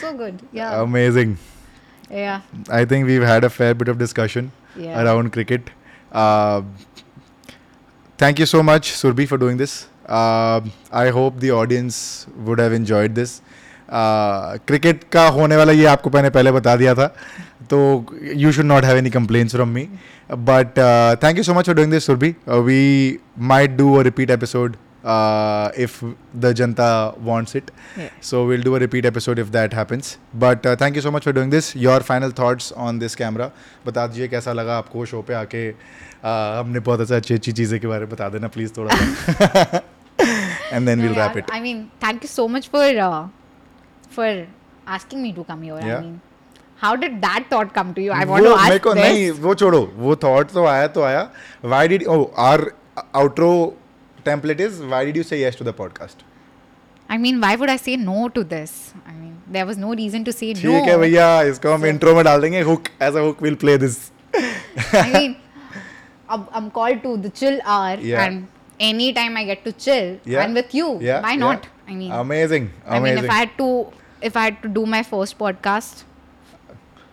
सो 0.00 0.12
गुड 0.18 0.38
या 0.58 0.68
अमेजिंग 0.80 1.36
या 2.24 2.40
I 2.76 2.86
think 2.86 3.06
we 3.06 3.16
had 3.30 3.44
a 3.44 3.48
fair 3.60 3.74
bit 3.82 3.88
of 3.88 3.96
discussion 4.02 4.50
around 4.94 5.30
cricket 5.32 5.70
thank 8.22 8.40
you 8.40 8.46
so 8.46 8.62
much 8.72 8.90
Surabhi 9.00 9.26
for 9.26 9.38
doing 9.38 9.58
this 9.58 9.82
I 10.14 11.10
hope 11.10 11.36
the 11.42 11.50
audience 11.60 12.04
would 12.46 12.60
have 12.60 12.74
enjoyed 12.74 13.14
this 13.14 13.40
cricket 14.66 15.04
का 15.12 15.26
होने 15.36 15.56
वाला 15.56 15.72
ये 15.72 15.84
आपको 15.86 16.10
मैंने 16.14 16.30
पहले 16.30 16.52
बता 16.52 16.74
दिया 16.76 16.94
था 16.94 17.06
तो 17.70 17.78
you 18.36 18.52
should 18.52 18.64
not 18.64 18.84
have 18.84 18.96
any 18.96 19.10
complaints 19.10 19.54
from 19.54 19.68
me 19.74 19.88
but 20.50 20.78
thank 21.22 21.36
you 21.38 21.42
so 21.42 21.54
much 21.54 21.66
for 21.66 21.74
doing 21.76 21.90
this 21.92 22.06
Surabhi 22.06 22.34
we 22.64 22.80
might 23.54 23.70
do 23.76 23.94
a 23.98 24.02
repeat 24.02 24.30
episode 24.30 24.76
if 25.84 25.98
the 26.44 26.52
Janata 26.56 26.88
wants 27.30 27.56
it 27.56 27.70
so 28.30 28.44
we'll 28.46 28.62
do 28.64 28.72
a 28.74 28.78
repeat 28.78 29.06
episode 29.06 29.38
if 29.38 29.46
that 29.56 29.74
happens 29.74 30.16
but 30.44 30.66
thank 30.82 30.96
you 30.96 31.02
so 31.02 31.10
much 31.12 31.24
for 31.24 31.34
doing 31.34 31.50
this 31.50 31.74
your 31.76 32.02
final 32.12 32.32
thoughts 32.42 32.72
on 32.88 32.98
this 32.98 33.14
camera 33.22 33.50
बता 33.86 34.06
दीजिए 34.06 34.28
कैसा 34.36 34.52
लगा 34.60 34.76
आपको 34.78 35.06
show 35.14 35.22
पे 35.28 35.34
आके 35.40 35.70
uh, 35.72 35.76
हमने 36.24 36.78
बहुत 36.90 37.00
अच्छी 37.00 37.14
अच्छी 37.16 37.34
अच्छी 37.34 37.52
चीज़ें 37.52 37.78
के 37.80 37.86
बारे 37.86 38.00
में 38.04 38.10
बता 38.14 38.28
देना 38.36 38.48
प्लीज़ 38.58 38.72
थोड़ा 38.78 39.80
and 40.71 40.87
then 40.87 40.99
No, 40.99 41.05
we'll 41.05 41.15
wrap 41.21 41.35
yeah, 41.35 41.43
it 41.43 41.51
I 41.57 41.59
mean, 41.65 41.81
thank 42.05 42.23
you 42.27 42.29
so 42.35 42.47
much 42.55 42.69
for 42.75 42.83
uh, 43.09 43.27
for 44.17 44.29
asking 44.99 45.21
me 45.27 45.33
to 45.39 45.43
come 45.51 45.63
here. 45.69 45.79
Yeah. 45.89 45.97
I 45.97 46.01
mean, 46.01 46.21
how 46.85 46.95
did 46.95 47.21
that 47.21 47.45
thought 47.49 47.73
come 47.79 47.93
to 47.99 48.01
you? 48.07 48.11
I 48.11 48.25
want 48.31 48.45
वो 48.45 48.53
to 48.53 48.61
मेरे 48.63 48.75
ask 48.77 48.83
को 48.87 48.93
this. 48.95 49.03
नहीं 49.03 49.29
वो 49.47 49.55
छोड़ो 49.63 49.81
वो 50.05 50.15
thought 50.23 50.51
तो 50.51 50.65
आया 50.75 50.87
तो 50.97 51.03
आया 51.09 51.27
why 51.73 51.83
did 51.93 52.07
oh 52.15 52.21
our 52.47 52.71
outro 53.23 53.51
template 54.29 54.59
is 54.69 54.79
why 54.93 55.03
did 55.09 55.15
you 55.21 55.23
say 55.31 55.39
yes 55.43 55.55
to 55.61 55.69
the 55.71 55.73
podcast 55.83 56.25
I 57.09 57.17
mean, 57.23 57.39
why 57.41 57.55
would 57.59 57.69
I 57.71 57.77
say 57.81 57.95
no 57.95 58.27
to 58.37 58.41
this? 58.43 58.71
I 59.09 59.13
mean, 59.17 59.35
there 59.55 59.65
was 59.67 59.77
no 59.81 59.91
reason 59.99 60.23
to 60.29 60.31
say 60.37 60.47
no. 60.53 60.61
ठीक 60.61 60.87
है 60.89 60.97
भैया 61.03 61.27
इसको 61.51 61.73
हम 61.73 61.85
intro 61.85 62.15
में 62.15 62.23
डाल 62.25 62.41
देंगे 62.41 62.61
hook 62.69 62.87
as 63.01 63.15
a 63.15 63.19
hook 63.27 63.41
will 63.43 63.55
play 63.61 63.77
this 63.83 63.97
I 64.37 65.03
mean, 65.13 65.35
I'm, 66.29 66.43
I'm 66.59 66.65
called 66.77 67.01
to 67.03 67.11
the 67.25 67.29
chill 67.41 67.59
hour, 67.75 67.93
Yeah. 68.09 68.23
and 68.25 68.47
anytime 68.80 69.36
I 69.36 69.44
get 69.44 69.64
to 69.64 69.72
chill 69.72 70.18
yeah. 70.24 70.42
and 70.44 70.54
with 70.54 70.74
you, 70.74 70.98
yeah. 71.00 71.20
why 71.22 71.36
not? 71.36 71.64
Yeah. 71.86 71.92
I 71.92 71.94
mean, 71.96 72.12
amazing. 72.12 72.70
amazing. 72.84 72.84
I 72.86 73.00
mean, 73.00 73.24
if 73.24 73.30
I 73.30 73.34
had 73.34 73.58
to, 73.58 73.92
if 74.20 74.36
I 74.36 74.44
had 74.44 74.62
to 74.62 74.68
do 74.68 74.86
my 74.86 75.02
first 75.02 75.38
podcast, 75.38 76.04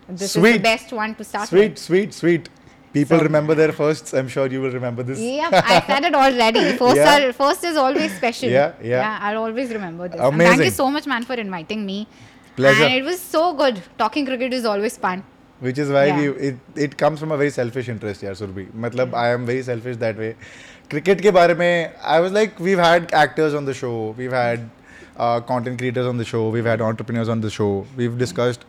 this 0.07 0.33
sweet. 0.33 0.47
is 0.49 0.55
the 0.57 0.63
best 0.63 0.93
one 0.93 1.15
to 1.15 1.23
start. 1.23 1.49
Sweet, 1.49 1.71
with. 1.71 1.79
sweet, 1.79 2.13
sweet. 2.13 2.49
People 2.93 3.19
so, 3.19 3.23
remember 3.23 3.53
their 3.53 3.71
firsts. 3.71 4.13
I'm 4.15 4.27
sure 4.27 4.47
you 4.47 4.61
will 4.61 4.71
remember 4.71 5.03
this. 5.03 5.19
Yeah, 5.19 5.49
I 5.53 5.83
said 5.85 6.03
it 6.05 6.15
already. 6.15 6.75
First, 6.77 6.95
yeah. 6.95 7.27
are, 7.27 7.33
first 7.33 7.63
is 7.63 7.77
always 7.77 8.15
special. 8.17 8.49
Yeah, 8.49 8.73
yeah. 8.81 8.89
yeah 9.01 9.19
I'll 9.21 9.43
always 9.43 9.69
remember 9.69 10.07
this. 10.09 10.19
Amazing. 10.19 10.49
thank 10.51 10.63
you 10.65 10.71
so 10.71 10.89
much, 10.89 11.05
man, 11.05 11.23
for 11.23 11.35
inviting 11.35 11.85
me. 11.85 12.07
Pleasure. 12.55 12.85
And 12.85 12.95
it 12.95 13.03
was 13.03 13.19
so 13.21 13.53
good. 13.53 13.79
Talking 13.99 14.25
cricket 14.25 14.53
is 14.53 14.65
always 14.65 14.97
fun. 14.97 15.23
Which 15.59 15.77
is 15.77 15.89
why 15.89 16.05
yeah. 16.05 16.17
we 16.17 16.27
it, 16.29 16.55
it 16.75 16.97
comes 16.97 17.19
from 17.19 17.31
a 17.31 17.37
very 17.37 17.51
selfish 17.51 17.89
interest, 17.89 18.23
yeah, 18.23 18.31
Surbhi. 18.31 18.71
Matlab, 18.71 19.13
I 19.13 19.29
am 19.33 19.45
very 19.45 19.61
selfish 19.61 19.97
that 19.97 20.17
way. 20.17 20.35
cricket 20.92 21.20
के 21.22 21.30
बारे 21.38 21.54
में 21.54 21.92
I 22.16 22.20
was 22.20 22.32
like 22.32 22.58
we've 22.68 22.78
had 22.86 23.12
actors 23.24 23.54
on 23.60 23.64
the 23.70 23.74
show 23.74 23.92
we've 24.18 24.32
had 24.38 24.68
uh, 25.18 25.40
content 25.52 25.78
creators 25.78 26.06
on 26.06 26.16
the 26.18 26.24
show 26.32 26.48
we've 26.56 26.70
had 26.72 26.80
entrepreneurs 26.90 27.28
on 27.36 27.40
the 27.46 27.50
show 27.50 27.70
we've 27.96 28.18
discussed 28.18 28.64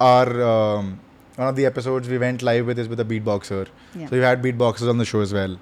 our 0.00 0.42
um, 0.50 0.98
one 1.36 1.48
of 1.48 1.56
the 1.56 1.66
episodes 1.66 2.08
we 2.08 2.18
went 2.18 2.42
live 2.42 2.66
with 2.66 2.78
is 2.78 2.88
with 2.88 3.00
a 3.00 3.04
beatboxer 3.14 3.66
Yeah. 3.94 4.06
so 4.06 4.16
we've 4.16 4.22
had 4.30 4.42
beatboxers 4.42 4.88
on 4.94 4.98
the 4.98 5.04
show 5.14 5.20
as 5.20 5.32
well 5.40 5.56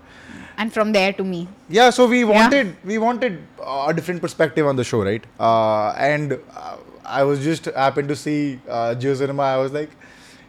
And 0.63 0.73
from 0.75 0.91
there 0.95 1.13
to 1.19 1.25
me. 1.29 1.39
yeah 1.77 1.91
so 1.95 2.07
we 2.15 2.19
Yeah. 2.21 2.33
wanted 2.41 2.77
we 2.93 2.99
wanted 3.05 3.39
uh, 3.61 3.87
a 3.89 3.95
different 3.95 4.21
perspective 4.27 4.67
on 4.73 4.77
the 4.81 4.85
show 4.91 5.01
right 5.09 5.25
uh, 5.49 5.89
and 6.11 6.35
uh, 6.65 6.77
i 7.21 7.23
was 7.31 7.43
just 7.47 7.65
happened 7.87 8.09
to 8.15 8.17
see 8.25 8.37
uh, 8.69 8.95
Jio 9.05 9.17
cinema 9.23 9.43
i 9.55 9.57
was 9.63 9.73
like 9.79 9.97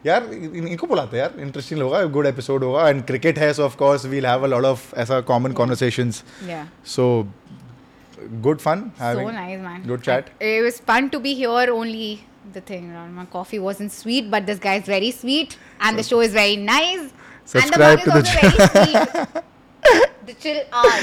यार 0.05 0.23
इन- 0.33 0.67
इनको 0.67 0.87
बुलाते 0.87 1.17
हैं 1.17 1.23
यार 1.23 1.39
interesting 1.41 1.81
होगा 1.81 2.03
good 2.17 2.25
episode 2.27 2.63
होगा 2.63 2.87
and 2.89 3.03
cricket 3.05 3.39
है 3.39 3.51
so 3.53 3.63
of 3.65 3.75
course 3.75 4.05
we'll 4.13 4.25
have 4.25 4.43
a 4.43 4.47
lot 4.47 4.65
of 4.65 4.93
ऐसा 5.03 5.19
common 5.31 5.51
conversations 5.61 6.23
Yeah. 6.49 6.65
So 6.95 7.07
good 8.47 8.59
fun 8.59 8.83
so 9.01 9.25
nice, 9.37 9.59
man. 9.63 9.81
good 9.91 10.03
chat. 10.09 10.29
It, 10.39 10.51
it 10.51 10.63
was 10.67 10.79
fun 10.91 11.09
to 11.15 11.19
be 11.25 11.33
here. 11.41 11.65
Only 11.79 12.07
the 12.57 12.61
thing, 12.69 12.85
uh, 13.01 13.05
my 13.17 13.25
coffee 13.35 13.59
wasn't 13.65 13.93
sweet, 13.97 14.29
but 14.35 14.47
this 14.51 14.61
guy 14.65 14.75
is 14.81 14.87
very 14.93 15.11
sweet, 15.17 15.55
and 15.87 16.01
the 16.01 16.05
show 16.09 16.21
is 16.27 16.33
very 16.37 16.55
nice. 16.69 17.05
Subscribe 17.53 17.99
and 17.99 18.05
to 18.05 18.11
the 18.11 18.21
the 18.21 18.35
mug 18.35 18.47
is 18.47 18.59
also 18.59 18.79
very 18.79 18.95
sweet. 18.95 19.43
the 20.29 20.35
chill 20.45 20.61
hour. 20.81 20.99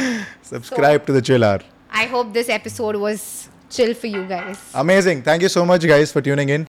Subscribe 0.51 1.05
to 1.07 1.18
the 1.18 1.23
chill 1.31 1.45
hour 1.45 1.64
I 2.03 2.07
hope 2.14 2.33
this 2.37 2.49
episode 2.55 2.97
was 3.07 3.25
chill 3.77 3.91
for 4.03 4.11
you 4.14 4.23
guys. 4.29 4.61
Amazing. 4.83 5.18
Thank 5.31 5.43
you 5.47 5.51
so 5.55 5.64
much, 5.73 5.85
guys, 5.91 6.14
for 6.16 6.23
tuning 6.29 6.53
in. 6.55 6.64